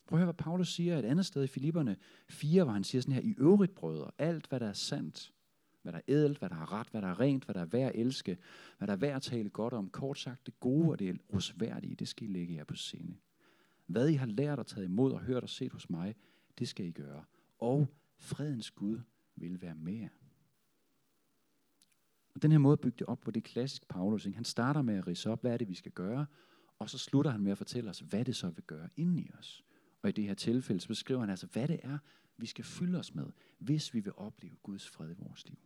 Prøv 0.07 0.17
at 0.17 0.19
høre, 0.19 0.25
hvad 0.25 0.43
Paulus 0.43 0.73
siger 0.73 0.99
et 0.99 1.05
andet 1.05 1.25
sted 1.25 1.43
i 1.43 1.47
Filipperne 1.47 1.97
4, 2.29 2.63
hvor 2.63 2.73
han 2.73 2.83
siger 2.83 3.01
sådan 3.01 3.13
her, 3.13 3.21
i 3.21 3.35
øvrigt 3.37 3.75
brødre, 3.75 4.11
alt 4.17 4.47
hvad 4.47 4.59
der 4.59 4.67
er 4.67 4.73
sandt, 4.73 5.33
hvad 5.81 5.93
der 5.93 5.99
er 5.99 6.03
ædelt, 6.07 6.39
hvad 6.39 6.49
der 6.49 6.55
er 6.55 6.73
ret, 6.73 6.87
hvad 6.91 7.01
der 7.01 7.07
er 7.07 7.19
rent, 7.19 7.45
hvad 7.45 7.55
der 7.55 7.61
er 7.61 7.65
værd 7.65 7.91
at 7.95 7.99
elske, 8.01 8.37
hvad 8.77 8.87
der 8.87 8.93
er 8.93 8.97
værd 8.97 9.15
at 9.15 9.21
tale 9.21 9.49
godt 9.49 9.73
om, 9.73 9.89
kort 9.89 10.19
sagt, 10.19 10.45
det 10.45 10.59
gode 10.59 10.89
og 10.89 10.99
det 10.99 11.21
rosværdige, 11.33 11.95
det 11.95 12.07
skal 12.07 12.29
I 12.29 12.31
lægge 12.31 12.55
jer 12.55 12.63
på 12.63 12.75
sinde. 12.75 13.15
Hvad 13.85 14.09
I 14.09 14.13
har 14.13 14.25
lært 14.25 14.59
og 14.59 14.67
taget 14.67 14.85
imod 14.85 15.11
og 15.11 15.19
hørt 15.19 15.43
og 15.43 15.49
set 15.49 15.71
hos 15.71 15.89
mig, 15.89 16.15
det 16.59 16.67
skal 16.67 16.85
I 16.85 16.91
gøre. 16.91 17.23
Og 17.59 17.87
fredens 18.17 18.71
Gud 18.71 18.99
vil 19.35 19.61
være 19.61 19.75
med 19.75 19.93
jer. 19.93 20.09
Og 22.35 22.41
den 22.41 22.51
her 22.51 22.57
måde 22.57 22.73
at 22.73 22.79
bygge 22.79 22.95
det 22.99 23.07
op 23.07 23.21
på, 23.21 23.31
det 23.31 23.39
er 23.39 23.49
klassisk 23.49 23.87
Paulus. 23.87 24.25
Ikke? 24.25 24.35
Han 24.35 24.45
starter 24.45 24.81
med 24.81 24.95
at 24.95 25.07
rise 25.07 25.29
op, 25.29 25.41
hvad 25.41 25.53
er 25.53 25.57
det, 25.57 25.69
vi 25.69 25.75
skal 25.75 25.91
gøre, 25.91 26.25
og 26.79 26.89
så 26.89 26.97
slutter 26.97 27.31
han 27.31 27.41
med 27.41 27.51
at 27.51 27.57
fortælle 27.57 27.89
os, 27.89 27.99
hvad 27.99 28.25
det 28.25 28.35
så 28.35 28.49
vil 28.49 28.63
gøre 28.63 28.89
inden 28.95 29.19
i 29.19 29.29
os. 29.39 29.64
Og 30.05 30.09
i 30.09 30.11
det 30.11 30.23
her 30.23 30.33
tilfælde, 30.33 30.81
så 30.81 30.87
beskriver 30.87 31.19
han 31.19 31.29
altså, 31.29 31.47
hvad 31.47 31.67
det 31.67 31.79
er, 31.83 31.97
vi 32.37 32.45
skal 32.45 32.65
fylde 32.65 32.99
os 32.99 33.15
med, 33.15 33.25
hvis 33.57 33.93
vi 33.93 33.99
vil 33.99 34.13
opleve 34.17 34.55
Guds 34.63 34.89
fred 34.89 35.11
i 35.11 35.13
vores 35.17 35.49
liv. 35.49 35.57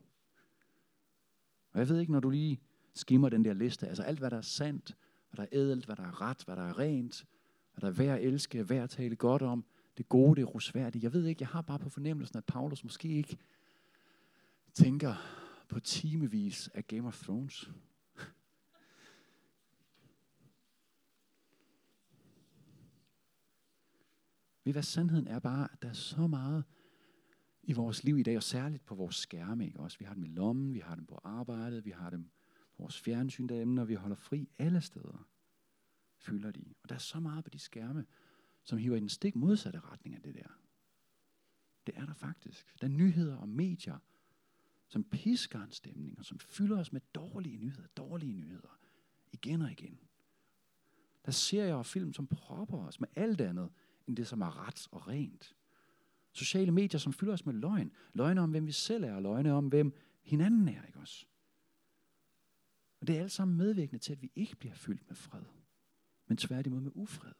Og 1.71 1.79
jeg 1.79 1.89
ved 1.89 1.99
ikke, 1.99 2.11
når 2.11 2.19
du 2.19 2.29
lige 2.29 2.61
skimmer 2.93 3.29
den 3.29 3.45
der 3.45 3.53
liste, 3.53 3.87
altså 3.87 4.03
alt, 4.03 4.19
hvad 4.19 4.29
der 4.29 4.37
er 4.37 4.41
sandt, 4.41 4.95
hvad 5.29 5.37
der 5.37 5.43
er 5.43 5.59
ædelt, 5.59 5.85
hvad 5.85 5.95
der 5.95 6.03
er 6.03 6.21
ret, 6.21 6.43
hvad 6.45 6.55
der 6.55 6.61
er 6.61 6.79
rent, 6.79 7.25
hvad 7.73 7.81
der 7.81 7.87
er 7.87 7.91
værd 7.91 8.19
at 8.19 8.25
elske, 8.25 8.69
værd 8.69 8.83
at 8.83 8.89
tale 8.89 9.15
godt 9.15 9.41
om, 9.41 9.65
det 9.97 10.09
gode, 10.09 10.35
det 10.35 10.55
rosværdige. 10.55 11.03
Jeg 11.03 11.13
ved 11.13 11.25
ikke, 11.25 11.41
jeg 11.41 11.49
har 11.49 11.61
bare 11.61 11.79
på 11.79 11.89
fornemmelsen, 11.89 12.37
at 12.37 12.45
Paulus 12.45 12.83
måske 12.83 13.07
ikke 13.07 13.37
tænker 14.73 15.15
på 15.69 15.79
timevis 15.79 16.69
af 16.73 16.87
Game 16.87 17.07
of 17.07 17.23
Thrones. 17.23 17.71
Ved 24.69 24.73
hvad 24.73 24.83
sandheden 24.83 25.27
er 25.27 25.39
bare, 25.39 25.67
at 25.73 25.81
der 25.81 25.89
er 25.89 25.93
så 25.93 26.27
meget 26.27 26.63
i 27.63 27.73
vores 27.73 28.03
liv 28.03 28.17
i 28.17 28.23
dag, 28.23 28.37
og 28.37 28.43
særligt 28.43 28.85
på 28.85 28.95
vores 28.95 29.15
skærme. 29.15 29.65
Ikke? 29.65 29.79
Også, 29.79 29.99
vi 29.99 30.05
har 30.05 30.13
dem 30.13 30.23
i 30.23 30.27
lommen, 30.27 30.73
vi 30.73 30.79
har 30.79 30.95
dem 30.95 31.05
på 31.05 31.19
arbejdet, 31.23 31.85
vi 31.85 31.91
har 31.91 32.09
dem 32.09 32.23
på 32.75 32.83
vores 32.83 32.99
fjernsyn 32.99 33.47
derhjemme, 33.47 33.75
når 33.75 33.85
vi 33.85 33.93
holder 33.93 34.15
fri 34.15 34.49
alle 34.59 34.81
steder. 34.81 35.27
Fylder 36.17 36.51
de. 36.51 36.73
Og 36.83 36.89
der 36.89 36.95
er 36.95 36.99
så 36.99 37.19
meget 37.19 37.43
på 37.43 37.49
de 37.49 37.59
skærme, 37.59 38.05
som 38.63 38.77
hiver 38.77 38.95
i 38.95 38.99
den 38.99 39.09
stik 39.09 39.35
modsatte 39.35 39.79
retning 39.79 40.15
af 40.15 40.21
det 40.21 40.35
der. 40.35 40.59
Det 41.87 41.97
er 41.97 42.05
der 42.05 42.13
faktisk. 42.13 42.81
Der 42.81 42.87
er 42.87 42.91
nyheder 42.91 43.35
og 43.35 43.49
medier, 43.49 43.97
som 44.87 45.03
pisker 45.03 45.63
en 45.63 45.71
stemning, 45.71 46.19
og 46.19 46.25
som 46.25 46.39
fylder 46.39 46.79
os 46.79 46.93
med 46.93 47.01
dårlige 47.13 47.57
nyheder, 47.57 47.87
dårlige 47.97 48.33
nyheder, 48.33 48.79
igen 49.31 49.61
og 49.61 49.71
igen. 49.71 49.99
Der 51.21 51.29
er 51.29 51.31
serier 51.31 51.75
og 51.75 51.85
film, 51.85 52.13
som 52.13 52.27
propper 52.27 52.77
os 52.77 52.99
med 52.99 53.09
alt 53.15 53.41
andet, 53.41 53.69
end 54.09 54.17
det, 54.17 54.27
som 54.27 54.41
er 54.41 54.67
ret 54.67 54.87
og 54.91 55.07
rent. 55.07 55.55
Sociale 56.31 56.71
medier, 56.71 56.99
som 56.99 57.13
fylder 57.13 57.33
os 57.33 57.45
med 57.45 57.53
løgn. 57.53 57.91
Løgne 58.13 58.41
om, 58.41 58.51
hvem 58.51 58.67
vi 58.67 58.71
selv 58.71 59.03
er, 59.03 59.13
og 59.13 59.21
løgne 59.21 59.53
om, 59.53 59.67
hvem 59.67 59.93
hinanden 60.21 60.67
er, 60.67 60.85
ikke 60.85 60.99
også? 60.99 61.25
Og 63.01 63.07
det 63.07 63.17
er 63.17 63.21
alt 63.21 63.31
sammen 63.31 63.57
medvirkende 63.57 63.99
til, 63.99 64.11
at 64.11 64.21
vi 64.21 64.31
ikke 64.35 64.55
bliver 64.55 64.75
fyldt 64.75 65.07
med 65.07 65.15
fred, 65.15 65.43
men 66.27 66.37
tværtimod 66.37 66.79
med 66.79 66.91
ufred. 66.95 67.33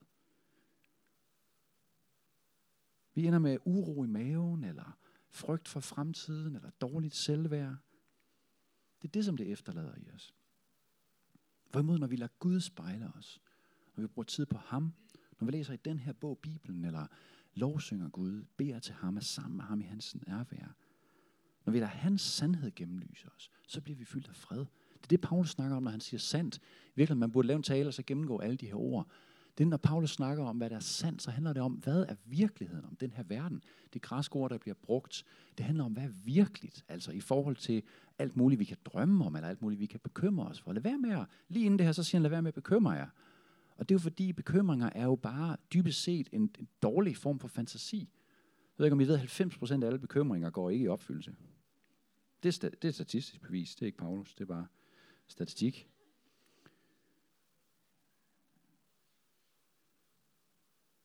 Vi 3.14 3.26
ender 3.26 3.40
med 3.40 3.58
uro 3.66 4.04
i 4.04 4.08
maven, 4.08 4.64
eller 4.64 4.98
frygt 5.30 5.68
for 5.68 5.80
fremtiden, 5.80 6.56
eller 6.56 6.70
dårligt 6.70 7.16
selvværd. 7.16 7.76
Det 9.02 9.08
er 9.08 9.12
det, 9.12 9.26
som 9.26 9.38
det 9.38 9.52
efterlader 9.52 9.96
i 9.98 10.12
os. 10.12 10.34
Hvorimod, 11.72 12.00
når 12.00 12.08
vi 12.08 12.16
lader 12.16 12.34
Gud 12.40 12.60
spejle 12.60 13.12
os, 13.16 13.42
når 13.96 14.02
vi 14.02 14.08
bruger 14.08 14.26
tid 14.26 14.46
på 14.46 14.58
ham, 14.58 14.94
når 15.40 15.46
vi 15.46 15.52
læser 15.52 15.74
i 15.74 15.80
den 15.86 16.00
her 16.00 16.14
bog, 16.14 16.38
Bibelen, 16.38 16.86
eller 16.86 17.08
lovsynger 17.54 18.10
Gud, 18.10 18.44
beder 18.58 18.80
til 18.80 18.94
ham, 18.94 19.18
er 19.18 19.22
sammen 19.22 19.58
med 19.58 19.66
ham 19.66 19.82
i 19.82 19.84
hans 19.84 20.16
nærvær. 20.28 20.76
Når 21.66 21.74
vi 21.74 21.80
lader 21.80 21.92
hans 21.92 22.22
sandhed 22.22 22.72
gennemlyse 22.76 23.28
os, 23.36 23.52
så 23.68 23.82
bliver 23.82 23.98
vi 23.98 24.06
fyldt 24.06 24.28
af 24.28 24.36
fred. 24.36 24.60
Det 24.60 25.04
er 25.04 25.08
det, 25.10 25.22
Paulus 25.22 25.50
snakker 25.50 25.78
om, 25.78 25.84
når 25.84 25.92
han 25.92 26.02
siger 26.02 26.20
sandt. 26.20 26.60
Virkelig, 26.96 27.18
man 27.18 27.32
burde 27.32 27.48
lave 27.48 27.58
en 27.58 27.64
tale 27.64 27.88
og 27.88 27.94
så 27.94 28.04
gennemgå 28.04 28.40
alle 28.40 28.58
de 28.58 28.66
her 28.66 28.76
ord. 28.76 29.08
Det 29.58 29.64
er, 29.64 29.70
når 29.70 29.78
Paulus 29.78 30.12
snakker 30.12 30.44
om, 30.44 30.58
hvad 30.58 30.70
der 30.70 30.76
er 30.76 30.80
sandt, 30.80 31.22
så 31.22 31.32
handler 31.32 31.54
det 31.54 31.62
om, 31.62 31.72
hvad 31.72 32.06
er 32.10 32.16
virkeligheden 32.26 32.86
om 32.86 32.96
den 32.96 33.12
her 33.12 33.24
verden. 33.24 33.64
Det 33.94 34.02
græske 34.02 34.36
ord, 34.36 34.50
der 34.50 34.58
bliver 34.58 34.76
brugt, 34.84 35.26
det 35.58 35.66
handler 35.66 35.84
om, 35.84 35.92
hvad 35.92 36.04
er 36.04 36.12
virkeligt. 36.24 36.86
Altså 36.88 37.12
i 37.12 37.20
forhold 37.20 37.56
til 37.56 37.84
alt 38.20 38.38
muligt, 38.38 38.60
vi 38.60 38.66
kan 38.66 38.78
drømme 38.86 39.26
om, 39.26 39.36
eller 39.36 39.50
alt 39.50 39.62
muligt, 39.62 39.80
vi 39.80 39.86
kan 39.86 40.00
bekymre 40.00 40.48
os 40.48 40.62
for. 40.62 40.74
Lad 40.74 40.82
være 40.82 40.98
med 40.98 41.12
at, 41.12 41.26
lige 41.48 41.66
inden 41.66 41.80
det 41.80 41.86
her, 41.86 41.94
så 41.94 42.04
siger 42.04 42.20
han, 42.20 42.24
lad 42.24 42.30
være 42.30 42.42
med 42.42 42.48
at 42.48 42.56
bekymre 42.56 42.92
jer. 42.92 43.08
Og 43.80 43.90
det 43.90 43.96
er 43.96 44.00
jo 44.00 44.00
fordi, 44.00 44.34
bekymringer 44.34 44.90
er 44.96 45.04
jo 45.04 45.16
bare 45.16 45.58
dybest 45.74 46.04
set 46.04 46.30
en, 46.32 46.42
en 46.60 46.68
dårlig 46.82 47.18
form 47.18 47.40
for 47.40 47.48
fantasi. 47.48 48.00
Jeg 48.00 48.78
ved 48.78 48.86
ikke, 48.86 48.94
om 48.94 49.00
I 49.00 49.08
ved, 49.08 49.20
at 49.20 49.42
90% 49.42 49.84
af 49.84 49.88
alle 49.88 50.00
bekymringer 50.00 50.50
går 50.50 50.70
ikke 50.70 50.86
i 50.86 50.88
opfyldelse. 50.88 51.36
Det 52.44 52.64
er, 52.64 52.70
det 52.70 52.88
er 52.88 52.92
statistisk 52.92 53.42
bevis, 53.42 53.76
det 53.76 53.82
er 53.82 53.86
ikke 53.86 53.98
Paulus, 53.98 54.36
det 54.36 54.42
er 54.42 54.46
bare 54.46 54.68
statistik. 55.28 55.90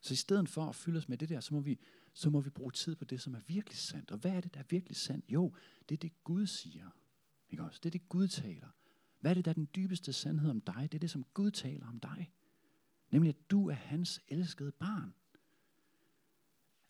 Så 0.01 0.15
i 0.15 0.17
stedet 0.17 0.49
for 0.49 0.65
at 0.67 0.75
fylde 0.75 0.99
os 0.99 1.09
med 1.09 1.19
det 1.19 1.29
der, 1.29 1.41
så 1.41 1.55
må, 1.55 1.61
vi, 1.61 1.79
så 2.13 2.31
må 2.31 2.41
vi 2.41 2.51
bruge 2.51 2.73
tid 2.73 2.97
på 2.97 3.05
det, 3.05 3.21
som 3.21 3.35
er 3.35 3.41
virkelig 3.47 3.79
sandt. 3.79 4.11
Og 4.11 4.19
hvad 4.19 4.31
er 4.31 4.41
det, 4.41 4.55
der 4.55 4.61
er 4.61 4.65
virkelig 4.71 4.97
sandt? 4.97 5.25
Jo, 5.33 5.55
det 5.89 5.95
er 5.95 5.99
det, 5.99 6.25
Gud 6.25 6.47
siger. 6.47 6.91
Ikke 7.51 7.63
også? 7.63 7.81
Det 7.83 7.89
er 7.89 7.99
det, 7.99 8.09
Gud 8.09 8.29
taler. 8.29 8.69
Hvad 9.21 9.31
er 9.31 9.35
det, 9.35 9.45
der 9.45 9.51
er 9.51 9.55
den 9.55 9.69
dybeste 9.77 10.13
sandhed 10.13 10.51
om 10.51 10.61
dig? 10.61 10.89
Det 10.93 10.95
er 10.95 11.01
det, 11.01 11.11
som 11.11 11.25
Gud 11.35 11.51
taler 11.51 11.87
om 11.87 12.01
dig. 12.01 12.31
Nemlig, 13.15 13.29
at 13.29 13.51
du 13.51 13.69
er 13.69 13.75
hans 13.75 14.21
elskede 14.29 14.73
barn. 14.73 15.15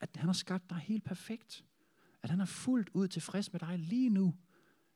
At 0.00 0.16
han 0.16 0.26
har 0.26 0.32
skabt 0.32 0.70
dig 0.70 0.78
helt 0.78 1.04
perfekt. 1.04 1.64
At 2.22 2.30
han 2.30 2.40
er 2.40 2.44
fuldt 2.44 2.90
ud 2.94 3.08
tilfreds 3.08 3.52
med 3.52 3.60
dig 3.60 3.78
lige 3.78 4.10
nu. 4.10 4.34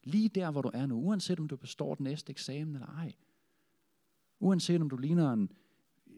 Lige 0.03 0.29
der, 0.29 0.51
hvor 0.51 0.63
du 0.63 0.71
er 0.75 0.87
nu. 0.87 0.95
Uanset 0.95 1.41
om 1.41 1.49
du 1.49 1.57
består 1.57 1.95
den 1.95 2.05
næste 2.05 2.31
eksamen 2.31 2.75
eller 2.75 2.87
ej. 2.87 3.15
Uanset 4.39 4.81
om 4.81 4.91
du 4.91 4.97
ligner 4.97 5.33
en 5.33 5.53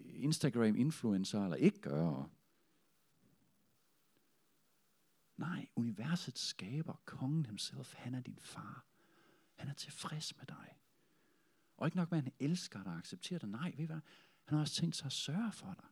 Instagram-influencer 0.06 1.44
eller 1.44 1.56
ikke 1.56 1.80
gør. 1.80 2.30
Nej, 5.36 5.68
universets 5.76 6.40
skaber, 6.40 7.02
kongen 7.04 7.46
himself, 7.46 7.94
han 7.94 8.14
er 8.14 8.20
din 8.20 8.38
far. 8.40 8.86
Han 9.54 9.68
er 9.68 9.74
tilfreds 9.74 10.36
med 10.36 10.46
dig. 10.46 10.74
Og 11.76 11.86
ikke 11.86 11.96
nok 11.96 12.10
med, 12.10 12.18
at 12.18 12.24
han 12.24 12.32
elsker 12.40 12.82
dig 12.82 12.92
og 12.92 12.98
accepterer 12.98 13.38
dig. 13.38 13.48
Nej, 13.48 13.74
ved 13.76 13.86
hvad? 13.86 14.00
Han 14.50 14.56
har 14.56 14.60
også 14.60 14.74
tænkt 14.74 14.96
sig 14.96 15.06
at 15.06 15.12
sørge 15.12 15.52
for 15.52 15.74
dig. 15.74 15.84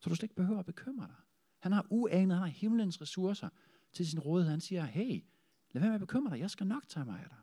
Så 0.00 0.10
du 0.10 0.14
slet 0.14 0.22
ikke 0.22 0.34
behøver 0.34 0.58
at 0.58 0.66
bekymre 0.66 1.06
dig. 1.06 1.16
Han 1.58 1.72
har 1.72 1.86
uanet, 1.90 2.36
han 2.36 2.42
har 2.42 2.46
himlens 2.46 3.00
ressourcer 3.00 3.48
til 3.92 4.06
sin 4.06 4.20
rådighed. 4.20 4.50
Han 4.50 4.60
siger, 4.60 4.84
hey, 4.84 5.24
lad 5.72 5.80
være 5.80 5.90
med 5.90 5.94
at 5.94 6.00
bekymre 6.00 6.30
dig. 6.30 6.40
Jeg 6.40 6.50
skal 6.50 6.66
nok 6.66 6.88
tage 6.88 7.04
mig 7.06 7.20
af 7.20 7.28
dig. 7.28 7.38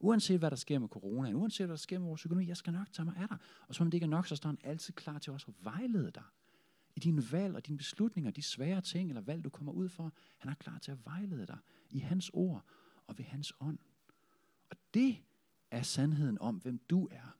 Uanset 0.00 0.38
hvad 0.38 0.50
der 0.50 0.56
sker 0.56 0.78
med 0.78 0.88
corona, 0.88 1.32
uanset 1.32 1.66
hvad 1.66 1.76
der 1.76 1.80
sker 1.80 1.98
med 1.98 2.06
vores 2.06 2.24
økonomi, 2.24 2.48
jeg 2.48 2.56
skal 2.56 2.72
nok 2.72 2.92
tage 2.92 3.06
mig 3.06 3.16
af 3.16 3.28
dig. 3.28 3.38
Og 3.68 3.74
som 3.74 3.86
det 3.90 3.94
ikke 3.94 4.04
er 4.04 4.08
nok, 4.08 4.26
så 4.26 4.36
står 4.36 4.48
han 4.48 4.58
altid 4.64 4.94
klar 4.94 5.18
til 5.18 5.32
også 5.32 5.46
at 5.48 5.64
vejlede 5.64 6.10
dig. 6.10 6.24
I 6.96 7.00
dine 7.00 7.32
valg 7.32 7.54
og 7.54 7.66
dine 7.66 7.78
beslutninger, 7.78 8.30
de 8.30 8.42
svære 8.42 8.80
ting 8.80 9.08
eller 9.08 9.22
valg, 9.22 9.44
du 9.44 9.50
kommer 9.50 9.72
ud 9.72 9.88
for. 9.88 10.12
Han 10.38 10.50
er 10.50 10.54
klar 10.54 10.78
til 10.78 10.92
at 10.92 11.04
vejlede 11.04 11.46
dig 11.46 11.58
i 11.90 11.98
hans 11.98 12.30
ord 12.32 12.64
og 13.06 13.18
ved 13.18 13.24
hans 13.24 13.52
ånd. 13.60 13.78
Og 14.70 14.76
det 14.94 15.22
er 15.70 15.82
sandheden 15.82 16.38
om, 16.38 16.56
hvem 16.56 16.78
du 16.78 17.08
er. 17.10 17.36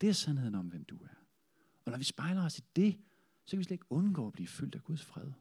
Det 0.00 0.08
er 0.08 0.12
sandheden 0.12 0.54
om, 0.54 0.66
hvem 0.66 0.84
du 0.84 0.96
er. 0.96 1.24
Og 1.84 1.90
når 1.90 1.98
vi 1.98 2.04
spejler 2.04 2.44
os 2.44 2.58
i 2.58 2.62
det, 2.76 3.00
så 3.44 3.50
kan 3.50 3.58
vi 3.58 3.64
slet 3.64 3.74
ikke 3.74 3.92
undgå 3.92 4.26
at 4.26 4.32
blive 4.32 4.46
fyldt 4.46 4.74
af 4.74 4.84
Guds 4.84 5.04
fred. 5.04 5.32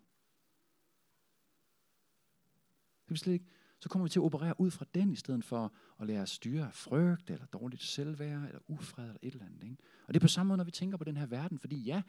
Så, 3.05 3.13
vi 3.13 3.17
slet 3.17 3.33
ikke, 3.33 3.45
så 3.79 3.89
kommer 3.89 4.05
vi 4.05 4.09
til 4.09 4.19
at 4.19 4.23
operere 4.23 4.59
ud 4.59 4.71
fra 4.71 4.85
den, 4.93 5.11
i 5.11 5.15
stedet 5.15 5.43
for 5.43 5.73
at 5.99 6.07
lære 6.07 6.21
at 6.21 6.29
styre 6.29 6.65
af 6.65 6.73
frygt, 6.73 7.29
eller 7.29 7.45
dårligt 7.45 7.83
selvværd, 7.83 8.43
eller 8.43 8.59
ufred, 8.67 9.03
eller 9.05 9.19
et 9.21 9.33
eller 9.33 9.45
andet. 9.45 9.63
Ikke? 9.63 9.77
Og 10.07 10.13
det 10.13 10.19
er 10.19 10.21
på 10.21 10.27
samme 10.27 10.47
måde, 10.47 10.57
når 10.57 10.63
vi 10.63 10.71
tænker 10.71 10.97
på 10.97 11.03
den 11.03 11.17
her 11.17 11.25
verden, 11.25 11.59
fordi 11.59 11.75
ja, 11.83 12.01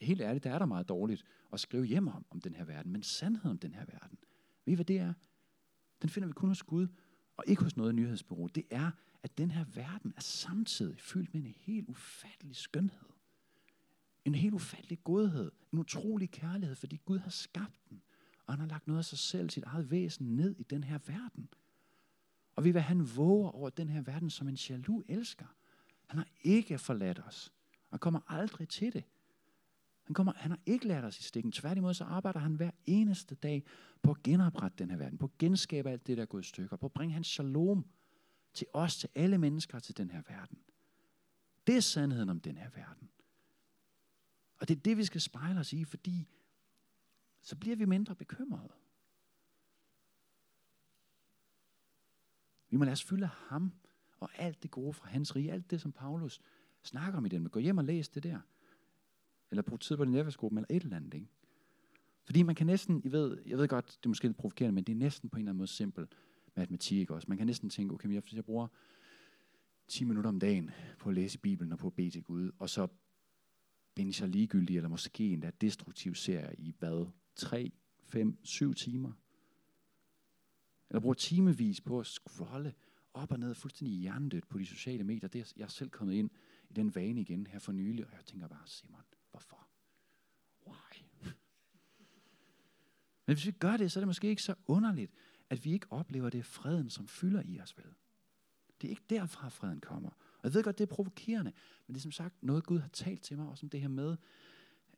helt 0.00 0.20
ærligt, 0.20 0.44
der 0.44 0.50
er 0.50 0.58
der 0.58 0.66
meget 0.66 0.88
dårligt 0.88 1.24
at 1.52 1.60
skrive 1.60 1.84
hjem 1.84 2.08
om, 2.08 2.26
om 2.30 2.40
den 2.40 2.54
her 2.54 2.64
verden, 2.64 2.92
men 2.92 3.02
sandheden 3.02 3.50
om 3.50 3.58
den 3.58 3.74
her 3.74 3.84
verden, 3.84 4.18
ved 4.64 4.72
I 4.72 4.74
hvad 4.74 4.84
det 4.84 4.98
er? 4.98 5.12
Den 6.02 6.10
finder 6.10 6.26
vi 6.26 6.32
kun 6.32 6.48
hos 6.48 6.62
Gud, 6.62 6.86
og 7.36 7.44
ikke 7.46 7.62
hos 7.62 7.76
noget 7.76 7.94
nyhedsbureau. 7.94 8.46
Det 8.46 8.64
er, 8.70 8.90
at 9.22 9.38
den 9.38 9.50
her 9.50 9.64
verden 9.64 10.12
er 10.16 10.20
samtidig 10.20 11.00
fyldt 11.00 11.34
med 11.34 11.42
en 11.42 11.54
helt 11.56 11.88
ufattelig 11.88 12.56
skønhed. 12.56 13.08
En 14.24 14.34
helt 14.34 14.54
ufattelig 14.54 15.04
godhed. 15.04 15.52
En 15.72 15.78
utrolig 15.78 16.30
kærlighed, 16.30 16.76
fordi 16.76 17.00
Gud 17.04 17.18
har 17.18 17.30
skabt 17.30 17.80
den. 17.90 18.02
Og 18.46 18.52
han 18.52 18.60
har 18.60 18.66
lagt 18.66 18.86
noget 18.86 18.98
af 18.98 19.04
sig 19.04 19.18
selv, 19.18 19.50
sit 19.50 19.64
eget 19.64 19.90
væsen, 19.90 20.36
ned 20.36 20.56
i 20.58 20.62
den 20.62 20.84
her 20.84 20.98
verden. 21.06 21.48
Og 22.56 22.64
vi 22.64 22.70
vil 22.70 22.82
han 22.82 23.16
våger 23.16 23.48
over 23.48 23.70
den 23.70 23.88
her 23.88 24.02
verden 24.02 24.30
som 24.30 24.48
en 24.48 24.54
jaloux 24.54 25.04
elsker. 25.08 25.46
Han 26.06 26.18
har 26.18 26.28
ikke 26.42 26.78
forladt 26.78 27.18
os. 27.26 27.52
Han 27.90 27.98
kommer 27.98 28.20
aldrig 28.26 28.68
til 28.68 28.92
det. 28.92 29.04
Han, 30.04 30.14
kommer, 30.14 30.32
han 30.36 30.50
har 30.50 30.60
ikke 30.66 30.88
lært 30.88 31.04
os 31.04 31.18
i 31.18 31.22
stikken. 31.22 31.52
Tværtimod 31.52 31.94
så 31.94 32.04
arbejder 32.04 32.40
han 32.40 32.54
hver 32.54 32.70
eneste 32.86 33.34
dag 33.34 33.64
på 34.02 34.10
at 34.10 34.22
genoprette 34.22 34.76
den 34.78 34.90
her 34.90 34.98
verden. 34.98 35.18
På 35.18 35.26
at 35.26 35.38
genskabe 35.38 35.90
alt 35.90 36.06
det, 36.06 36.16
der 36.16 36.22
er 36.22 36.26
gået 36.26 36.44
i 36.44 36.48
stykker. 36.48 36.76
På 36.76 36.86
at 36.86 36.92
bringe 36.92 37.14
hans 37.14 37.26
shalom 37.26 37.86
til 38.54 38.66
os, 38.72 38.96
til 38.96 39.08
alle 39.14 39.38
mennesker, 39.38 39.78
til 39.78 39.96
den 39.96 40.10
her 40.10 40.22
verden. 40.28 40.58
Det 41.66 41.76
er 41.76 41.80
sandheden 41.80 42.28
om 42.28 42.40
den 42.40 42.56
her 42.56 42.70
verden. 42.70 43.10
Og 44.58 44.68
det 44.68 44.76
er 44.76 44.80
det, 44.80 44.96
vi 44.96 45.04
skal 45.04 45.20
spejle 45.20 45.60
os 45.60 45.72
i, 45.72 45.84
fordi 45.84 46.28
så 47.40 47.56
bliver 47.56 47.76
vi 47.76 47.84
mindre 47.84 48.14
bekymrede. 48.14 48.72
Vi 52.70 52.76
må 52.76 52.84
lade 52.84 52.92
os 52.92 53.04
fylde 53.04 53.26
ham 53.26 53.72
og 54.20 54.30
alt 54.34 54.62
det 54.62 54.70
gode 54.70 54.92
fra 54.92 55.08
hans 55.08 55.36
rige, 55.36 55.52
alt 55.52 55.70
det, 55.70 55.80
som 55.80 55.92
Paulus 55.92 56.40
snakker 56.82 57.18
om 57.18 57.26
i 57.26 57.28
den. 57.28 57.48
Gå 57.48 57.58
hjem 57.58 57.78
og 57.78 57.84
læs 57.84 58.08
det 58.08 58.22
der. 58.22 58.40
Eller 59.50 59.62
brug 59.62 59.80
tid 59.80 59.96
på 59.96 60.04
din 60.04 60.12
netværksgruppe, 60.12 60.56
eller 60.56 60.66
et 60.70 60.82
eller 60.82 60.96
andet. 60.96 61.14
Ikke? 61.14 61.28
Fordi 62.24 62.42
man 62.42 62.54
kan 62.54 62.66
næsten, 62.66 63.02
I 63.04 63.12
ved, 63.12 63.42
jeg 63.46 63.58
ved 63.58 63.68
godt, 63.68 63.86
det 63.86 64.06
er 64.06 64.08
måske 64.08 64.26
lidt 64.26 64.36
provokerende, 64.36 64.74
men 64.74 64.84
det 64.84 64.92
er 64.92 64.96
næsten 64.96 65.30
på 65.30 65.36
en 65.36 65.40
eller 65.40 65.50
anden 65.50 65.58
måde 65.58 65.68
simpelt 65.68 66.16
matematik 66.58 67.10
også. 67.10 67.26
Man 67.28 67.38
kan 67.38 67.46
næsten 67.46 67.70
tænke, 67.70 67.94
okay, 67.94 68.08
hvis 68.08 68.34
jeg 68.34 68.44
bruger 68.44 68.68
10 69.88 70.04
minutter 70.04 70.28
om 70.28 70.40
dagen 70.40 70.70
på 70.98 71.08
at 71.08 71.14
læse 71.14 71.38
Bibelen 71.38 71.72
og 71.72 71.78
på 71.78 71.86
at 71.86 71.94
bede 71.94 72.10
til 72.10 72.22
Gud, 72.22 72.50
og 72.58 72.70
så 72.70 72.88
bindes 73.94 74.20
jeg 74.20 74.28
ligegyldig, 74.28 74.76
eller 74.76 74.88
måske 74.88 75.32
endda 75.32 75.50
destruktiv 75.60 76.14
serie 76.14 76.54
i 76.58 76.74
hvad? 76.78 77.06
3, 77.36 77.72
5, 78.04 78.38
7 78.44 78.74
timer? 78.74 79.12
Eller 80.90 81.00
bruger 81.00 81.14
timevis 81.14 81.80
på 81.80 82.00
at 82.00 82.06
scrolle 82.06 82.74
op 83.14 83.32
og 83.32 83.38
ned 83.38 83.54
fuldstændig 83.54 83.98
hjernedødt 83.98 84.48
på 84.48 84.58
de 84.58 84.66
sociale 84.66 85.04
medier. 85.04 85.28
Det 85.28 85.40
er, 85.40 85.52
jeg 85.56 85.64
er 85.64 85.68
selv 85.68 85.90
kommet 85.90 86.14
ind 86.14 86.30
i 86.70 86.72
den 86.72 86.94
vane 86.94 87.20
igen 87.20 87.46
her 87.46 87.58
for 87.58 87.72
nylig, 87.72 88.06
og 88.06 88.12
jeg 88.12 88.24
tænker 88.24 88.48
bare, 88.48 88.66
Simon, 88.66 89.02
hvorfor? 89.30 89.68
Why? 90.66 91.02
Men 93.26 93.36
hvis 93.36 93.46
vi 93.46 93.50
gør 93.50 93.76
det, 93.76 93.92
så 93.92 93.98
er 93.98 94.00
det 94.00 94.08
måske 94.08 94.28
ikke 94.28 94.42
så 94.42 94.54
underligt, 94.66 95.12
at 95.50 95.64
vi 95.64 95.72
ikke 95.72 95.86
oplever 95.90 96.30
det 96.30 96.44
freden, 96.44 96.90
som 96.90 97.08
fylder 97.08 97.42
i 97.44 97.60
os 97.60 97.76
vel. 97.78 97.94
Det 98.80 98.88
er 98.88 98.90
ikke 98.90 99.04
derfra, 99.10 99.48
freden 99.48 99.80
kommer. 99.80 100.10
Og 100.10 100.44
jeg 100.44 100.54
ved 100.54 100.62
godt, 100.62 100.78
det 100.78 100.90
er 100.90 100.94
provokerende, 100.94 101.52
men 101.86 101.94
det 101.94 102.00
er 102.00 102.02
som 102.02 102.12
sagt 102.12 102.42
noget, 102.42 102.66
Gud 102.66 102.78
har 102.78 102.88
talt 102.88 103.22
til 103.22 103.36
mig, 103.36 103.48
også 103.48 103.66
om 103.66 103.70
det 103.70 103.80
her 103.80 103.88
med, 103.88 104.16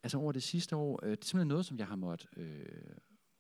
altså 0.03 0.19
over 0.19 0.33
det 0.33 0.43
sidste 0.43 0.77
år, 0.77 1.01
øh, 1.03 1.11
det 1.11 1.21
er 1.21 1.25
simpelthen 1.25 1.49
noget, 1.49 1.67
som 1.67 1.79
jeg 1.79 1.87
har 1.87 1.97
måttet 1.97 2.29
øh, 2.37 2.67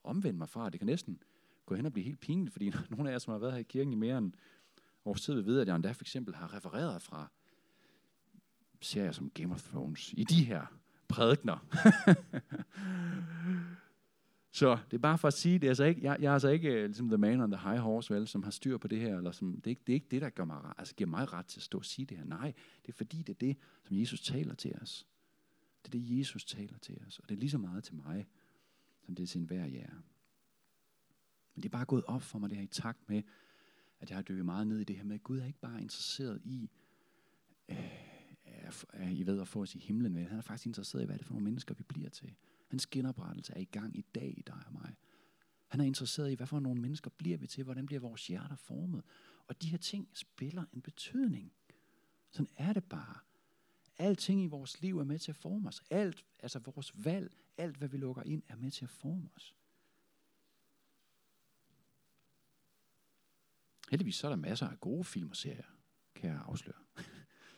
omvende 0.05 0.39
mig 0.39 0.49
fra. 0.49 0.71
Det 0.71 0.81
kan 0.81 0.87
næsten 0.87 1.23
gå 1.67 1.75
hen 1.75 1.87
og 1.87 1.93
blive 1.93 2.05
helt 2.05 2.21
pinligt, 2.21 2.53
fordi 2.53 2.73
nogle 2.91 3.09
af 3.09 3.13
jer, 3.13 3.19
som 3.19 3.33
har 3.33 3.39
været 3.39 3.53
her 3.53 3.61
i 3.61 3.63
kirken 3.63 3.93
i 3.93 3.97
mere 3.97 4.19
end 4.19 4.33
års 5.05 5.21
tid, 5.21 5.35
vil 5.35 5.45
vide, 5.45 5.61
at 5.61 5.69
jeg 5.69 5.77
endda 5.77 5.93
for 5.93 6.03
eksempel 6.03 6.35
har 6.35 6.55
refereret 6.55 7.03
fra 7.03 7.31
serier 8.81 9.13
som 9.13 9.31
Game 9.31 9.55
of 9.55 9.63
Thrones 9.63 10.13
i 10.17 10.25
de 10.25 10.45
her 10.45 10.67
prædikner. 11.09 11.59
Så 14.53 14.79
det 14.91 14.97
er 14.97 15.01
bare 15.01 15.19
for 15.19 15.29
at 15.29 15.35
sige, 15.35 15.59
det 15.59 15.67
er 15.67 15.71
altså 15.71 15.85
ikke, 15.85 16.03
jeg, 16.03 16.17
jeg 16.21 16.29
er 16.29 16.33
altså 16.33 16.49
ikke 16.49 16.69
øh, 16.69 16.85
ligesom 16.85 17.09
the 17.09 17.19
man 17.19 17.41
on 17.41 17.51
the 17.51 17.71
high 17.71 17.79
horse, 17.81 18.15
vel, 18.15 18.29
som 18.29 18.43
har 18.43 18.51
styr 18.51 18.79
på 18.79 18.89
det 18.89 19.01
her, 19.01 19.17
eller 19.17 19.33
som, 19.33 19.55
det, 19.55 19.67
er 19.67 19.71
ikke, 19.71 19.83
det 19.87 19.93
er 19.93 19.95
ikke 19.95 20.07
det, 20.11 20.23
der 20.23 20.31
gør 20.31 20.45
mig, 20.45 20.73
altså 20.79 20.95
giver 20.95 21.11
mig 21.11 21.33
ret 21.33 21.47
til 21.47 21.59
at 21.59 21.63
stå 21.63 21.79
og 21.79 21.85
sige 21.85 22.07
det 22.07 22.17
her. 22.17 22.25
Nej, 22.25 22.53
det 22.83 22.89
er 22.89 22.97
fordi, 22.97 23.19
det 23.19 23.29
er 23.29 23.39
det, 23.39 23.57
som 23.85 23.97
Jesus 23.97 24.21
taler 24.21 24.55
til 24.55 24.75
os. 24.83 25.07
Det 25.83 25.95
er 25.95 25.99
det, 25.99 26.19
Jesus 26.19 26.45
taler 26.45 26.79
til 26.79 26.99
os, 27.07 27.19
og 27.19 27.29
det 27.29 27.35
er 27.35 27.39
lige 27.39 27.51
så 27.51 27.59
meget 27.59 27.85
til 27.85 27.95
mig, 27.95 28.27
som 29.01 29.15
det 29.15 29.23
er 29.23 29.27
til 29.27 29.41
enhver 29.41 29.67
jer. 29.67 29.95
Men 31.55 31.63
det 31.63 31.65
er 31.65 31.71
bare 31.71 31.85
gået 31.85 32.05
op 32.05 32.23
for 32.23 32.39
mig, 32.39 32.51
det 32.51 32.59
her 32.59 32.65
i 32.65 32.67
takt 32.67 33.09
med, 33.09 33.23
at 34.01 34.11
jeg 34.11 34.17
har 34.17 34.23
dykket 34.23 34.45
meget 34.45 34.67
ned 34.67 34.79
i 34.79 34.85
det 34.85 34.97
her 34.97 35.05
med, 35.05 35.15
at 35.15 35.23
Gud 35.23 35.39
er 35.39 35.47
ikke 35.47 35.61
bare 35.61 35.83
interesseret 35.83 36.41
i, 36.45 36.71
øh, 37.69 39.13
I 39.13 39.27
ved 39.27 39.41
at 39.41 39.49
få 39.49 39.63
os 39.63 39.75
i 39.75 39.79
himlen 39.79 40.13
med. 40.13 40.27
Han 40.27 40.39
er 40.39 40.43
faktisk 40.43 40.67
interesseret 40.67 41.03
i, 41.03 41.07
hvad 41.07 41.15
det 41.15 41.23
er 41.23 41.27
for 41.27 41.35
nogle 41.35 41.45
mennesker, 41.45 41.75
vi 41.75 41.83
bliver 41.83 42.11
til. 42.11 42.35
Hans 42.71 42.87
genoprettelse 42.87 43.53
er 43.53 43.61
i 43.61 43.65
gang 43.65 43.97
i 43.97 44.05
dag 44.15 44.35
i 44.39 44.43
dig 44.47 44.63
og 44.67 44.73
mig. 44.73 44.97
Han 45.69 45.81
er 45.81 45.85
interesseret 45.85 46.31
i, 46.31 46.35
hvad 46.35 46.47
for 46.47 46.61
nogle 46.61 46.81
mennesker 46.81 47.11
bliver 47.11 47.39
vi 47.39 47.47
til, 47.47 47.65
hvordan 47.65 47.87
bliver 47.87 48.01
vores 48.01 48.27
hjerter 48.27 48.57
formet. 48.57 49.05
Og 49.47 49.63
de 49.63 49.69
her 49.69 49.79
ting 49.79 50.09
spiller 50.13 50.65
en 50.73 50.81
betydning. 50.83 51.53
Sådan 52.31 52.49
er 52.57 52.73
det 52.73 52.85
bare. 52.85 53.19
Alting 53.99 54.43
i 54.43 54.47
vores 54.47 54.81
liv 54.81 54.99
er 54.99 55.05
med 55.05 55.19
til 55.19 55.33
at 55.33 55.37
forme 55.37 55.69
os. 55.69 55.83
Alt, 55.91 56.25
altså 56.39 56.59
vores 56.59 57.05
valg, 57.05 57.37
alt 57.57 57.77
hvad 57.77 57.89
vi 57.89 57.97
lukker 57.97 58.23
ind, 58.23 58.43
er 58.49 58.57
med 58.57 58.71
til 58.71 58.85
at 58.85 58.91
forme 58.91 59.29
os. 59.37 59.57
Heldigvis 63.91 64.17
så 64.17 64.27
er 64.27 64.29
der 64.29 64.37
masser 64.37 64.69
af 64.69 64.81
gode 64.81 65.05
film 65.05 65.31
og 65.31 65.37
serier, 65.37 65.77
kan 66.15 66.31
jeg 66.31 66.43
afsløre. 66.45 66.79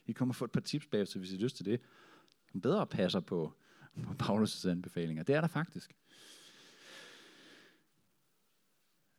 I 0.06 0.12
kommer 0.12 0.32
få 0.32 0.44
et 0.44 0.52
par 0.52 0.60
tips 0.60 0.86
bagefter, 0.86 1.18
hvis 1.18 1.32
I 1.32 1.36
har 1.36 1.42
lyst 1.42 1.56
til 1.56 1.64
det. 1.64 1.80
Som 2.52 2.60
bedre 2.60 2.86
passer 2.86 3.20
på 3.20 3.56
på 4.02 4.14
Paulus' 4.22 4.68
anbefalinger. 4.68 5.22
Det 5.22 5.34
er 5.34 5.40
der 5.40 5.48
faktisk. 5.48 5.96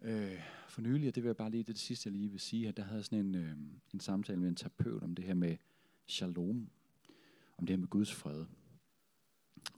Øh, 0.02 0.40
for 0.68 0.82
nylig, 0.82 1.08
og 1.08 1.16
det 1.16 1.24
vil 1.24 1.30
jeg 1.30 1.38
bare 1.38 1.50
lige, 1.50 1.64
det, 1.64 1.68
det 1.76 1.80
sidste 1.80 2.08
jeg 2.08 2.18
lige 2.18 2.32
vil 2.32 2.40
sige, 2.40 2.68
at 2.68 2.78
der 2.78 2.84
havde 2.84 3.04
sådan 3.04 3.20
en, 3.20 3.36
øh, 3.36 3.58
en 3.94 4.00
samtale 4.00 4.40
med 4.40 4.50
en 4.50 4.56
terapeut 4.56 5.04
om 5.04 5.16
det 5.16 5.26
her 5.26 5.34
med 5.34 5.58
shalom, 6.08 6.70
om 7.58 7.66
det 7.66 7.70
her 7.70 7.78
med 7.78 7.88
Guds 7.88 8.14
fred. 8.14 8.46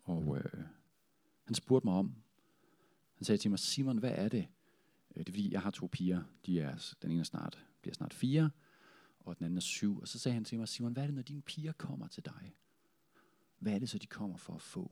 Og 0.04 0.38
øh, 0.38 0.64
han 1.44 1.56
spurgte 1.56 1.88
mig 1.88 1.94
om, 1.94 2.16
han 3.16 3.26
sagde 3.26 3.38
til 3.38 3.50
mig, 3.50 3.60
Simon, 3.60 3.98
hvad 3.98 4.12
er 4.12 4.30
det? 4.30 4.48
Øh, 5.16 5.20
det 5.20 5.30
er 5.30 5.34
fordi, 5.34 5.54
jeg 5.54 5.62
har 5.62 5.72
to 5.72 5.90
piger, 5.92 6.24
de 6.46 6.60
er, 6.60 6.96
den 7.02 7.12
ene 7.12 7.20
er 7.20 7.24
snart, 7.24 7.66
bliver 7.82 7.94
snart 7.94 8.14
fire, 8.14 8.50
og 9.20 9.38
den 9.38 9.46
anden 9.46 9.58
er 9.58 9.62
syv. 9.62 10.00
Og 10.00 10.08
så 10.08 10.20
sagde 10.20 10.34
han 10.34 10.46
til 10.46 10.58
mig, 10.58 10.68
Simon, 10.68 10.94
hvad 10.94 11.04
er 11.04 11.08
det, 11.08 11.16
når 11.16 11.22
dine 11.22 11.42
piger 11.42 11.72
kommer 11.72 12.08
til 12.08 12.26
dig? 12.26 12.56
Hvad 13.66 13.74
er 13.74 13.80
det 13.80 13.90
så, 13.90 13.98
de 13.98 14.08
kommer 14.08 14.38
for 14.38 14.54
at 14.54 14.62
få? 14.62 14.92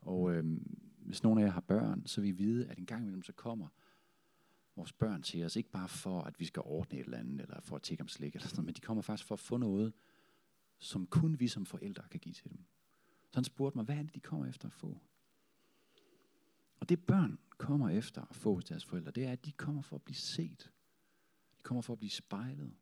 Og 0.00 0.34
øh, 0.34 0.44
hvis 0.98 1.22
nogen 1.22 1.38
af 1.38 1.42
jer 1.44 1.50
har 1.50 1.60
børn, 1.60 2.06
så 2.06 2.20
vil 2.20 2.28
I 2.28 2.32
vide, 2.32 2.68
at 2.68 2.78
en 2.78 2.86
gang 2.86 3.02
imellem 3.02 3.22
så 3.22 3.32
kommer 3.32 3.68
vores 4.76 4.92
børn 4.92 5.22
til 5.22 5.44
os, 5.44 5.56
ikke 5.56 5.70
bare 5.70 5.88
for, 5.88 6.20
at 6.20 6.40
vi 6.40 6.44
skal 6.44 6.62
ordne 6.66 6.98
et 6.98 7.04
eller 7.04 7.18
andet, 7.18 7.40
eller 7.40 7.60
for 7.60 7.76
at 7.76 7.82
tjekke 7.82 8.02
om 8.02 8.08
slik, 8.08 8.34
eller 8.34 8.48
sådan 8.48 8.64
men 8.64 8.74
de 8.74 8.80
kommer 8.80 9.02
faktisk 9.02 9.26
for 9.26 9.34
at 9.34 9.40
få 9.40 9.56
noget, 9.56 9.92
som 10.78 11.06
kun 11.06 11.40
vi 11.40 11.48
som 11.48 11.66
forældre 11.66 12.08
kan 12.10 12.20
give 12.20 12.32
til 12.32 12.50
dem. 12.50 12.64
Så 13.30 13.36
han 13.36 13.44
spurgte 13.44 13.78
mig, 13.78 13.84
hvad 13.84 13.96
er 13.96 14.02
det, 14.02 14.14
de 14.14 14.20
kommer 14.20 14.46
efter 14.46 14.66
at 14.66 14.72
få? 14.72 14.98
Og 16.80 16.88
det 16.88 17.06
børn 17.06 17.38
kommer 17.58 17.88
efter 17.90 18.22
at 18.30 18.36
få 18.36 18.54
hos 18.54 18.64
deres 18.64 18.84
forældre, 18.84 19.10
det 19.10 19.24
er, 19.24 19.32
at 19.32 19.44
de 19.44 19.52
kommer 19.52 19.82
for 19.82 19.96
at 19.96 20.02
blive 20.02 20.16
set. 20.16 20.72
De 21.56 21.62
kommer 21.62 21.82
for 21.82 21.92
at 21.92 21.98
blive 21.98 22.10
spejlet. 22.10 22.74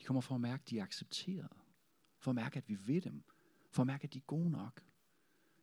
De 0.00 0.04
kommer 0.04 0.20
for 0.20 0.34
at 0.34 0.40
mærke, 0.40 0.62
at 0.62 0.70
de 0.70 0.78
er 0.78 0.82
accepteret. 0.82 1.52
For 2.18 2.30
at 2.30 2.34
mærke, 2.34 2.56
at 2.56 2.68
vi 2.68 2.78
ved 2.86 3.00
dem. 3.00 3.24
For 3.70 3.82
at 3.82 3.86
mærke, 3.86 4.04
at 4.04 4.14
de 4.14 4.18
er 4.18 4.26
gode 4.26 4.50
nok. 4.50 4.80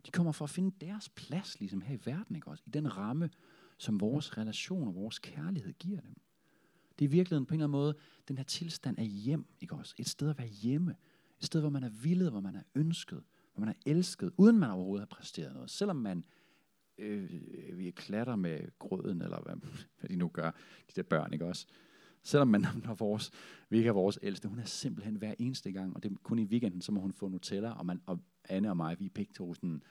De 0.06 0.12
kommer 0.12 0.32
for 0.32 0.46
at 0.46 0.50
finde 0.50 0.86
deres 0.86 1.10
plads 1.10 1.60
ligesom 1.60 1.82
her 1.82 1.96
i 1.96 2.00
verden, 2.06 2.36
ikke 2.36 2.48
også? 2.48 2.64
I 2.68 2.70
den 2.70 2.98
ramme, 2.98 3.30
som 3.78 4.00
vores 4.00 4.38
relation 4.38 4.88
og 4.88 4.96
vores 4.96 5.20
kærlighed 5.20 5.74
giver 5.74 6.02
dem. 6.02 6.16
Det 7.00 7.06
er 7.06 7.10
i 7.10 7.12
virkeligheden 7.12 7.46
på 7.46 7.54
en 7.54 7.60
eller 7.60 7.68
anden 7.68 7.80
måde 7.80 7.96
den 8.28 8.38
her 8.38 8.44
tilstand 8.44 9.00
af 9.00 9.06
hjem, 9.06 9.46
ikke 9.62 9.76
også? 9.76 9.96
Et 9.98 10.08
sted 10.08 10.30
at 10.30 10.38
være 10.38 10.48
hjemme. 10.48 10.96
Et 11.40 11.46
sted, 11.46 11.62
hvor 11.62 11.70
man 11.70 11.84
er 11.84 11.90
villet, 11.90 12.32
hvor 12.32 12.40
man 12.40 12.56
er 12.56 12.64
ønsket, 12.76 13.24
hvor 13.54 13.66
man 13.66 13.70
er 13.70 13.80
elsket, 13.86 14.32
uden 14.38 14.60
man 14.60 14.70
overhovedet 14.70 15.02
har 15.02 15.16
præsteret 15.16 15.54
noget. 15.54 15.70
Selvom 15.70 15.96
man 15.96 16.24
øh, 16.98 17.24
øh 17.34 17.78
vi 17.78 17.92
klatter 17.92 18.36
med 18.36 18.80
grøden, 18.80 19.22
eller 19.22 19.42
hvad, 19.42 19.56
hvad 20.00 20.10
de 20.10 20.16
nu 20.16 20.28
gør, 20.28 20.52
de 20.88 20.94
der 20.96 21.04
børn, 21.04 21.34
ikke 21.34 21.46
også? 21.46 21.68
Selvom 22.24 22.48
man 22.48 22.66
når 22.86 22.94
vores, 22.94 23.32
vi 23.70 23.78
ikke 23.78 23.88
er 23.88 23.94
vores 23.94 24.20
ældste, 24.22 24.48
hun 24.48 24.60
er 24.60 24.66
simpelthen 24.66 25.16
hver 25.16 25.34
eneste 25.40 25.72
gang, 25.72 25.96
og 25.96 26.04
det 26.04 26.12
er 26.12 26.16
kun 26.24 26.40
i 26.40 26.46
weekenden, 26.46 26.82
så 26.82 26.92
må 26.92 27.02
hun 27.02 27.14
få 27.14 27.28
Nutella, 27.28 27.72
og, 27.72 27.86
man, 27.86 28.02
og 28.06 28.20
Anne 28.50 28.70
og 28.70 28.78
mig, 28.78 29.00
vi 29.00 29.06
er 29.06 29.10
begge 29.10 29.34
to 29.34 29.54
sådan, 29.54 29.84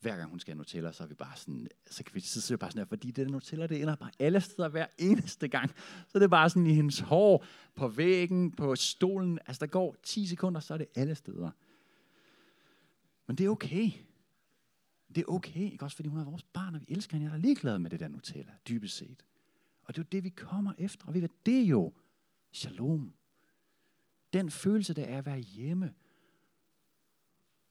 hver 0.00 0.16
gang 0.16 0.30
hun 0.30 0.40
skal 0.40 0.52
have 0.52 0.58
Nutella, 0.58 0.92
så 0.92 1.02
er 1.02 1.06
vi 1.06 1.14
bare 1.14 1.36
sådan, 1.36 1.68
så 1.90 2.04
kan 2.04 2.14
vi 2.14 2.20
sidde 2.20 2.58
bare 2.58 2.70
sådan 2.70 2.80
her, 2.80 2.86
fordi 2.86 3.10
det 3.10 3.26
der 3.26 3.32
Nutella, 3.32 3.66
det 3.66 3.82
ender 3.82 3.96
bare 3.96 4.10
alle 4.18 4.40
steder 4.40 4.68
hver 4.68 4.86
eneste 4.98 5.48
gang. 5.48 5.70
Så 6.08 6.18
det 6.18 6.22
er 6.22 6.28
bare 6.28 6.50
sådan 6.50 6.66
i 6.66 6.74
hendes 6.74 7.00
hår, 7.00 7.44
på 7.74 7.88
væggen, 7.88 8.52
på 8.52 8.76
stolen. 8.76 9.38
Altså 9.46 9.60
der 9.60 9.66
går 9.66 9.96
10 10.02 10.26
sekunder, 10.26 10.60
så 10.60 10.74
er 10.74 10.78
det 10.78 10.86
alle 10.94 11.14
steder. 11.14 11.50
Men 13.26 13.36
det 13.36 13.46
er 13.46 13.50
okay. 13.50 13.90
Det 15.14 15.18
er 15.18 15.32
okay, 15.32 15.72
ikke 15.72 15.84
også 15.84 15.96
fordi 15.96 16.08
hun 16.08 16.18
er 16.18 16.24
vores 16.24 16.42
barn, 16.42 16.74
og 16.74 16.80
vi 16.80 16.86
elsker 16.88 17.16
hende. 17.16 17.30
Jeg 17.30 17.36
er 17.36 17.40
ligeglad 17.40 17.78
med 17.78 17.90
det 17.90 18.00
der 18.00 18.08
Nutella, 18.08 18.52
dybest 18.68 18.96
set. 18.96 19.24
Og 19.90 19.96
det 19.96 20.00
er 20.00 20.04
jo 20.04 20.08
det, 20.12 20.24
vi 20.24 20.28
kommer 20.28 20.72
efter. 20.78 21.06
Og 21.06 21.14
vi 21.14 21.22
ved, 21.22 21.28
det 21.46 21.60
er 21.60 21.66
jo 21.66 21.92
shalom. 22.52 23.14
Den 24.32 24.50
følelse, 24.50 24.94
der 24.94 25.04
er 25.04 25.18
at 25.18 25.26
være 25.26 25.38
hjemme. 25.38 25.94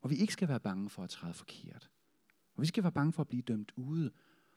Og 0.02 0.10
vi 0.10 0.16
ikke 0.16 0.34
skal 0.34 0.48
være 0.48 0.60
bange 0.60 0.90
for 0.90 1.04
at 1.04 1.10
træde 1.10 1.34
forkert. 1.34 1.90
Og 2.56 2.62
vi 2.62 2.68
skal 2.68 2.84
være 2.84 2.92
bange 2.92 3.14
for 3.14 3.22
at 3.22 3.28
blive 3.28 3.42
dømt 3.42 3.72
ude. 3.76 4.12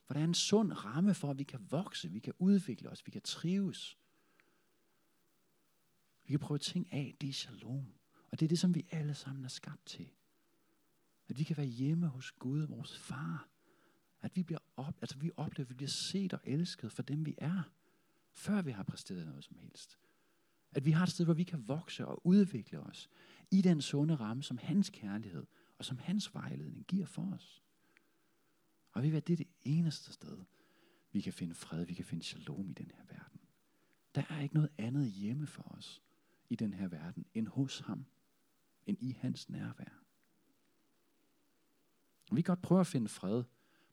For 0.05 0.13
der 0.13 0.21
er 0.21 0.23
en 0.23 0.33
sund 0.33 0.85
ramme 0.85 1.13
for, 1.13 1.29
at 1.29 1.39
vi 1.39 1.43
kan 1.43 1.67
vokse, 1.69 2.11
vi 2.11 2.19
kan 2.19 2.33
udvikle 2.39 2.89
os, 2.89 3.05
vi 3.05 3.11
kan 3.11 3.21
trives. 3.21 3.97
Vi 6.23 6.31
kan 6.31 6.39
prøve 6.39 6.57
ting 6.57 6.93
af, 6.93 7.15
det 7.21 7.29
er 7.29 7.33
shalom. 7.33 7.93
Og 8.31 8.39
det 8.39 8.45
er 8.45 8.49
det, 8.49 8.59
som 8.59 8.75
vi 8.75 8.85
alle 8.91 9.13
sammen 9.13 9.45
er 9.45 9.49
skabt 9.49 9.85
til. 9.85 10.09
At 11.27 11.39
vi 11.39 11.43
kan 11.43 11.57
være 11.57 11.65
hjemme 11.65 12.07
hos 12.07 12.31
Gud, 12.31 12.61
vores 12.61 12.97
far. 12.97 13.49
At 14.23 14.35
vi, 14.35 14.43
bliver 14.43 14.59
op, 14.75 14.97
altså 15.01 15.17
vi 15.17 15.31
oplever, 15.37 15.65
at 15.65 15.69
vi 15.69 15.75
bliver 15.75 15.89
set 15.89 16.33
og 16.33 16.39
elsket 16.43 16.91
for 16.91 17.03
dem, 17.03 17.25
vi 17.25 17.35
er. 17.37 17.63
Før 18.31 18.61
vi 18.61 18.71
har 18.71 18.83
præsteret 18.83 19.25
noget 19.25 19.43
som 19.43 19.57
helst. 19.57 19.99
At 20.71 20.85
vi 20.85 20.91
har 20.91 21.03
et 21.03 21.09
sted, 21.09 21.25
hvor 21.25 21.33
vi 21.33 21.43
kan 21.43 21.67
vokse 21.67 22.07
og 22.07 22.27
udvikle 22.27 22.79
os. 22.79 23.09
I 23.51 23.61
den 23.61 23.81
sunde 23.81 24.15
ramme, 24.15 24.43
som 24.43 24.57
hans 24.57 24.89
kærlighed 24.89 25.45
og 25.77 25.85
som 25.85 25.97
hans 25.97 26.33
vejledning 26.33 26.85
giver 26.87 27.05
for 27.05 27.31
os. 27.33 27.63
Og 28.91 29.03
vi 29.03 29.11
ved, 29.11 29.21
det 29.21 29.33
er 29.33 29.37
det 29.37 29.47
eneste 29.61 30.13
sted, 30.13 30.37
vi 31.11 31.21
kan 31.21 31.33
finde 31.33 31.55
fred, 31.55 31.85
vi 31.85 31.93
kan 31.93 32.05
finde 32.05 32.23
shalom 32.23 32.69
i 32.69 32.73
den 32.73 32.91
her 32.95 33.05
verden. 33.05 33.39
Der 34.15 34.23
er 34.29 34.41
ikke 34.41 34.55
noget 34.55 34.71
andet 34.77 35.11
hjemme 35.11 35.47
for 35.47 35.63
os 35.63 36.01
i 36.49 36.55
den 36.55 36.73
her 36.73 36.87
verden, 36.87 37.25
end 37.33 37.47
hos 37.47 37.79
ham, 37.79 38.05
end 38.85 38.97
i 39.01 39.11
hans 39.11 39.49
nærvær. 39.49 40.03
Vi 42.31 42.41
kan 42.41 42.55
godt 42.55 42.61
prøve 42.61 42.79
at 42.79 42.87
finde 42.87 43.07
fred 43.07 43.43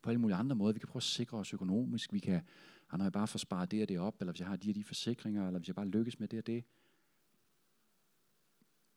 på 0.02 0.10
alle 0.10 0.20
mulige 0.20 0.36
andre 0.36 0.56
måder. 0.56 0.72
Vi 0.72 0.78
kan 0.78 0.88
prøve 0.88 1.00
at 1.00 1.02
sikre 1.02 1.38
os 1.38 1.54
økonomisk. 1.54 2.12
Vi 2.12 2.18
kan, 2.18 2.42
ah, 2.90 2.98
når 2.98 3.04
jeg 3.04 3.12
bare 3.12 3.28
får 3.28 3.38
sparet 3.38 3.70
det 3.70 3.82
og 3.82 3.88
det 3.88 3.98
op, 3.98 4.20
eller 4.20 4.32
hvis 4.32 4.40
jeg 4.40 4.48
har 4.48 4.56
de 4.56 4.70
og 4.70 4.74
de 4.74 4.84
forsikringer, 4.84 5.46
eller 5.46 5.58
hvis 5.58 5.68
jeg 5.68 5.74
bare 5.74 5.88
lykkes 5.88 6.20
med 6.20 6.28
det 6.28 6.38
og 6.38 6.46
det. 6.46 6.64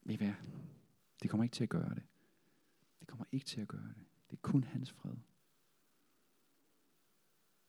Ved 0.03 0.17
hvad? 0.17 0.33
Det 1.21 1.29
kommer 1.29 1.43
ikke 1.43 1.53
til 1.53 1.63
at 1.63 1.69
gøre 1.69 1.95
det. 1.95 2.03
Det 2.99 3.07
kommer 3.07 3.25
ikke 3.31 3.45
til 3.45 3.61
at 3.61 3.67
gøre 3.67 3.87
det. 3.87 4.05
Det 4.29 4.37
er 4.37 4.41
kun 4.41 4.63
hans 4.63 4.91
fred. 4.91 5.15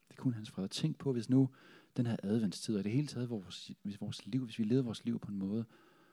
Det 0.09 0.19
er 0.19 0.23
kun 0.23 0.35
hans 0.35 0.51
fred. 0.51 0.69
Tænk 0.69 0.99
på, 0.99 1.13
hvis 1.13 1.31
nu 1.31 1.51
den 1.97 2.07
her 2.07 2.17
adventstid, 2.23 2.77
og 2.77 2.85
det 2.85 2.93
hele 2.93 3.07
taget 3.07 3.31
vores, 3.31 3.71
hvis, 3.83 4.01
vores 4.01 4.27
liv, 4.27 4.45
hvis 4.45 4.59
vi 4.59 4.65
levede 4.65 4.85
vores 4.85 5.05
liv 5.05 5.19
på 5.19 5.31
en 5.31 5.39
måde, 5.39 5.65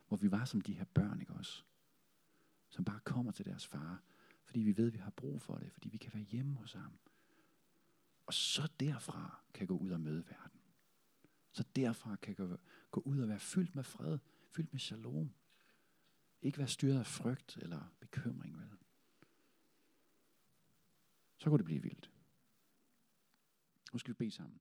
hvor 0.07 0.17
vi 0.17 0.31
var 0.31 0.45
som 0.45 0.61
de 0.61 0.73
her 0.73 0.85
børn, 0.93 1.19
ikke 1.19 1.33
også? 1.33 1.63
Som 2.69 2.85
bare 2.85 2.99
kommer 3.03 3.31
til 3.31 3.45
deres 3.45 3.67
far, 3.67 4.03
fordi 4.43 4.59
vi 4.59 4.77
ved, 4.77 4.87
at 4.87 4.93
vi 4.93 4.97
har 4.97 5.09
brug 5.11 5.41
for 5.41 5.55
det, 5.55 5.71
fordi 5.71 5.89
vi 5.89 5.97
kan 5.97 6.13
være 6.13 6.23
hjemme 6.23 6.55
hos 6.55 6.73
ham. 6.73 6.91
Og 8.31 8.35
så 8.35 8.69
derfra 8.79 9.43
kan 9.53 9.67
gå 9.67 9.77
ud 9.77 9.91
og 9.91 10.01
møde 10.01 10.25
verden. 10.27 10.61
Så 11.51 11.63
derfra 11.75 12.15
kan 12.15 12.35
gå, 12.35 12.57
gå 12.91 13.01
ud 13.05 13.19
og 13.19 13.27
være 13.29 13.39
fyldt 13.39 13.75
med 13.75 13.83
fred, 13.83 14.19
fyldt 14.49 14.73
med 14.73 14.79
shalom. 14.79 15.33
Ikke 16.41 16.57
være 16.57 16.67
styret 16.67 16.99
af 16.99 17.05
frygt 17.05 17.57
eller 17.57 17.93
bekymring, 17.99 18.57
vel? 18.57 18.69
Så 21.37 21.49
kunne 21.49 21.57
det 21.57 21.65
blive 21.65 21.81
vildt. 21.81 22.11
Nu 23.93 23.99
skal 23.99 24.13
vi 24.13 24.17
bede 24.17 24.31
sammen. 24.31 24.59